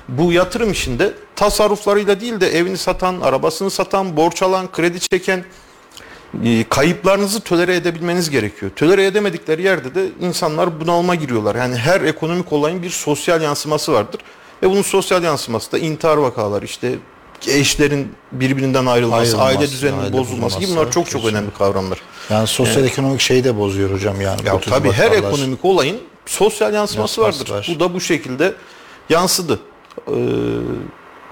bu 0.07 0.31
yatırım 0.31 0.71
işinde 0.71 1.13
tasarruflarıyla 1.35 2.21
değil 2.21 2.39
de 2.39 2.57
evini 2.57 2.77
satan, 2.77 3.21
arabasını 3.21 3.71
satan, 3.71 4.17
borç 4.17 4.41
alan, 4.41 4.71
kredi 4.71 4.99
çeken 4.99 5.43
e, 6.43 6.63
kayıplarınızı 6.69 7.39
tolere 7.39 7.75
edebilmeniz 7.75 8.29
gerekiyor. 8.29 8.71
Tolere 8.75 9.05
edemedikleri 9.05 9.61
yerde 9.63 9.95
de 9.95 10.07
insanlar 10.21 10.81
bunalıma 10.81 11.15
giriyorlar. 11.15 11.55
Yani 11.55 11.75
her 11.75 12.01
ekonomik 12.01 12.53
olayın 12.53 12.83
bir 12.83 12.89
sosyal 12.89 13.41
yansıması 13.41 13.93
vardır. 13.93 14.21
Ve 14.63 14.69
bunun 14.69 14.81
sosyal 14.81 15.23
yansıması 15.23 15.71
da 15.71 15.77
intihar 15.77 16.17
vakaları 16.17 16.65
işte 16.65 16.95
eşlerin 17.47 18.11
birbirinden 18.31 18.85
ayrılması, 18.85 19.21
Ayrılması, 19.21 19.41
aile 19.43 19.71
düzeninin 19.71 20.01
aile 20.01 20.13
bozulması 20.13 20.59
gibi 20.59 20.71
bunlar 20.71 20.91
çok 20.91 21.09
çok 21.09 21.25
önemli 21.25 21.53
kavramlar. 21.57 21.99
Yani 22.29 22.47
sosyal 22.47 22.77
Evet. 22.79 22.91
ekonomik 22.91 23.21
şeyi 23.21 23.43
de 23.43 23.57
bozuyor 23.57 23.91
hocam 23.91 24.21
yani. 24.21 24.41
Ya 24.45 24.59
tabii 24.59 24.91
her 24.91 25.11
ekonomik 25.11 25.65
olayın 25.65 25.97
sosyal 26.25 26.73
yansıması 26.73 27.21
Yansıması 27.21 27.41
vardır. 27.51 27.53
var. 27.69 27.75
Bu 27.75 27.79
da 27.79 27.93
bu 27.93 28.01
şekilde 28.01 28.53
yansıdı. 29.09 29.59
Ee, 30.07 30.11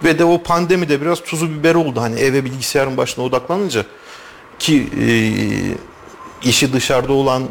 ve 0.03 0.19
de 0.19 0.25
o 0.25 0.43
pandemi 0.43 0.89
de 0.89 1.01
biraz 1.01 1.23
tuzu 1.23 1.49
biber 1.49 1.75
oldu. 1.75 2.01
Hani 2.01 2.19
eve 2.19 2.45
bilgisayarın 2.45 2.97
başına 2.97 3.25
odaklanınca 3.25 3.85
ki 4.59 4.87
e, 5.01 5.07
işi 6.49 6.73
dışarıda 6.73 7.13
olan 7.13 7.43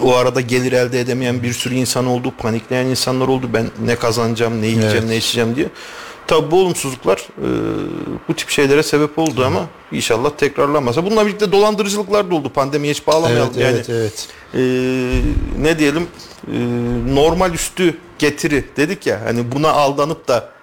o 0.00 0.14
arada 0.16 0.40
gelir 0.40 0.72
elde 0.72 1.00
edemeyen 1.00 1.42
bir 1.42 1.52
sürü 1.52 1.74
insan 1.74 2.06
oldu. 2.06 2.32
Panikleyen 2.38 2.86
insanlar 2.86 3.28
oldu. 3.28 3.50
Ben 3.54 3.66
ne 3.84 3.96
kazanacağım, 3.96 4.62
ne 4.62 4.66
yiyeceğim, 4.66 4.96
Evet. 4.96 5.08
ne 5.08 5.16
içeceğim 5.16 5.56
diye. 5.56 5.68
Tabii 6.26 6.50
bu 6.50 6.60
olumsuzluklar 6.60 7.18
e, 7.18 7.48
bu 8.28 8.34
tip 8.34 8.50
şeylere 8.50 8.82
sebep 8.82 9.18
oldu 9.18 9.44
ama 9.44 9.66
inşallah 9.92 10.30
tekrarlanmasa. 10.30 11.04
Bununla 11.04 11.26
birlikte 11.26 11.52
dolandırıcılıklar 11.52 12.30
da 12.30 12.34
oldu. 12.34 12.50
Pandemiye 12.52 12.92
hiç 12.92 13.06
bağlamayalım. 13.06 13.52
Evet, 13.56 13.88
yani 13.88 13.98
evet, 13.98 14.28
evet. 14.54 14.64
e, 15.58 15.62
ne 15.62 15.78
diyelim 15.78 16.06
e, 16.48 16.58
normal 17.14 17.54
üstü 17.54 17.98
getiri 18.18 18.64
dedik 18.76 19.06
ya 19.06 19.20
hani 19.24 19.52
buna 19.52 19.70
aldanıp 19.70 20.28
da 20.28 20.53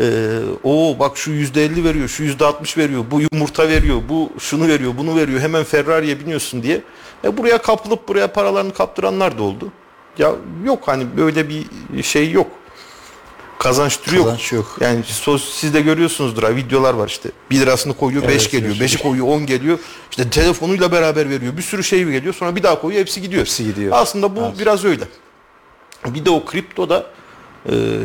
e, 0.00 0.38
o 0.64 0.96
bak 0.98 1.16
şu 1.16 1.30
yüzde 1.30 1.64
elli 1.64 1.84
veriyor 1.84 2.08
şu 2.08 2.22
yüzde 2.22 2.44
altmış 2.44 2.78
veriyor 2.78 3.04
bu 3.10 3.20
yumurta 3.20 3.68
veriyor 3.68 4.02
bu 4.08 4.30
şunu 4.38 4.68
veriyor 4.68 4.92
bunu 4.98 5.16
veriyor 5.16 5.40
hemen 5.40 5.64
Ferrari'ye 5.64 6.20
biniyorsun 6.20 6.62
diye 6.62 6.82
e, 7.24 7.36
buraya 7.36 7.58
kapılıp 7.58 8.08
buraya 8.08 8.32
paralarını 8.32 8.74
kaptıranlar 8.74 9.38
da 9.38 9.42
oldu 9.42 9.72
ya 10.18 10.32
yok 10.64 10.82
hani 10.86 11.16
böyle 11.16 11.48
bir 11.48 11.66
şey 12.02 12.30
yok 12.30 12.46
kazanç 13.58 13.96
türü 14.00 14.16
yok. 14.16 14.24
Kazanç 14.24 14.52
yok. 14.52 14.76
Yani 14.80 15.00
sos- 15.00 15.50
siz 15.52 15.74
de 15.74 15.80
görüyorsunuzdur 15.80 16.42
ha 16.42 16.56
videolar 16.56 16.94
var 16.94 17.08
işte 17.08 17.30
1 17.50 17.60
lirasını 17.60 17.94
koyuyor 17.96 18.22
5 18.22 18.30
Evet, 18.30 18.50
geliyor 18.50 18.76
evet. 18.78 18.92
5'i 18.92 19.02
koyuyor 19.02 19.26
10 19.26 19.46
geliyor 19.46 19.78
işte 20.10 20.30
telefonuyla 20.30 20.92
beraber 20.92 21.30
veriyor 21.30 21.56
bir 21.56 21.62
sürü 21.62 21.84
şey 21.84 22.04
geliyor 22.04 22.34
sonra 22.34 22.56
bir 22.56 22.62
daha 22.62 22.80
koyuyor 22.80 23.00
hepsi 23.00 23.22
gidiyor. 23.22 23.40
Hepsi 23.40 23.64
gidiyor. 23.64 23.92
Aslında 23.96 24.36
bu 24.36 24.40
biraz 24.58 24.84
öyle. 24.84 25.04
Bir 26.06 26.24
de 26.24 26.30
o 26.30 26.44
kriptoda 26.44 27.06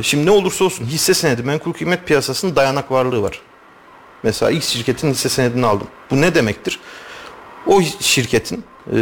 şimdi 0.02 0.26
ne 0.26 0.32
olursa 0.32 0.66
olsun 0.66 0.86
hisse 0.86 1.14
senedi 1.14 1.44
menkul 1.44 1.74
kıymet 1.74 2.08
piyasasının 2.08 2.56
dayanak 2.56 2.92
varlığı 2.92 3.22
var. 3.22 3.42
Mesela 4.24 4.52
X 4.52 4.68
şirketin 4.68 5.12
hisse 5.12 5.30
senedini 5.30 5.66
aldım. 5.66 5.88
Bu 6.12 6.22
ne 6.22 6.36
demektir? 6.36 6.80
O 7.68 7.82
şirketin 8.00 8.64
e, 8.94 8.98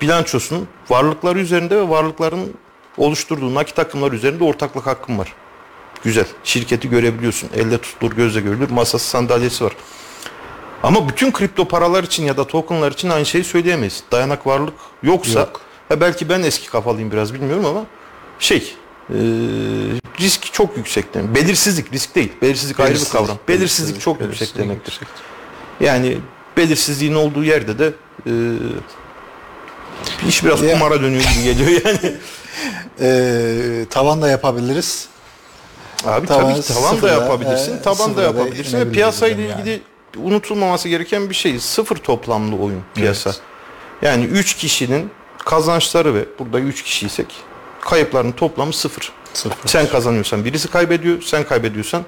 bilançosunun 0.00 0.68
varlıkları 0.90 1.38
üzerinde 1.38 1.76
ve 1.76 1.88
varlıkların 1.88 2.54
oluşturduğu 2.96 3.54
nakit 3.54 3.78
akımları 3.78 4.14
üzerinde 4.14 4.44
ortaklık 4.44 4.86
hakkım 4.86 5.18
var. 5.18 5.32
Güzel. 6.04 6.26
Şirketi 6.44 6.90
görebiliyorsun. 6.90 7.48
Elle 7.56 7.78
tutulur, 7.78 8.12
gözle 8.12 8.40
görülür. 8.40 8.70
Masası, 8.70 9.08
sandalyesi 9.08 9.64
var. 9.64 9.72
Ama 10.82 11.08
bütün 11.08 11.32
kripto 11.32 11.68
paralar 11.68 12.04
için 12.04 12.24
ya 12.24 12.36
da 12.36 12.46
tokenlar 12.46 12.92
için 12.92 13.10
aynı 13.10 13.26
şeyi 13.26 13.44
söyleyemeyiz. 13.44 14.02
Dayanak 14.12 14.46
varlık 14.46 14.74
yoksa 15.02 15.40
Yok. 15.40 15.60
ha 15.88 16.00
belki 16.00 16.28
ben 16.28 16.42
eski 16.42 16.70
kafalıyım 16.70 17.12
biraz 17.12 17.34
bilmiyorum 17.34 17.64
ama 17.64 17.84
şey 18.38 18.74
e, 19.10 19.16
risk 20.20 20.52
çok 20.52 20.76
yüksek 20.76 21.14
demek. 21.14 21.34
Belirsizlik 21.34 21.92
risk 21.92 22.14
değil. 22.14 22.32
Belirsizlik, 22.42 22.80
ayrı 22.80 22.88
bir 22.88 22.94
Belirsizlik, 22.94 23.12
kavram. 23.12 23.38
Belirsizlik, 23.48 23.48
belirsizlik, 23.48 24.00
çok 24.00 24.20
belirsizlik 24.20 24.48
yüksek 24.48 24.64
demektir. 24.64 25.00
Yani 25.80 26.18
belirsizliğin 26.56 27.14
olduğu 27.14 27.44
yerde 27.44 27.78
de 27.78 27.92
e, 28.26 28.32
iş 30.28 30.44
biraz 30.44 30.62
Ya. 30.62 30.72
kumara 30.72 31.02
dönüyor 31.02 31.22
gibi 31.34 31.42
geliyor 31.44 31.80
yani. 31.84 32.14
Ee, 33.00 33.86
tavan 33.90 34.22
da 34.22 34.28
yapabiliriz. 34.28 35.08
Abi 36.06 36.26
Tavan 36.26 36.42
tabii 36.54 36.60
ki 36.62 36.68
tavan 36.68 36.82
da 36.82 36.88
sıfırda, 36.94 37.12
yapabilirsin, 37.12 37.76
e, 37.78 37.82
taban 37.82 38.16
da 38.16 38.22
yapabilirsin 38.22 38.78
ve 38.80 38.90
piyasayla 38.92 39.36
hocam 39.36 39.50
yani. 39.50 39.60
ilgili 39.60 39.82
unutulmaması 40.16 40.88
gereken 40.88 41.30
bir 41.30 41.34
şey. 41.34 41.58
Sıfır 41.60 41.96
toplamlı 41.96 42.56
oyun 42.56 42.82
piyasa. 42.94 43.32
Yani 44.02 44.24
3 44.24 44.54
kişinin 44.54 45.10
kazançları 45.44 46.14
ve 46.14 46.24
burada 46.38 46.60
3 46.60 46.82
kişiysek 46.82 47.26
kayıpların 47.82 48.32
toplamı 48.32 48.72
sıfır. 48.72 49.12
Sen 49.66 49.88
kazanıyorsan 49.88 50.44
birisi 50.44 50.68
kaybediyor, 50.68 51.22
sen 51.22 51.44
kaybediyorsan 51.44 52.04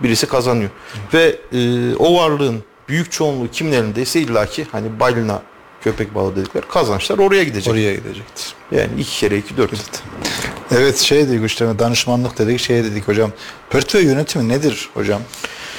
birisi 0.00 0.26
kazanıyor. 0.26 0.70
Ve 1.14 1.36
e, 1.52 1.94
o 1.96 2.16
varlığın 2.16 2.64
büyük 2.88 3.12
çoğunluğu 3.12 3.50
kimin 3.50 3.72
elindeyse 3.72 4.20
illaki 4.20 4.66
hani 4.72 5.00
balina 5.00 5.42
köpek 5.80 6.14
balığı 6.14 6.36
dedikleri 6.36 6.68
kazançlar 6.68 7.18
oraya 7.18 7.44
gidecek. 7.44 7.72
Oraya 7.72 7.94
gidecektir. 7.94 8.54
Yani 8.72 8.90
iki 8.98 9.20
kere 9.20 9.38
iki 9.38 9.56
dört. 9.56 9.70
Evet 10.70 10.98
şey 10.98 11.28
dedik 11.28 11.46
işte 11.46 11.78
danışmanlık 11.78 12.38
dedik 12.38 12.60
şey 12.60 12.84
dedik 12.84 13.08
hocam. 13.08 13.32
Portföy 13.70 14.04
yönetimi 14.04 14.48
nedir 14.48 14.88
hocam? 14.94 15.22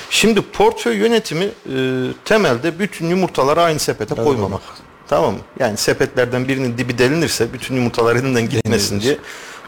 Şimdi 0.10 0.42
portföy 0.42 0.98
yönetimi 0.98 1.44
e, 1.46 1.78
temelde 2.26 2.80
bütün 2.80 3.10
yumurtaları 3.10 3.62
aynı 3.62 3.80
sepete 3.80 4.16
Evet, 4.18 4.26
koymamak. 4.28 4.62
Tamam 5.14 5.34
mı? 5.34 5.40
Yani 5.60 5.78
sepetlerden 5.78 6.48
birinin 6.48 6.78
dibi 6.78 6.98
delinirse 6.98 7.54
bütün 7.54 7.76
yumurtalar 7.76 8.16
elinden 8.16 8.50
gitmesin 8.50 9.02
diye 9.02 9.18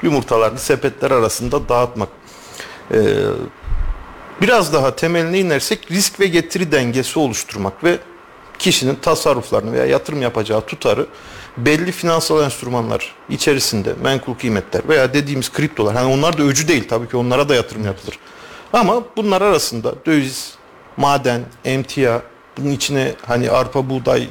yumurtalarını 0.03 0.59
sepetler 0.59 1.11
arasında 1.11 1.69
dağıtmak. 1.69 2.09
E, 2.91 2.97
biraz 4.41 4.73
daha 4.73 4.95
temeline 4.95 5.39
inersek 5.39 5.91
risk 5.91 6.19
ve 6.19 6.27
getiri 6.27 6.71
dengesi 6.71 7.19
oluşturmak 7.19 7.83
ve 7.83 7.97
kişinin 8.59 8.95
tasarruflarını 8.95 9.71
veya 9.71 9.85
yatırım 9.85 10.21
yapacağı 10.21 10.61
tutarı 10.61 11.07
belli 11.57 11.91
finansal 11.91 12.43
enstrümanlar 12.43 13.15
içerisinde 13.29 13.93
menkul 14.03 14.33
kıymetler 14.35 14.81
veya 14.89 15.13
dediğimiz 15.13 15.51
kriptolar 15.51 15.95
hani 15.95 16.13
onlar 16.13 16.37
da 16.37 16.43
öcü 16.43 16.67
değil 16.67 16.87
tabii 16.87 17.09
ki 17.09 17.17
onlara 17.17 17.49
da 17.49 17.55
yatırım 17.55 17.85
yapılır. 17.85 18.19
Ama 18.73 19.03
bunlar 19.17 19.41
arasında 19.41 19.93
döviz, 20.05 20.55
maden, 20.97 21.41
emtia 21.65 22.21
bunun 22.58 22.72
içine 22.72 23.14
hani 23.26 23.51
arpa, 23.51 23.89
buğday 23.89 24.24
e, 24.24 24.28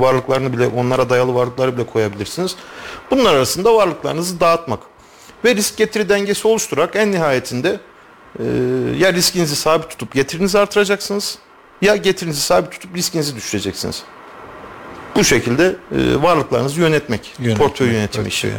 varlıklarını 0.00 0.52
bile 0.52 0.66
onlara 0.66 1.10
dayalı 1.10 1.34
varlıkları 1.34 1.76
bile 1.76 1.86
koyabilirsiniz. 1.86 2.56
Bunlar 3.10 3.34
arasında 3.34 3.74
varlıklarınızı 3.74 4.40
dağıtmak 4.40 4.80
ve 5.44 5.54
risk 5.54 5.76
getiri 5.76 6.08
dengesi 6.08 6.48
oluşturarak 6.48 6.96
en 6.96 7.12
nihayetinde 7.12 7.80
e, 8.38 8.44
ya 8.98 9.12
riskinizi 9.12 9.56
sabit 9.56 9.90
tutup 9.90 10.12
getirinizi 10.12 10.58
artıracaksınız 10.58 11.38
ya 11.82 11.96
getirinizi 11.96 12.40
sabit 12.40 12.72
tutup 12.72 12.96
riskinizi 12.96 13.36
düşüreceksiniz. 13.36 14.02
Bu 15.16 15.24
şekilde 15.24 15.76
e, 15.92 16.22
varlıklarınızı 16.22 16.80
yönetmek, 16.80 17.36
portföy 17.58 17.88
yönetimi 17.88 18.28
işi. 18.28 18.52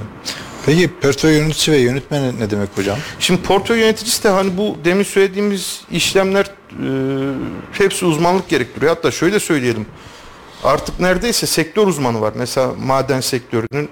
Peki 0.70 0.90
portföy 1.02 1.38
yöneticisi 1.38 1.72
ve 1.72 1.78
yönetmeni 1.78 2.40
ne 2.40 2.50
demek 2.50 2.70
hocam? 2.76 2.98
Şimdi 3.20 3.42
portföy 3.42 3.80
yöneticisi 3.80 4.24
de 4.24 4.30
hani 4.30 4.58
bu 4.58 4.78
demin 4.86 5.04
söylediğimiz 5.04 5.82
işlemler 5.92 6.46
e, 6.46 6.52
hepsi 7.72 8.06
uzmanlık 8.06 8.50
gerektiriyor. 8.50 8.96
Hatta 8.96 9.12
şöyle 9.12 9.40
söyleyelim. 9.40 9.86
Artık 10.64 11.00
neredeyse 11.00 11.48
sektör 11.48 11.88
uzmanı 11.88 12.22
var. 12.22 12.34
Mesela 12.36 12.72
maden 12.86 13.20
sektörünün 13.20 13.90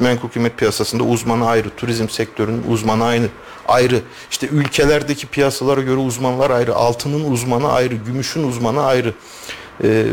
menkul 0.00 0.28
kıymet 0.28 0.58
piyasasında 0.58 1.02
uzmanı 1.02 1.48
ayrı, 1.48 1.70
turizm 1.76 2.08
sektörünün 2.08 2.62
uzmanı 2.68 3.04
aynı, 3.04 3.26
ayrı. 3.68 4.00
İşte 4.30 4.46
ülkelerdeki 4.46 5.26
piyasalara 5.26 5.80
göre 5.80 5.96
uzmanlar 5.96 6.50
ayrı, 6.50 6.74
altının 6.74 7.30
uzmanı 7.30 7.72
ayrı, 7.72 7.94
gümüşün 7.94 8.48
uzmanı 8.48 8.84
ayrı. 8.84 9.14
E, 9.84 10.04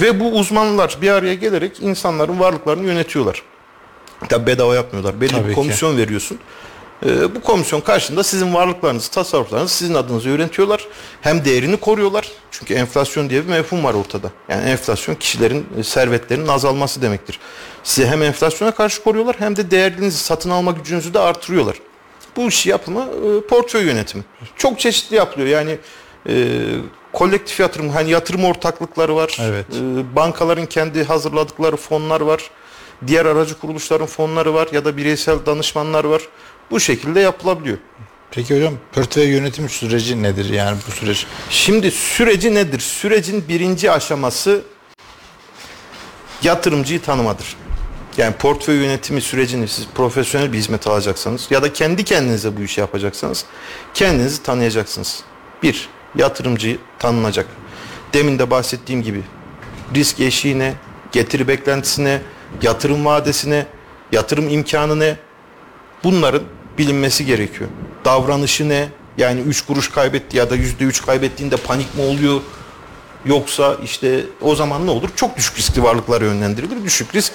ve 0.00 0.20
bu 0.20 0.38
uzmanlar 0.38 0.98
bir 1.02 1.10
araya 1.10 1.34
gelerek 1.34 1.80
insanların 1.80 2.40
varlıklarını 2.40 2.86
yönetiyorlar. 2.86 3.49
Tabi 4.28 4.46
bedava 4.46 4.74
yapmıyorlar. 4.74 5.20
Belli 5.20 5.30
Tabii 5.30 5.44
bir 5.44 5.48
ki. 5.48 5.54
komisyon 5.54 5.96
veriyorsun. 5.96 6.38
Ee, 7.06 7.34
bu 7.34 7.40
komisyon 7.40 7.80
karşında 7.80 8.22
sizin 8.22 8.54
varlıklarınızı, 8.54 9.10
tasarruflarınızı 9.10 9.74
sizin 9.74 9.94
adınıza 9.94 10.28
yönetiyorlar. 10.28 10.86
Hem 11.20 11.44
değerini 11.44 11.76
koruyorlar. 11.76 12.28
Çünkü 12.50 12.74
enflasyon 12.74 13.30
diye 13.30 13.44
bir 13.44 13.48
mefhum 13.48 13.84
var 13.84 13.94
ortada. 13.94 14.30
Yani 14.48 14.70
enflasyon 14.70 15.14
kişilerin 15.14 15.66
e, 15.78 15.82
servetlerinin 15.82 16.48
azalması 16.48 17.02
demektir. 17.02 17.38
Size 17.82 18.08
hem 18.08 18.22
enflasyona 18.22 18.70
karşı 18.70 19.02
koruyorlar 19.02 19.36
hem 19.38 19.56
de 19.56 19.70
değerinizi 19.70 20.18
satın 20.18 20.50
alma 20.50 20.70
gücünüzü 20.70 21.14
de 21.14 21.18
artırıyorlar. 21.18 21.76
Bu 22.36 22.48
işi 22.48 22.68
yapımı 22.68 23.00
e, 23.00 23.46
portföy 23.46 23.84
yönetimi. 23.84 24.24
Çok 24.56 24.80
çeşitli 24.80 25.16
yapılıyor. 25.16 25.48
Yani 25.48 25.78
e, 26.28 26.56
kolektif 27.12 27.60
yatırım, 27.60 27.88
hani 27.88 28.10
yatırım 28.10 28.44
ortaklıkları 28.44 29.16
var. 29.16 29.38
Evet. 29.42 29.66
E, 29.70 30.16
bankaların 30.16 30.66
kendi 30.66 31.04
hazırladıkları 31.04 31.76
fonlar 31.76 32.20
var. 32.20 32.50
Diğer 33.06 33.26
aracı 33.26 33.58
kuruluşların 33.58 34.06
fonları 34.06 34.54
var 34.54 34.68
ya 34.72 34.84
da 34.84 34.96
bireysel 34.96 35.46
danışmanlar 35.46 36.04
var. 36.04 36.22
Bu 36.70 36.80
şekilde 36.80 37.20
yapılabiliyor. 37.20 37.78
Peki 38.30 38.56
hocam 38.56 38.74
portföy 38.92 39.28
yönetimi 39.28 39.68
süreci 39.68 40.22
nedir 40.22 40.50
yani 40.50 40.78
bu 40.88 40.90
süreç? 40.90 41.26
Şimdi 41.50 41.90
süreci 41.90 42.54
nedir? 42.54 42.80
Sürecin 42.80 43.44
birinci 43.48 43.90
aşaması 43.90 44.62
yatırımcıyı 46.42 47.02
tanımadır. 47.02 47.56
Yani 48.16 48.34
portföy 48.34 48.76
yönetimi 48.76 49.20
sürecini 49.20 49.68
siz 49.68 49.86
profesyonel 49.94 50.52
bir 50.52 50.58
hizmet 50.58 50.86
alacaksanız 50.86 51.46
ya 51.50 51.62
da 51.62 51.72
kendi 51.72 52.04
kendinize 52.04 52.56
bu 52.56 52.62
işi 52.62 52.80
yapacaksanız 52.80 53.44
kendinizi 53.94 54.42
tanıyacaksınız. 54.42 55.22
Bir, 55.62 55.88
yatırımcıyı 56.16 56.78
tanınacak. 56.98 57.46
Demin 58.12 58.38
de 58.38 58.50
bahsettiğim 58.50 59.02
gibi 59.02 59.22
risk 59.94 60.20
eşiğine, 60.20 60.74
getiri 61.12 61.48
beklentisine, 61.48 62.20
yatırım 62.62 63.04
vadesine, 63.04 63.66
yatırım 64.12 64.48
imkanı 64.48 65.00
ne? 65.00 65.16
Bunların 66.04 66.42
bilinmesi 66.78 67.26
gerekiyor. 67.26 67.70
Davranışı 68.04 68.68
ne? 68.68 68.88
Yani 69.16 69.40
3 69.40 69.66
kuruş 69.66 69.90
kaybetti 69.90 70.36
ya 70.36 70.50
da 70.50 70.56
%3 70.56 71.06
kaybettiğinde 71.06 71.56
panik 71.56 71.94
mi 71.94 72.02
oluyor? 72.02 72.40
Yoksa 73.24 73.76
işte 73.84 74.24
o 74.40 74.54
zaman 74.54 74.86
ne 74.86 74.90
olur? 74.90 75.08
Çok 75.16 75.36
düşük 75.36 75.58
riskli 75.58 75.82
varlıklara 75.82 76.24
yönlendirilir. 76.24 76.84
Düşük 76.84 77.14
risk 77.14 77.32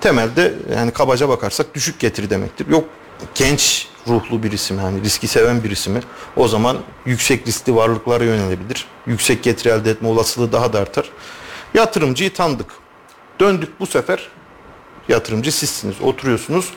temelde 0.00 0.54
yani 0.76 0.90
kabaca 0.90 1.28
bakarsak 1.28 1.74
düşük 1.74 1.98
getiri 1.98 2.30
demektir. 2.30 2.66
Yok 2.68 2.84
genç 3.34 3.88
ruhlu 4.08 4.42
birisi 4.42 4.74
mi 4.74 4.80
hani 4.80 5.02
riski 5.02 5.28
seven 5.28 5.64
birisi 5.64 5.90
mi 5.90 6.00
o 6.36 6.48
zaman 6.48 6.78
yüksek 7.06 7.46
riskli 7.46 7.74
varlıklara 7.74 8.24
yönelebilir. 8.24 8.86
Yüksek 9.06 9.42
getiri 9.42 9.72
elde 9.72 9.90
etme 9.90 10.08
olasılığı 10.08 10.52
daha 10.52 10.72
da 10.72 10.78
artar. 10.78 11.10
Yatırımcıyı 11.74 12.32
tanıdık. 12.32 12.70
Döndük 13.40 13.80
bu 13.80 13.86
sefer 13.86 14.28
yatırımcı 15.08 15.52
sizsiniz. 15.52 16.00
Oturuyorsunuz 16.02 16.72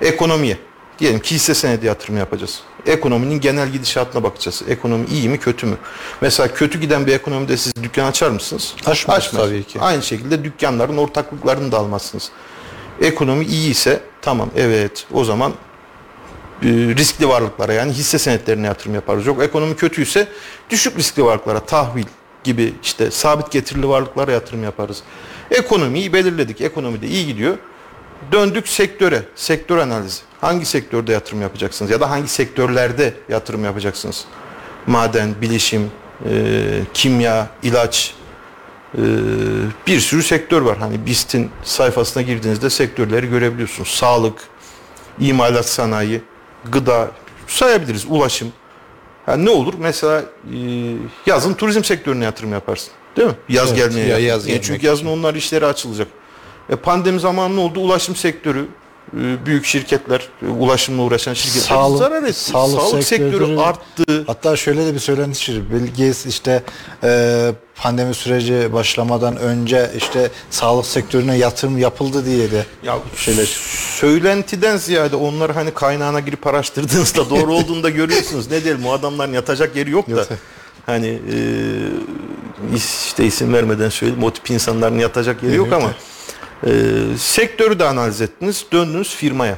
ekonomiye. 0.00 0.58
Diyelim 0.98 1.20
ki 1.20 1.34
hisse 1.34 1.54
senedi 1.54 1.86
yatırım 1.86 2.16
yapacağız. 2.16 2.60
Ekonominin 2.86 3.40
genel 3.40 3.68
gidişatına 3.68 4.22
bakacağız. 4.22 4.62
Ekonomi 4.68 5.06
iyi 5.06 5.28
mi 5.28 5.38
kötü 5.38 5.66
mü? 5.66 5.76
Mesela 6.20 6.54
kötü 6.54 6.80
giden 6.80 7.06
bir 7.06 7.12
ekonomide 7.12 7.56
siz 7.56 7.74
dükkan 7.82 8.06
açar 8.06 8.30
mısınız? 8.30 8.74
Açmaz 8.86 9.16
Açmaz. 9.18 9.42
tabii 9.44 9.64
ki. 9.64 9.80
Aynı 9.80 10.02
şekilde 10.02 10.44
dükkanların 10.44 10.96
ortaklıklarını 10.96 11.72
da 11.72 11.78
almazsınız. 11.78 12.30
Ekonomi 13.00 13.44
iyi 13.44 13.70
ise 13.70 14.00
tamam 14.22 14.50
evet 14.56 15.06
o 15.12 15.24
zaman 15.24 15.52
e, 16.62 16.66
riskli 16.68 17.28
varlıklara 17.28 17.72
yani 17.72 17.92
hisse 17.92 18.18
senetlerine 18.18 18.66
yatırım 18.66 18.94
yaparız. 18.94 19.26
Yok 19.26 19.42
ekonomi 19.42 19.76
kötüyse 19.76 20.28
düşük 20.70 20.98
riskli 20.98 21.24
varlıklara 21.24 21.60
tahvil 21.60 22.04
gibi 22.44 22.74
işte 22.82 23.10
sabit 23.10 23.50
getirili 23.50 23.88
varlıklara 23.88 24.32
yatırım 24.32 24.64
yaparız. 24.64 25.02
Ekonomiyi 25.50 26.12
belirledik. 26.12 26.60
Ekonomide 26.60 27.06
iyi 27.06 27.26
gidiyor. 27.26 27.58
Döndük 28.32 28.68
sektöre, 28.68 29.22
sektör 29.34 29.78
analizi. 29.78 30.20
Hangi 30.40 30.66
sektörde 30.66 31.12
yatırım 31.12 31.42
yapacaksınız 31.42 31.90
ya 31.90 32.00
da 32.00 32.10
hangi 32.10 32.28
sektörlerde 32.28 33.14
yatırım 33.28 33.64
yapacaksınız? 33.64 34.24
Maden, 34.86 35.34
bilişim, 35.40 35.90
e, 36.30 36.60
kimya, 36.94 37.46
ilaç, 37.62 38.14
e, 38.94 39.00
bir 39.86 40.00
sürü 40.00 40.22
sektör 40.22 40.62
var. 40.62 40.78
Hani 40.78 41.06
BIST'in 41.06 41.50
sayfasına 41.62 42.22
girdiğinizde 42.22 42.70
sektörleri 42.70 43.30
görebiliyorsunuz. 43.30 43.88
Sağlık, 43.88 44.38
imalat 45.20 45.66
sanayi, 45.66 46.22
gıda 46.72 47.10
sayabiliriz, 47.46 48.06
ulaşım. 48.08 48.52
Yani 49.26 49.44
ne 49.44 49.50
olur? 49.50 49.74
Mesela 49.78 50.20
e, 50.20 50.56
yazın 51.26 51.54
turizm 51.54 51.84
sektörüne 51.84 52.24
yatırım 52.24 52.52
yaparsın. 52.52 52.92
Değil 53.18 53.28
mi? 53.30 53.36
Yaz 53.48 53.68
Evet, 53.68 53.78
gelmeye. 53.78 54.06
ya- 54.08 54.18
yaz 54.18 54.44
E, 54.44 54.48
gelmek 54.48 54.64
çünkü 54.64 54.86
yazın 54.86 55.06
onlar 55.06 55.34
işleri 55.34 55.66
açılacak. 55.66 56.08
E, 56.70 56.76
pandemi 56.76 57.20
zamanı 57.20 57.56
ne 57.56 57.60
oldu? 57.60 57.80
Ulaşım 57.80 58.16
sektörü, 58.16 58.68
e, 59.12 59.46
büyük 59.46 59.64
şirketler, 59.64 60.28
e, 60.42 60.46
ulaşımla 60.46 61.02
uğraşan 61.02 61.34
şirketler 61.34 61.60
Sağlık, 61.76 61.98
zarar 61.98 62.22
etti. 62.22 62.32
sağlık, 62.32 63.04
sektörü 63.04 63.32
sektörü- 63.32 63.60
arttı. 63.60 64.24
Hatta 64.26 64.56
şöyle 64.56 64.86
de 64.86 64.94
bir 64.94 64.98
söylenti 64.98 65.38
çıktı. 65.40 65.62
Gates 65.98 66.26
işte 66.26 66.62
e, 67.04 67.52
pandemi 67.74 68.14
süreci 68.14 68.72
başlamadan 68.72 69.36
önce 69.36 69.90
işte 69.96 70.30
sağlık 70.50 70.86
sektörüne 70.86 71.36
yatırım 71.38 71.78
yapıldı 71.78 72.26
diye 72.26 72.50
de 72.50 72.66
Ya 72.82 72.98
şeyler. 73.16 73.46
söylentiden 74.00 74.76
ziyade 74.76 75.16
onları 75.16 75.52
hani 75.52 75.70
kaynağına 75.70 76.20
girip 76.20 76.46
araştırdığınızda 76.46 77.30
doğru 77.30 77.54
olduğunu 77.54 77.82
da 77.82 77.90
görüyorsunuz. 77.90 78.50
Ne 78.50 78.64
diyelim 78.64 78.86
o 78.86 78.92
adamların 78.92 79.32
yatacak 79.32 79.76
yeri 79.76 79.90
yok 79.90 80.10
da. 80.10 80.26
Hani 80.88 81.06
e, 81.06 81.36
işte 82.76 83.24
isim 83.24 83.52
vermeden 83.54 83.88
söyleyeyim 83.88 84.24
o 84.24 84.30
tip 84.30 84.50
insanların 84.50 84.98
yatacak 84.98 85.42
yeri 85.42 85.56
yok 85.56 85.72
ama 85.72 85.90
e, 86.66 86.70
sektörü 87.18 87.78
de 87.78 87.84
analiz 87.84 88.20
ettiniz 88.20 88.66
döndünüz 88.72 89.14
firmaya. 89.14 89.56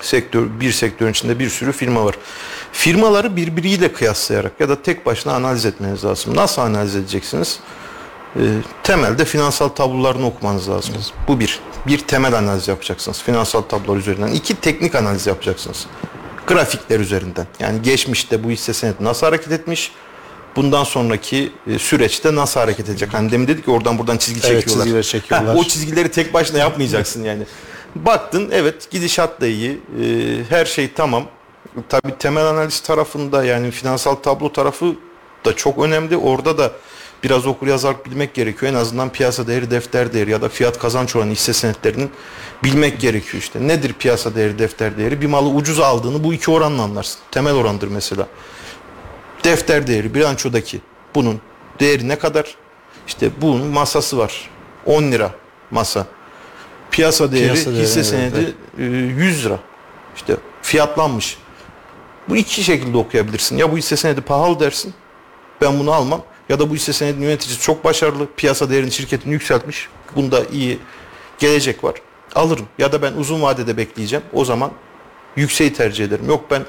Sektör 0.00 0.46
bir 0.60 0.72
sektörün 0.72 1.10
içinde 1.10 1.38
bir 1.38 1.48
sürü 1.48 1.72
firma 1.72 2.04
var. 2.04 2.14
Firmaları 2.72 3.36
birbiriyle 3.36 3.92
kıyaslayarak 3.92 4.52
ya 4.60 4.68
da 4.68 4.82
tek 4.82 5.06
başına 5.06 5.32
analiz 5.32 5.66
etmeniz 5.66 6.04
lazım. 6.04 6.36
Nasıl 6.36 6.62
analiz 6.62 6.96
edeceksiniz? 6.96 7.60
Ee, 8.36 8.40
temelde 8.82 9.24
finansal 9.24 9.68
tablolarını 9.68 10.26
okumanız 10.26 10.68
lazım. 10.68 10.94
Bu 11.28 11.40
bir. 11.40 11.60
Bir 11.86 11.98
temel 11.98 12.34
analiz 12.34 12.68
yapacaksınız. 12.68 13.22
Finansal 13.22 13.62
tablolar 13.62 13.98
üzerinden. 13.98 14.32
İki 14.32 14.54
teknik 14.54 14.94
analiz 14.94 15.26
yapacaksınız. 15.26 15.86
Grafikler 16.46 17.00
üzerinden. 17.00 17.46
Yani 17.60 17.82
geçmişte 17.82 18.44
bu 18.44 18.50
hisse 18.50 18.72
senedi 18.72 19.04
nasıl 19.04 19.26
hareket 19.26 19.52
etmiş? 19.52 19.92
Bundan 20.60 20.84
sonraki 20.84 21.52
e, 21.66 21.78
süreçte 21.78 22.34
nasıl 22.34 22.60
hareket 22.60 22.88
edecek? 22.88 23.08
Hani 23.14 23.32
demin 23.32 23.48
dedik 23.48 23.64
ki 23.64 23.70
oradan 23.70 23.98
buradan 23.98 24.16
çizgi 24.16 24.40
Evet, 24.48 24.60
çekiyorlar. 24.60 24.84
çizgiler 24.84 25.02
çekiyorlar. 25.02 25.56
Heh, 25.56 25.60
o 25.60 25.64
çizgileri 25.64 26.10
tek 26.10 26.34
başına 26.34 26.58
yapmayacaksın 26.58 27.24
yani. 27.24 27.42
Baktın 27.96 28.48
evet 28.52 28.90
gidişat 28.90 29.40
da 29.40 29.46
iyi. 29.46 29.70
e, 29.70 30.04
her 30.48 30.64
şey 30.66 30.92
tamam. 30.92 31.24
Tabii 31.88 32.18
temel 32.18 32.46
analiz 32.46 32.80
tarafında 32.80 33.44
yani 33.44 33.70
finansal 33.70 34.14
tablo 34.14 34.52
tarafı 34.52 34.94
da 35.44 35.56
çok 35.56 35.78
önemli. 35.78 36.16
Orada 36.16 36.58
da 36.58 36.72
biraz 37.24 37.46
okur 37.46 37.66
yazar 37.66 38.04
bilmek 38.04 38.34
gerekiyor. 38.34 38.72
En 38.72 38.76
azından 38.76 39.10
piyasa 39.12 39.46
değeri, 39.46 39.70
defter 39.70 40.12
değeri 40.12 40.30
ya 40.30 40.42
da 40.42 40.48
fiyat 40.48 40.78
kazanç 40.78 41.16
oranı 41.16 41.32
hisse 41.32 41.52
senetlerinin 41.52 42.10
bilmek 42.64 43.00
gerekiyor 43.00 43.42
işte. 43.42 43.68
Nedir 43.68 43.92
piyasa 43.92 44.34
değeri, 44.34 44.58
defter 44.58 44.98
değeri? 44.98 45.20
Bir 45.20 45.26
malı 45.26 45.48
ucuz 45.48 45.80
aldığını 45.80 46.24
bu 46.24 46.34
iki 46.34 46.50
oranla 46.50 46.82
anlarsın. 46.82 47.18
Temel 47.30 47.54
orandır 47.54 47.88
mesela. 47.88 48.26
Defter 49.44 49.86
değeri 49.86 50.14
bilançodaki 50.14 50.80
bunun 51.14 51.40
değeri 51.80 52.08
ne 52.08 52.18
kadar? 52.18 52.54
İşte 53.06 53.30
bunun 53.40 53.66
masası 53.66 54.18
var. 54.18 54.50
10 54.86 55.02
lira 55.02 55.30
masa. 55.70 56.06
Piyasa 56.90 57.32
değeri 57.32 57.52
Piyasa 57.52 57.70
değeri, 57.70 57.82
hisse 57.82 58.00
evet, 58.00 58.08
senedi 58.08 58.54
e, 58.78 58.82
100 58.84 59.44
lira. 59.44 59.58
İşte 60.16 60.36
fiyatlanmış. 60.62 61.38
Bu 62.28 62.36
iki 62.36 62.64
şekilde 62.64 62.96
okuyabilirsin. 62.96 63.56
Ya 63.56 63.72
bu 63.72 63.78
hisse 63.78 63.96
senedi 63.96 64.20
pahalı 64.20 64.60
dersin. 64.60 64.94
Ben 65.60 65.78
bunu 65.78 65.92
almam. 65.92 66.22
Ya 66.48 66.58
da 66.58 66.70
bu 66.70 66.74
hisse 66.74 66.92
senedi 66.92 67.22
yöneticisi 67.22 67.60
çok 67.60 67.84
başarılı. 67.84 68.26
Piyasa 68.36 68.70
değerini 68.70 68.92
şirketin 68.92 69.30
yükseltmiş. 69.30 69.88
Bunda 70.16 70.44
iyi 70.52 70.78
gelecek 71.38 71.84
var. 71.84 71.94
Alırım. 72.34 72.66
Ya 72.78 72.92
da 72.92 73.02
ben 73.02 73.12
uzun 73.12 73.42
vadede 73.42 73.76
bekleyeceğim. 73.76 74.24
O 74.32 74.44
zaman 74.44 74.70
yükseği 75.36 75.72
tercih 75.72 76.04
ederim. 76.04 76.28
Yok 76.28 76.44
ben 76.50 76.62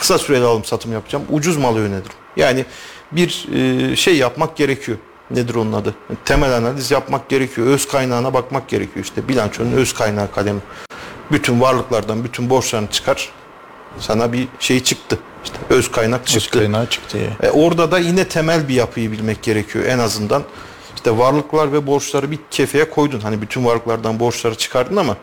kısa 0.00 0.18
süreli 0.18 0.44
alım 0.44 0.64
satım 0.64 0.92
yapacağım. 0.92 1.24
Ucuz 1.30 1.56
malı 1.56 1.78
yönelirim. 1.78 2.12
Yani 2.36 2.64
bir 3.12 3.46
e, 3.54 3.96
şey 3.96 4.16
yapmak 4.16 4.56
gerekiyor. 4.56 4.98
Nedir 5.30 5.54
onun 5.54 5.72
adı? 5.72 5.94
Temel 6.24 6.56
analiz 6.56 6.90
yapmak 6.90 7.28
gerekiyor. 7.28 7.66
Öz 7.66 7.88
kaynağına 7.88 8.34
bakmak 8.34 8.68
gerekiyor. 8.68 9.04
İşte 9.04 9.28
bilançonun 9.28 9.72
öz 9.72 9.94
kaynağı 9.94 10.32
kalemi. 10.32 10.60
Bütün 11.32 11.60
varlıklardan 11.60 12.24
bütün 12.24 12.50
borçlarını 12.50 12.90
çıkar. 12.90 13.28
Sana 13.98 14.32
bir 14.32 14.48
şey 14.58 14.82
çıktı. 14.82 15.18
İşte 15.44 15.56
öz 15.70 15.90
kaynak 15.90 16.26
çıktı. 16.26 16.58
kaynağı 16.58 16.86
çıktı 16.86 17.18
ya. 17.18 17.48
E, 17.48 17.50
orada 17.50 17.90
da 17.90 17.98
yine 17.98 18.28
temel 18.28 18.68
bir 18.68 18.74
yapıyı 18.74 19.12
bilmek 19.12 19.42
gerekiyor 19.42 19.84
en 19.84 19.98
azından. 19.98 20.42
İşte 20.94 21.18
varlıklar 21.18 21.72
ve 21.72 21.86
borçları 21.86 22.30
bir 22.30 22.38
kefeye 22.50 22.90
koydun. 22.90 23.20
Hani 23.20 23.42
bütün 23.42 23.64
varlıklardan 23.64 24.20
borçları 24.20 24.54
çıkardın 24.54 24.96
ama 24.96 25.16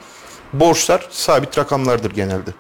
borçlar 0.54 1.08
sabit 1.12 1.58
rakamlardır 1.58 2.12
genelde. 2.12 2.52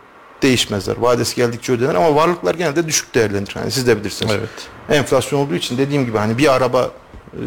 Değişmezler. 0.41 0.97
Vadesi 0.97 1.35
geldikçe 1.35 1.73
ödenir 1.73 1.95
ama 1.95 2.15
varlıklar 2.15 2.55
genelde 2.55 2.87
düşük 2.87 3.15
değerlenir. 3.15 3.51
Hani 3.53 3.71
siz 3.71 3.87
de 3.87 3.99
bilirsiniz. 3.99 4.31
Evet. 4.39 4.49
Enflasyon 4.89 5.39
olduğu 5.39 5.55
için 5.55 5.77
dediğim 5.77 6.05
gibi 6.05 6.17
hani 6.17 6.37
bir 6.37 6.53
araba 6.53 6.91
e, 7.33 7.41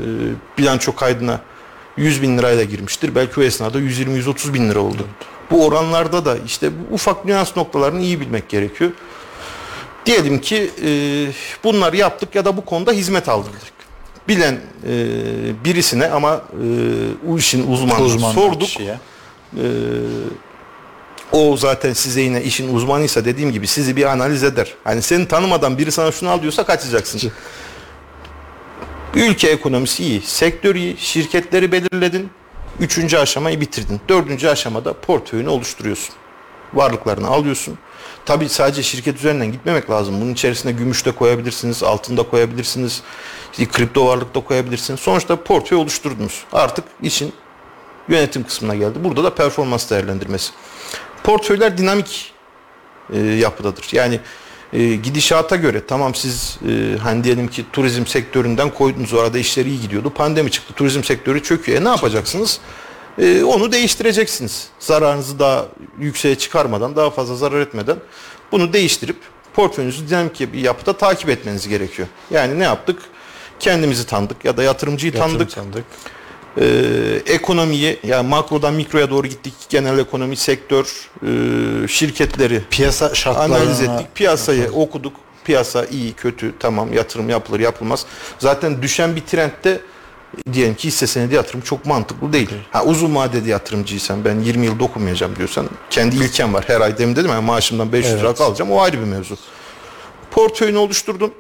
bilanço 0.59 0.95
kaydına 0.95 1.41
100 1.97 2.23
bin 2.23 2.39
lirayla 2.39 2.65
girmiştir. 2.65 3.15
Belki 3.15 3.41
o 3.41 3.43
esnada 3.43 3.79
120-130 3.79 4.55
bin 4.55 4.71
lira 4.71 4.81
oldu. 4.81 5.07
Bu 5.51 5.67
oranlarda 5.67 6.25
da 6.25 6.37
işte 6.47 6.71
bu 6.73 6.95
ufak 6.95 7.25
nüans 7.25 7.57
noktalarını 7.57 8.01
iyi 8.01 8.21
bilmek 8.21 8.49
gerekiyor. 8.49 8.91
Diyelim 10.07 10.41
ki 10.41 10.71
e, 10.85 10.89
bunları 11.65 11.97
yaptık 11.97 12.35
ya 12.35 12.45
da 12.45 12.57
bu 12.57 12.65
konuda 12.65 12.93
hizmet 12.93 13.29
aldık. 13.29 13.53
Bilen 14.29 14.61
e, 14.89 14.95
birisine 15.65 16.09
ama 16.11 16.35
e, 16.35 16.67
o 17.31 17.39
işin 17.39 17.73
uzmanı 17.73 18.03
Uzman 18.05 18.33
sorduk. 18.33 18.61
kişiye. 18.63 18.99
E, 19.57 19.65
o 21.33 21.57
zaten 21.57 21.93
size 21.93 22.21
yine 22.21 22.43
işin 22.43 22.75
uzmanıysa 22.75 23.25
dediğim 23.25 23.53
gibi 23.53 23.67
sizi 23.67 23.97
bir 23.97 24.05
analiz 24.05 24.45
eder. 24.45 24.75
Hani 24.85 25.03
seni 25.03 25.29
tanımadan 25.29 25.79
biri 25.79 25.93
sana 25.93 26.13
şunu 26.13 26.31
al 26.31 26.43
diyorsa 26.43 26.65
kaçacaksın. 26.65 27.33
Ülke 29.15 29.49
ekonomisi 29.49 30.05
iyi, 30.05 30.23
sektör 30.23 30.75
iyi, 30.75 30.97
şirketleri 30.97 31.73
belirledin. 31.73 32.31
Üçüncü 32.81 33.17
aşamayı 33.17 33.61
bitirdin. 33.61 34.01
Dördüncü 34.09 34.49
aşamada 34.49 34.93
portföyünü 34.93 35.49
oluşturuyorsun. 35.49 36.15
Varlıklarını 36.75 37.29
alıyorsun. 37.29 37.79
Tabii 38.27 38.49
sadece 38.49 38.83
şirket 38.83 39.17
üzerinden 39.17 39.53
gitmemek 39.53 39.91
lazım. 39.91 40.21
Bunun 40.21 40.33
içerisine 40.33 40.73
gümüş 40.73 41.07
de 41.07 41.13
koyabilirsiniz, 41.13 41.83
altın 41.83 42.17
da 42.17 42.23
koyabilirsiniz, 42.23 43.03
işte 43.53 43.67
kripto 43.67 44.07
varlık 44.07 44.35
da 44.35 44.41
koyabilirsiniz. 44.41 45.01
Sonuçta 45.01 45.43
portföy 45.43 45.79
oluşturdunuz. 45.79 46.45
Artık 46.53 46.85
işin 47.03 47.33
yönetim 48.09 48.45
kısmına 48.45 48.75
geldi. 48.75 49.05
Burada 49.05 49.25
da 49.25 49.35
performans 49.35 49.91
değerlendirmesi. 49.91 50.53
Portföyler 51.25 51.79
dinamik 51.79 52.33
e, 53.13 53.19
yapıdadır. 53.21 53.89
Yani 53.93 54.21
e, 54.73 54.95
gidişata 54.95 55.57
göre 55.57 55.87
tamam 55.87 56.15
siz 56.15 56.59
e, 56.69 56.99
hani 56.99 57.25
diyelim 57.25 57.49
ki 57.49 57.65
turizm 57.73 58.07
sektöründen 58.07 58.71
koydunuz 58.71 59.13
orada 59.13 59.39
işleri 59.39 59.69
iyi 59.69 59.81
gidiyordu. 59.81 60.11
Pandemi 60.11 60.51
çıktı. 60.51 60.75
Turizm 60.75 61.05
sektörü 61.05 61.43
çöküyor. 61.43 61.81
E, 61.81 61.85
ne 61.85 61.89
yapacaksınız? 61.89 62.61
E, 63.19 63.43
onu 63.45 63.73
değiştireceksiniz. 63.73 64.69
Zararınızı 64.79 65.39
daha 65.39 65.67
yükseğe 65.99 66.39
çıkarmadan, 66.39 66.97
daha 66.97 67.11
fazla 67.11 67.37
zarar 67.37 67.61
etmeden 67.61 67.97
bunu 68.53 68.73
değiştirip 68.73 69.17
portföyünüzü 69.55 70.09
dinamik 70.09 70.41
bir 70.53 70.59
yapıda 70.59 70.93
takip 70.93 71.29
etmeniz 71.29 71.69
gerekiyor. 71.69 72.09
Yani 72.31 72.59
ne 72.59 72.65
yaptık? 72.65 72.99
Kendimizi 73.61 74.07
tanıdık 74.07 74.45
ya 74.45 74.57
da 74.57 74.63
yatırımcıyı 74.63 75.13
Yatırım 75.13 75.33
tanıdık. 75.39 75.55
tanıdık. 75.55 75.85
Ee, 76.59 77.23
ekonomiyi 77.27 77.99
yani 78.03 78.29
makrodan 78.29 78.75
mikroya 78.75 79.11
doğru 79.11 79.27
gittik. 79.27 79.55
Genel 79.69 79.99
ekonomi, 79.99 80.37
sektör, 80.37 81.09
e, 81.23 81.89
şirketleri 81.89 82.63
Piyasa 82.71 83.15
şartlarına 83.15 83.57
analiz 83.57 83.81
ettik. 83.81 84.07
Piyasayı 84.15 84.71
okuduk. 84.73 85.13
Piyasa 85.45 85.85
iyi, 85.85 86.13
kötü, 86.13 86.55
tamam 86.59 86.93
yatırım 86.93 87.29
yapılır, 87.29 87.61
yapılmaz. 87.61 88.07
Zaten 88.39 88.83
düşen 88.83 89.17
bir 89.17 89.21
trendte 89.21 89.81
diyelim 90.53 90.75
ki 90.75 90.89
hisse 90.89 91.07
senedi 91.07 91.35
yatırım 91.35 91.61
çok 91.61 91.87
mantıklı 91.87 92.33
değil. 92.33 92.51
Ha 92.71 92.85
uzun 92.85 93.15
vadeli 93.15 93.49
yatırımcıysan 93.49 94.25
ben 94.25 94.41
20 94.41 94.67
yıl 94.67 94.79
dokunmayacağım 94.79 95.37
diyorsan 95.37 95.67
kendi 95.91 96.17
ilkem 96.17 96.55
var. 96.55 96.65
Her 96.67 96.81
ay 96.81 96.99
demin 96.99 97.17
dedim 97.17 97.31
ya 97.31 97.41
maaşımdan 97.41 97.93
500 97.93 98.15
lira 98.19 98.27
Evet. 98.27 98.39
kalacağım. 98.39 98.71
O 98.73 98.81
ayrı 98.81 99.01
bir 99.01 99.05
mevzu. 99.07 99.37
Portföyünü 100.31 100.77
oluşturdun. 100.79 101.33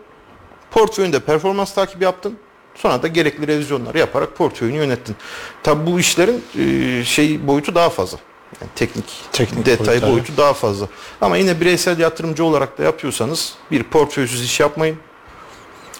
Portföyünde 0.70 1.20
performans 1.20 1.74
takibi 1.74 2.04
yaptın. 2.04 2.38
Sonra 2.74 3.02
da 3.02 3.06
gerekli 3.08 3.46
revizyonları 3.46 3.98
yaparak 3.98 4.36
portföyünü 4.36 4.76
yönettin. 4.76 5.16
Tabi 5.62 5.86
bu 5.90 6.00
işlerin 6.00 6.44
e, 6.58 7.04
şey 7.04 7.46
boyutu 7.46 7.74
daha 7.74 7.90
fazla. 7.90 8.18
Yani 8.60 8.70
teknik, 8.74 9.04
Teknik 9.32 9.66
detay 9.66 9.86
boyutları. 9.86 10.12
boyutu 10.12 10.36
daha 10.36 10.52
fazla. 10.54 10.88
Ama 11.20 11.36
yine 11.36 11.60
bireysel 11.60 11.98
yatırımcı 11.98 12.44
olarak 12.44 12.78
da 12.78 12.82
yapıyorsanız 12.82 13.54
bir 13.70 13.82
portföysüz 13.82 14.44
iş 14.44 14.60
yapmayın. 14.60 14.96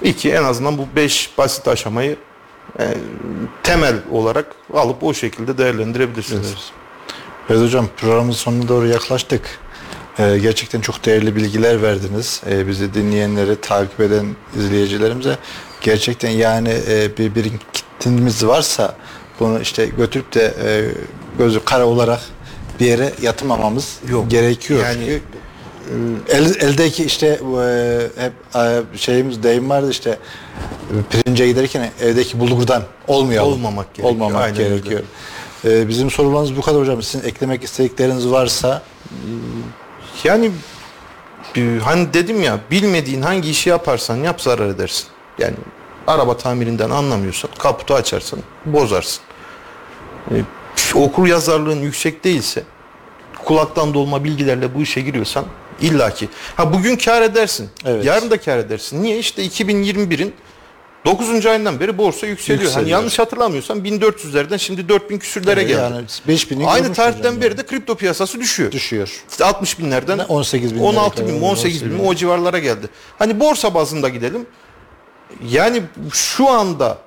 İki 0.03 0.31
en 0.33 0.45
azından 0.45 0.79
bu 0.79 0.87
beş 0.97 1.31
basit 1.39 1.69
aşamayı 1.69 2.17
e, 2.81 2.95
temel 3.63 3.95
olarak 4.11 4.47
alıp 4.75 5.05
o 5.05 5.15
şekilde 5.15 5.59
değerlendirebilirsiniz. 5.59 6.55
Evet 7.51 7.63
hocam 7.63 7.87
programın 7.97 8.33
sonuna 8.33 8.69
doğru 8.69 8.87
yaklaştık. 8.87 9.59
Ee, 10.19 10.39
gerçekten 10.43 10.81
çok 10.81 11.05
değerli 11.05 11.37
bilgiler 11.37 11.83
verdiniz. 11.83 12.43
Ee, 12.51 12.69
bizi 12.69 12.95
dinleyenlere, 12.95 13.61
takip 13.61 14.01
eden 14.01 14.27
izleyicilerimize. 14.57 15.39
Gerçekten 15.81 16.31
yani 16.31 16.75
e, 16.89 17.17
bir 17.17 17.35
birikintimiz 17.35 18.47
varsa 18.47 18.97
bunu 19.41 19.61
işte 19.61 19.87
götürüp 19.87 20.35
de 20.35 20.55
e, 20.65 20.69
gözü 21.39 21.65
kara 21.65 21.87
olarak 21.87 22.21
bir 22.81 22.87
yere 22.87 23.13
yatırmamamız 23.23 23.99
gerekiyor. 24.29 24.85
Yani- 24.85 24.99
Çünkü, 24.99 25.23
e, 26.31 26.37
el, 26.37 26.55
eldeki 26.61 27.05
işte 27.05 27.27
e, 27.27 28.23
hep 28.23 28.33
e, 28.55 28.99
şeyimiz 28.99 29.43
deyim 29.43 29.71
vardı 29.71 29.91
işte 29.91 30.11
e, 30.11 30.95
pirince 31.11 31.47
giderken 31.47 31.91
evdeki 32.03 32.41
bulgurdan 32.41 32.83
olmayalım. 33.09 33.53
Olmamak 33.53 33.95
gerekiyor. 33.95 34.15
Olmamak 34.15 34.43
Aynen 34.43 34.59
öyle. 34.59 34.69
gerekiyor. 34.69 35.01
Ee, 35.65 35.89
bizim 35.89 36.11
sorularımız 36.11 36.57
bu 36.57 36.61
kadar 36.61 36.81
hocam. 36.81 37.03
Sizin 37.03 37.29
eklemek 37.29 37.65
istedikleriniz 37.65 38.29
varsa 38.31 38.83
Yani 40.25 40.51
e, 41.57 41.79
hani 41.85 42.15
dedim 42.15 42.43
ya 42.43 42.61
bilmediğin 42.71 43.23
hangi 43.23 43.51
işi 43.51 43.69
yaparsan 43.71 44.17
yap 44.17 44.41
zarar 44.41 44.67
edersin. 44.69 45.07
Yani 45.41 45.55
araba 46.07 46.37
tamirinden 46.37 46.91
anlamıyorsan 46.91 47.51
kaputu 47.59 47.95
açarsan 47.95 48.39
bozarsın. 48.65 49.23
E, 50.31 50.35
okur 50.95 51.27
yazarlığın 51.27 51.81
yüksek 51.81 52.25
değilse 52.25 52.63
kulaktan 53.45 53.95
dolma 53.95 54.25
bilgilerle 54.25 54.75
bu 54.75 54.83
işe 54.83 55.01
giriyorsan 55.01 55.45
illaki. 55.81 56.29
Ha 56.57 56.73
bugün 56.73 56.97
kar 56.97 57.23
edersin. 57.23 57.71
Evet. 57.85 58.05
Yarın 58.05 58.31
da 58.31 58.41
kar 58.41 58.59
edersin. 58.59 59.03
Niye? 59.03 59.19
İşte 59.19 59.47
2021'in 59.47 60.35
9. 61.05 61.47
ayından 61.47 61.81
beri 61.81 61.99
borsa 61.99 62.27
yükseliyor. 62.27 62.59
Hani 62.59 62.67
Yükseliyor. 62.69 62.99
yanlış 62.99 63.19
hatırlamıyorsam 63.19 63.79
1400'lerden 63.79 64.59
şimdi 64.59 64.89
4000 64.89 65.19
küsürlere 65.19 65.63
geldi. 65.63 65.73
Yani 65.73 66.05
5000'i 66.29 66.67
Aynı 66.67 66.93
tarihten 66.93 67.19
hocam 67.19 67.41
beri 67.41 67.59
de 67.59 67.67
kripto 67.67 67.95
piyasası 67.95 68.41
düşüyor. 68.41 68.73
Düşüyor. 68.73 69.23
İşte 69.31 69.45
60 69.45 69.79
binlerden 69.79 70.19
18 70.19 70.75
bin 70.75 70.81
16 70.81 71.29
bin 71.29 71.35
mi 71.35 71.45
18 71.45 71.85
bin 71.85 71.93
mi 71.93 72.03
o 72.03 72.15
civarlara 72.15 72.59
geldi. 72.59 72.89
Hani 73.19 73.41
borsa 73.41 73.75
bazında 73.75 74.09
gidelim. 74.09 74.47
Yani 75.49 75.83
şu 76.13 76.49
anda 76.51 76.99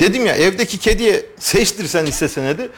dedim 0.00 0.26
ya 0.26 0.34
evdeki 0.36 0.78
kediye 0.78 1.26
seçtirsen 1.38 2.06
hisse 2.06 2.28
senedi 2.28 2.68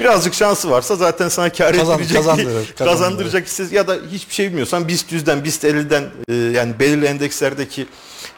birazcık 0.00 0.34
şansı 0.34 0.70
varsa 0.70 0.96
zaten 0.96 1.28
sana 1.28 1.52
kar 1.52 1.76
Kazan- 1.76 1.94
ettirecek 1.94 2.16
kazandırır, 2.16 2.46
kazandırır. 2.48 2.74
kazandıracak 2.76 3.46
hisse 3.46 3.66
ya 3.70 3.88
da 3.88 3.96
hiçbir 4.12 4.34
şey 4.34 4.48
bilmiyorsan 4.48 4.88
BIST 4.88 5.12
100'den 5.12 5.44
BIST 5.44 5.64
50'den 5.64 6.04
e, 6.28 6.34
yani 6.34 6.78
belirli 6.78 7.06
endekslerdeki 7.06 7.86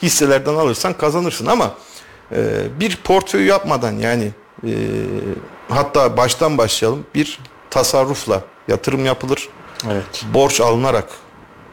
hisselerden 0.03 0.55
alırsan 0.55 0.93
kazanırsın 0.99 1.47
ama 1.47 1.75
e, 2.33 2.41
bir 2.81 2.97
portföy 2.97 3.45
yapmadan 3.45 3.93
yani 3.93 4.31
e, 4.67 4.71
hatta 5.69 6.17
baştan 6.17 6.59
başlayalım 6.59 7.07
bir 7.15 7.39
tasarrufla 7.71 8.43
yatırım 8.69 9.05
yapılır. 9.07 9.49
Evet. 9.91 10.25
Borç 10.35 10.61
alınarak 10.61 11.09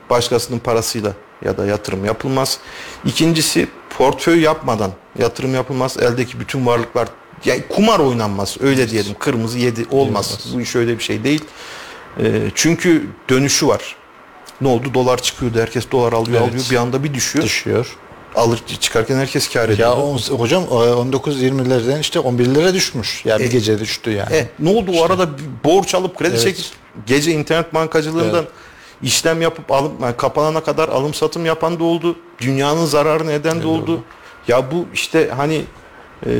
başkasının 0.09 0.59
parasıyla 0.59 1.13
ya 1.45 1.57
da 1.57 1.65
yatırım 1.65 2.05
yapılmaz. 2.05 2.57
İkincisi 3.05 3.67
portföy 3.97 4.41
yapmadan 4.41 4.91
yatırım 5.19 5.53
yapılmaz. 5.55 5.97
Eldeki 5.97 6.39
bütün 6.39 6.65
varlıklar 6.65 7.07
yani 7.45 7.63
kumar 7.69 7.99
oynanmaz. 7.99 8.57
Öyle 8.61 8.89
diyelim. 8.89 9.15
Kırmızı 9.19 9.59
yedi 9.59 9.85
olmaz. 9.91 10.39
Bu 10.53 10.61
iş 10.61 10.75
öyle 10.75 10.97
bir 10.97 11.03
şey 11.03 11.23
değil. 11.23 11.43
Ee, 12.19 12.41
çünkü 12.55 13.07
dönüşü 13.29 13.67
var. 13.67 13.95
Ne 14.61 14.67
oldu? 14.67 14.93
Dolar 14.93 15.21
çıkıyordu. 15.21 15.59
Herkes 15.59 15.91
dolar 15.91 16.13
alıyor 16.13 16.41
Evet. 16.41 16.49
alıyor. 16.49 16.65
Bir 16.71 16.75
anda 16.75 17.03
bir 17.03 17.13
düşüyor. 17.13 17.45
Düşüyor. 17.45 17.95
Alır 18.35 18.63
çıkarken 18.79 19.15
herkes 19.17 19.49
kar 19.49 19.69
ediyor. 19.69 19.89
Ya 19.89 19.95
on, 19.95 20.17
hocam 20.17 20.63
19-20'lerden 20.63 21.99
işte 21.99 22.19
11'lere 22.19 22.73
düşmüş. 22.73 23.25
Ya 23.25 23.39
bir 23.39 23.43
E, 23.43 23.47
gece 23.47 23.79
düştü 23.79 24.11
yani. 24.11 24.35
E, 24.35 24.49
ne 24.59 24.69
oldu 24.69 24.91
o 24.97 25.03
arada 25.03 25.37
bir 25.37 25.43
borç 25.63 25.95
alıp 25.95 26.17
kredi 26.17 26.29
Evet. 26.33 26.41
çekip 26.41 26.65
gece 27.07 27.31
internet 27.31 27.73
bankacılığından 27.73 28.35
Evet. 28.43 28.47
İşlem 29.03 29.41
yapıp 29.41 29.71
alıp 29.71 30.01
yani 30.01 30.17
kapanana 30.17 30.63
kadar 30.63 30.89
alım 30.89 31.13
satım 31.13 31.45
yapan 31.45 31.79
da 31.79 31.83
oldu. 31.83 32.15
Dünyanın 32.41 32.85
zararını 32.85 33.31
eden 33.31 33.61
de 33.61 33.67
oldu. 33.67 34.03
Ya 34.47 34.71
bu 34.71 34.85
işte 34.93 35.29
hani 35.37 35.63
e, 36.25 36.31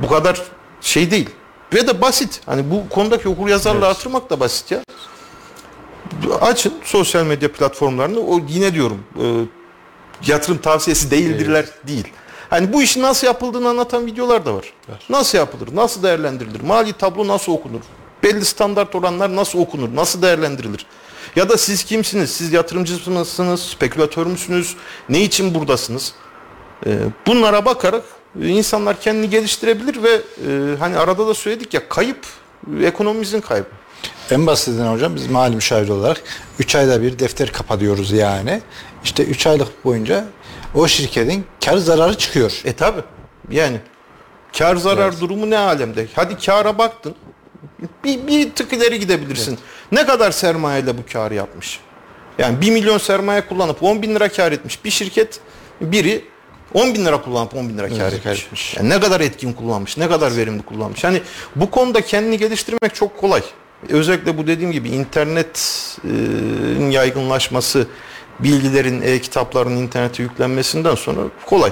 bu 0.00 0.08
kadar 0.08 0.42
şey 0.80 1.10
değil. 1.10 1.30
Ve 1.74 1.86
de 1.86 2.00
basit. 2.00 2.40
Hani 2.46 2.70
bu 2.70 2.88
konudaki 2.88 3.28
okur 3.28 3.48
yazarlığı 3.48 3.86
artırmak 3.88 4.30
da 4.30 4.40
basit 4.40 4.70
ya. 4.70 4.82
Açın 6.40 6.74
sosyal 6.84 7.24
medya 7.24 7.52
platformlarını. 7.52 8.20
O 8.20 8.40
yine 8.48 8.74
diyorum 8.74 9.02
e, 9.22 9.24
yatırım 10.26 10.58
tavsiyesi 10.58 11.10
değildirler 11.10 11.66
değil. 11.86 12.08
Hani 12.50 12.72
bu 12.72 12.82
işin 12.82 13.02
nasıl 13.02 13.26
yapıldığını 13.26 13.68
anlatan 13.68 14.06
videolar 14.06 14.46
da 14.46 14.54
var. 14.54 14.72
Nasıl 15.08 15.38
yapılır? 15.38 15.76
Nasıl 15.76 16.02
değerlendirilir? 16.02 16.60
Mali 16.60 16.92
tablo 16.92 17.28
nasıl 17.28 17.52
okunur? 17.52 17.80
Belli 18.22 18.44
standart 18.44 18.94
oranlar 18.94 19.36
nasıl 19.36 19.58
okunur? 19.58 19.88
Nasıl 19.94 20.22
değerlendirilir? 20.22 20.86
Ya 21.36 21.48
da 21.48 21.56
siz 21.58 21.84
kimsiniz? 21.84 22.30
Siz 22.30 22.52
yatırımcı 22.52 23.10
mısınız? 23.10 23.60
Spekülatör 23.62 24.26
müsünüz? 24.26 24.76
Ne 25.08 25.20
için 25.20 25.54
buradasınız? 25.54 26.12
Ee, 26.86 26.98
bunlara 27.26 27.64
bakarak 27.64 28.02
e, 28.42 28.48
insanlar 28.48 29.00
kendini 29.00 29.30
geliştirebilir 29.30 30.02
ve 30.02 30.12
e, 30.12 30.76
hani 30.78 30.96
arada 30.96 31.26
da 31.28 31.34
söyledik 31.34 31.74
ya 31.74 31.88
kayıp 31.88 32.26
e, 32.80 32.86
ekonomimizin 32.86 33.40
kaybı. 33.40 33.66
En 34.30 34.46
basitinden 34.46 34.92
hocam 34.92 35.16
biz 35.16 35.30
mali 35.30 35.54
müşavir 35.54 35.88
olarak 35.88 36.22
3 36.58 36.74
ayda 36.74 37.02
bir 37.02 37.18
defter 37.18 37.52
kapatıyoruz 37.52 38.12
yani. 38.12 38.60
İşte 39.04 39.24
3 39.24 39.46
aylık 39.46 39.84
boyunca 39.84 40.24
o 40.74 40.88
şirketin 40.88 41.46
kar 41.64 41.76
zararı 41.76 42.18
çıkıyor. 42.18 42.60
E 42.64 42.72
tabi. 42.72 43.00
Yani 43.50 43.80
kar 44.58 44.76
zarar 44.76 45.20
durumu 45.20 45.50
ne 45.50 45.58
alemde? 45.58 46.06
Hadi 46.14 46.46
kara 46.46 46.78
baktın. 46.78 47.14
Bir, 48.04 48.26
bir 48.26 48.50
tık 48.50 48.72
ileri 48.72 49.00
gidebilirsin. 49.00 49.58
Ne 49.92 50.06
kadar 50.06 50.30
sermayeyle 50.30 50.98
bu 50.98 51.02
karı 51.12 51.34
yapmış? 51.34 51.80
Yani 52.38 52.60
1 52.60 52.70
milyon 52.70 52.98
sermaye 52.98 53.46
kullanıp 53.46 53.82
10 53.82 54.02
bin 54.02 54.14
lira 54.14 54.28
kar 54.28 54.52
etmiş 54.52 54.84
bir 54.84 54.90
şirket 54.90 55.40
biri 55.80 56.24
10 56.74 56.94
bin 56.94 57.04
lira 57.04 57.22
kullanıp 57.22 57.56
10 57.56 57.68
bin 57.68 57.78
lira 57.78 57.88
kar 57.88 58.12
Evet, 58.12 58.22
kar 58.22 58.32
etmiş. 58.32 58.76
Yani 58.76 58.88
ne 58.88 59.00
kadar 59.00 59.20
etkin 59.20 59.52
kullanmış, 59.52 59.96
ne 59.96 60.08
kadar 60.08 60.36
verimli 60.36 60.62
kullanmış. 60.62 61.04
Hani 61.04 61.22
bu 61.56 61.70
konuda 61.70 62.00
kendini 62.00 62.38
geliştirmek 62.38 62.94
çok 62.94 63.18
kolay. 63.18 63.42
Özellikle 63.88 64.38
bu 64.38 64.46
dediğim 64.46 64.72
gibi 64.72 64.88
internetin 64.88 66.90
yaygınlaşması, 66.90 67.86
bilgilerin, 68.40 69.02
e-kitapların 69.02 69.76
internete 69.76 70.22
yüklenmesinden 70.22 70.94
sonra 70.94 71.20
kolay. 71.46 71.70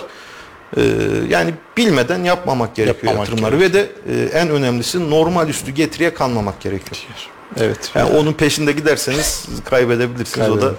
Ee, 0.77 0.83
yani 1.29 1.55
bilmeden 1.77 2.25
yapmamak 2.25 2.77
gerekiyor 2.77 2.97
Yapmamak 2.97 3.29
yatırımları 3.29 3.61
ve 3.61 3.73
de 3.73 3.91
e, 4.09 4.39
en 4.39 4.51
önemlisi 4.51 5.11
normal 5.11 5.49
üstü 5.49 5.73
getiriye 5.73 6.15
kanmamak 6.15 6.61
gerekiyor. 6.61 6.97
Evet. 7.57 7.91
Yani 7.95 8.17
onun 8.19 8.33
peşinde 8.33 8.73
giderseniz 8.73 9.47
kaybedebilirsiniz. 9.65 10.49
O 10.51 10.61
da 10.63 10.73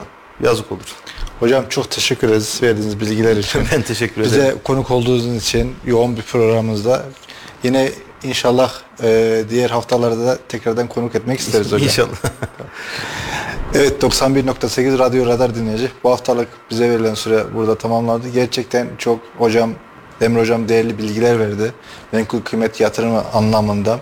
yazık 0.43 0.71
olur. 0.71 0.95
Hocam 1.39 1.65
çok 1.69 1.91
teşekkür 1.91 2.27
ederiz 2.27 2.59
verdiğiniz 2.63 2.99
bilgiler 2.99 3.37
için. 3.37 3.61
Ben 3.73 3.81
teşekkür 3.81 4.23
Bize 4.23 4.39
ederim. 4.39 4.57
konuk 4.63 4.91
olduğunuz 4.91 5.35
için 5.35 5.75
yoğun 5.85 6.17
bir 6.17 6.21
programımızda 6.21 7.05
yine 7.63 7.91
inşallah 8.23 8.73
e, 9.03 9.43
diğer 9.49 9.69
haftalarda 9.69 10.25
da 10.25 10.37
tekrardan 10.49 10.87
konuk 10.87 11.15
etmek 11.15 11.39
isteriz 11.39 11.67
hocam. 11.71 11.87
İnşallah. 11.87 12.17
Evet 13.73 14.03
91.8 14.03 14.99
Radyo 14.99 15.25
Radar 15.25 15.55
dinleyici. 15.55 15.91
Bu 16.03 16.11
haftalık 16.11 16.47
bize 16.69 16.89
verilen 16.89 17.13
süre 17.13 17.43
burada 17.55 17.77
tamamlandı. 17.77 18.29
Gerçekten 18.29 18.87
çok 18.97 19.19
hocam 19.37 19.71
Demir 20.19 20.39
hocam 20.39 20.69
değerli 20.69 20.97
bilgiler 20.97 21.39
verdi. 21.39 21.73
Menkul 22.11 22.41
kıymet 22.41 22.79
yatırımı 22.79 23.23
anlamında. 23.33 23.99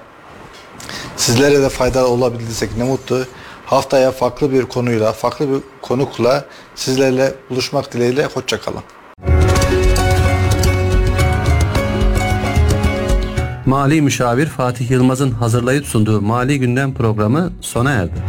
Sizlere 1.18 1.62
de 1.62 1.70
faydalı 1.70 2.08
olabildiysek 2.08 2.78
ne 2.78 2.84
mutlu. 2.84 3.26
Haftaya 3.66 4.12
farklı 4.12 4.52
bir 4.52 4.66
konuyla, 4.66 5.12
farklı 5.12 5.50
bir 5.50 5.60
konukla 5.82 6.46
sizlerle 6.76 7.34
buluşmak 7.50 7.94
dileğiyle. 7.94 8.26
Hoşçakalın. 8.26 8.82
Mali 13.66 14.02
müşavir 14.02 14.46
Fatih 14.46 14.92
Yılmaz'ın 14.92 15.32
hazırlayıp 15.32 15.86
sunduğu 15.86 16.22
Mali 16.22 16.60
Gündem 16.60 16.94
programı 16.94 17.54
sona 17.62 17.92
erdi. 17.92 18.24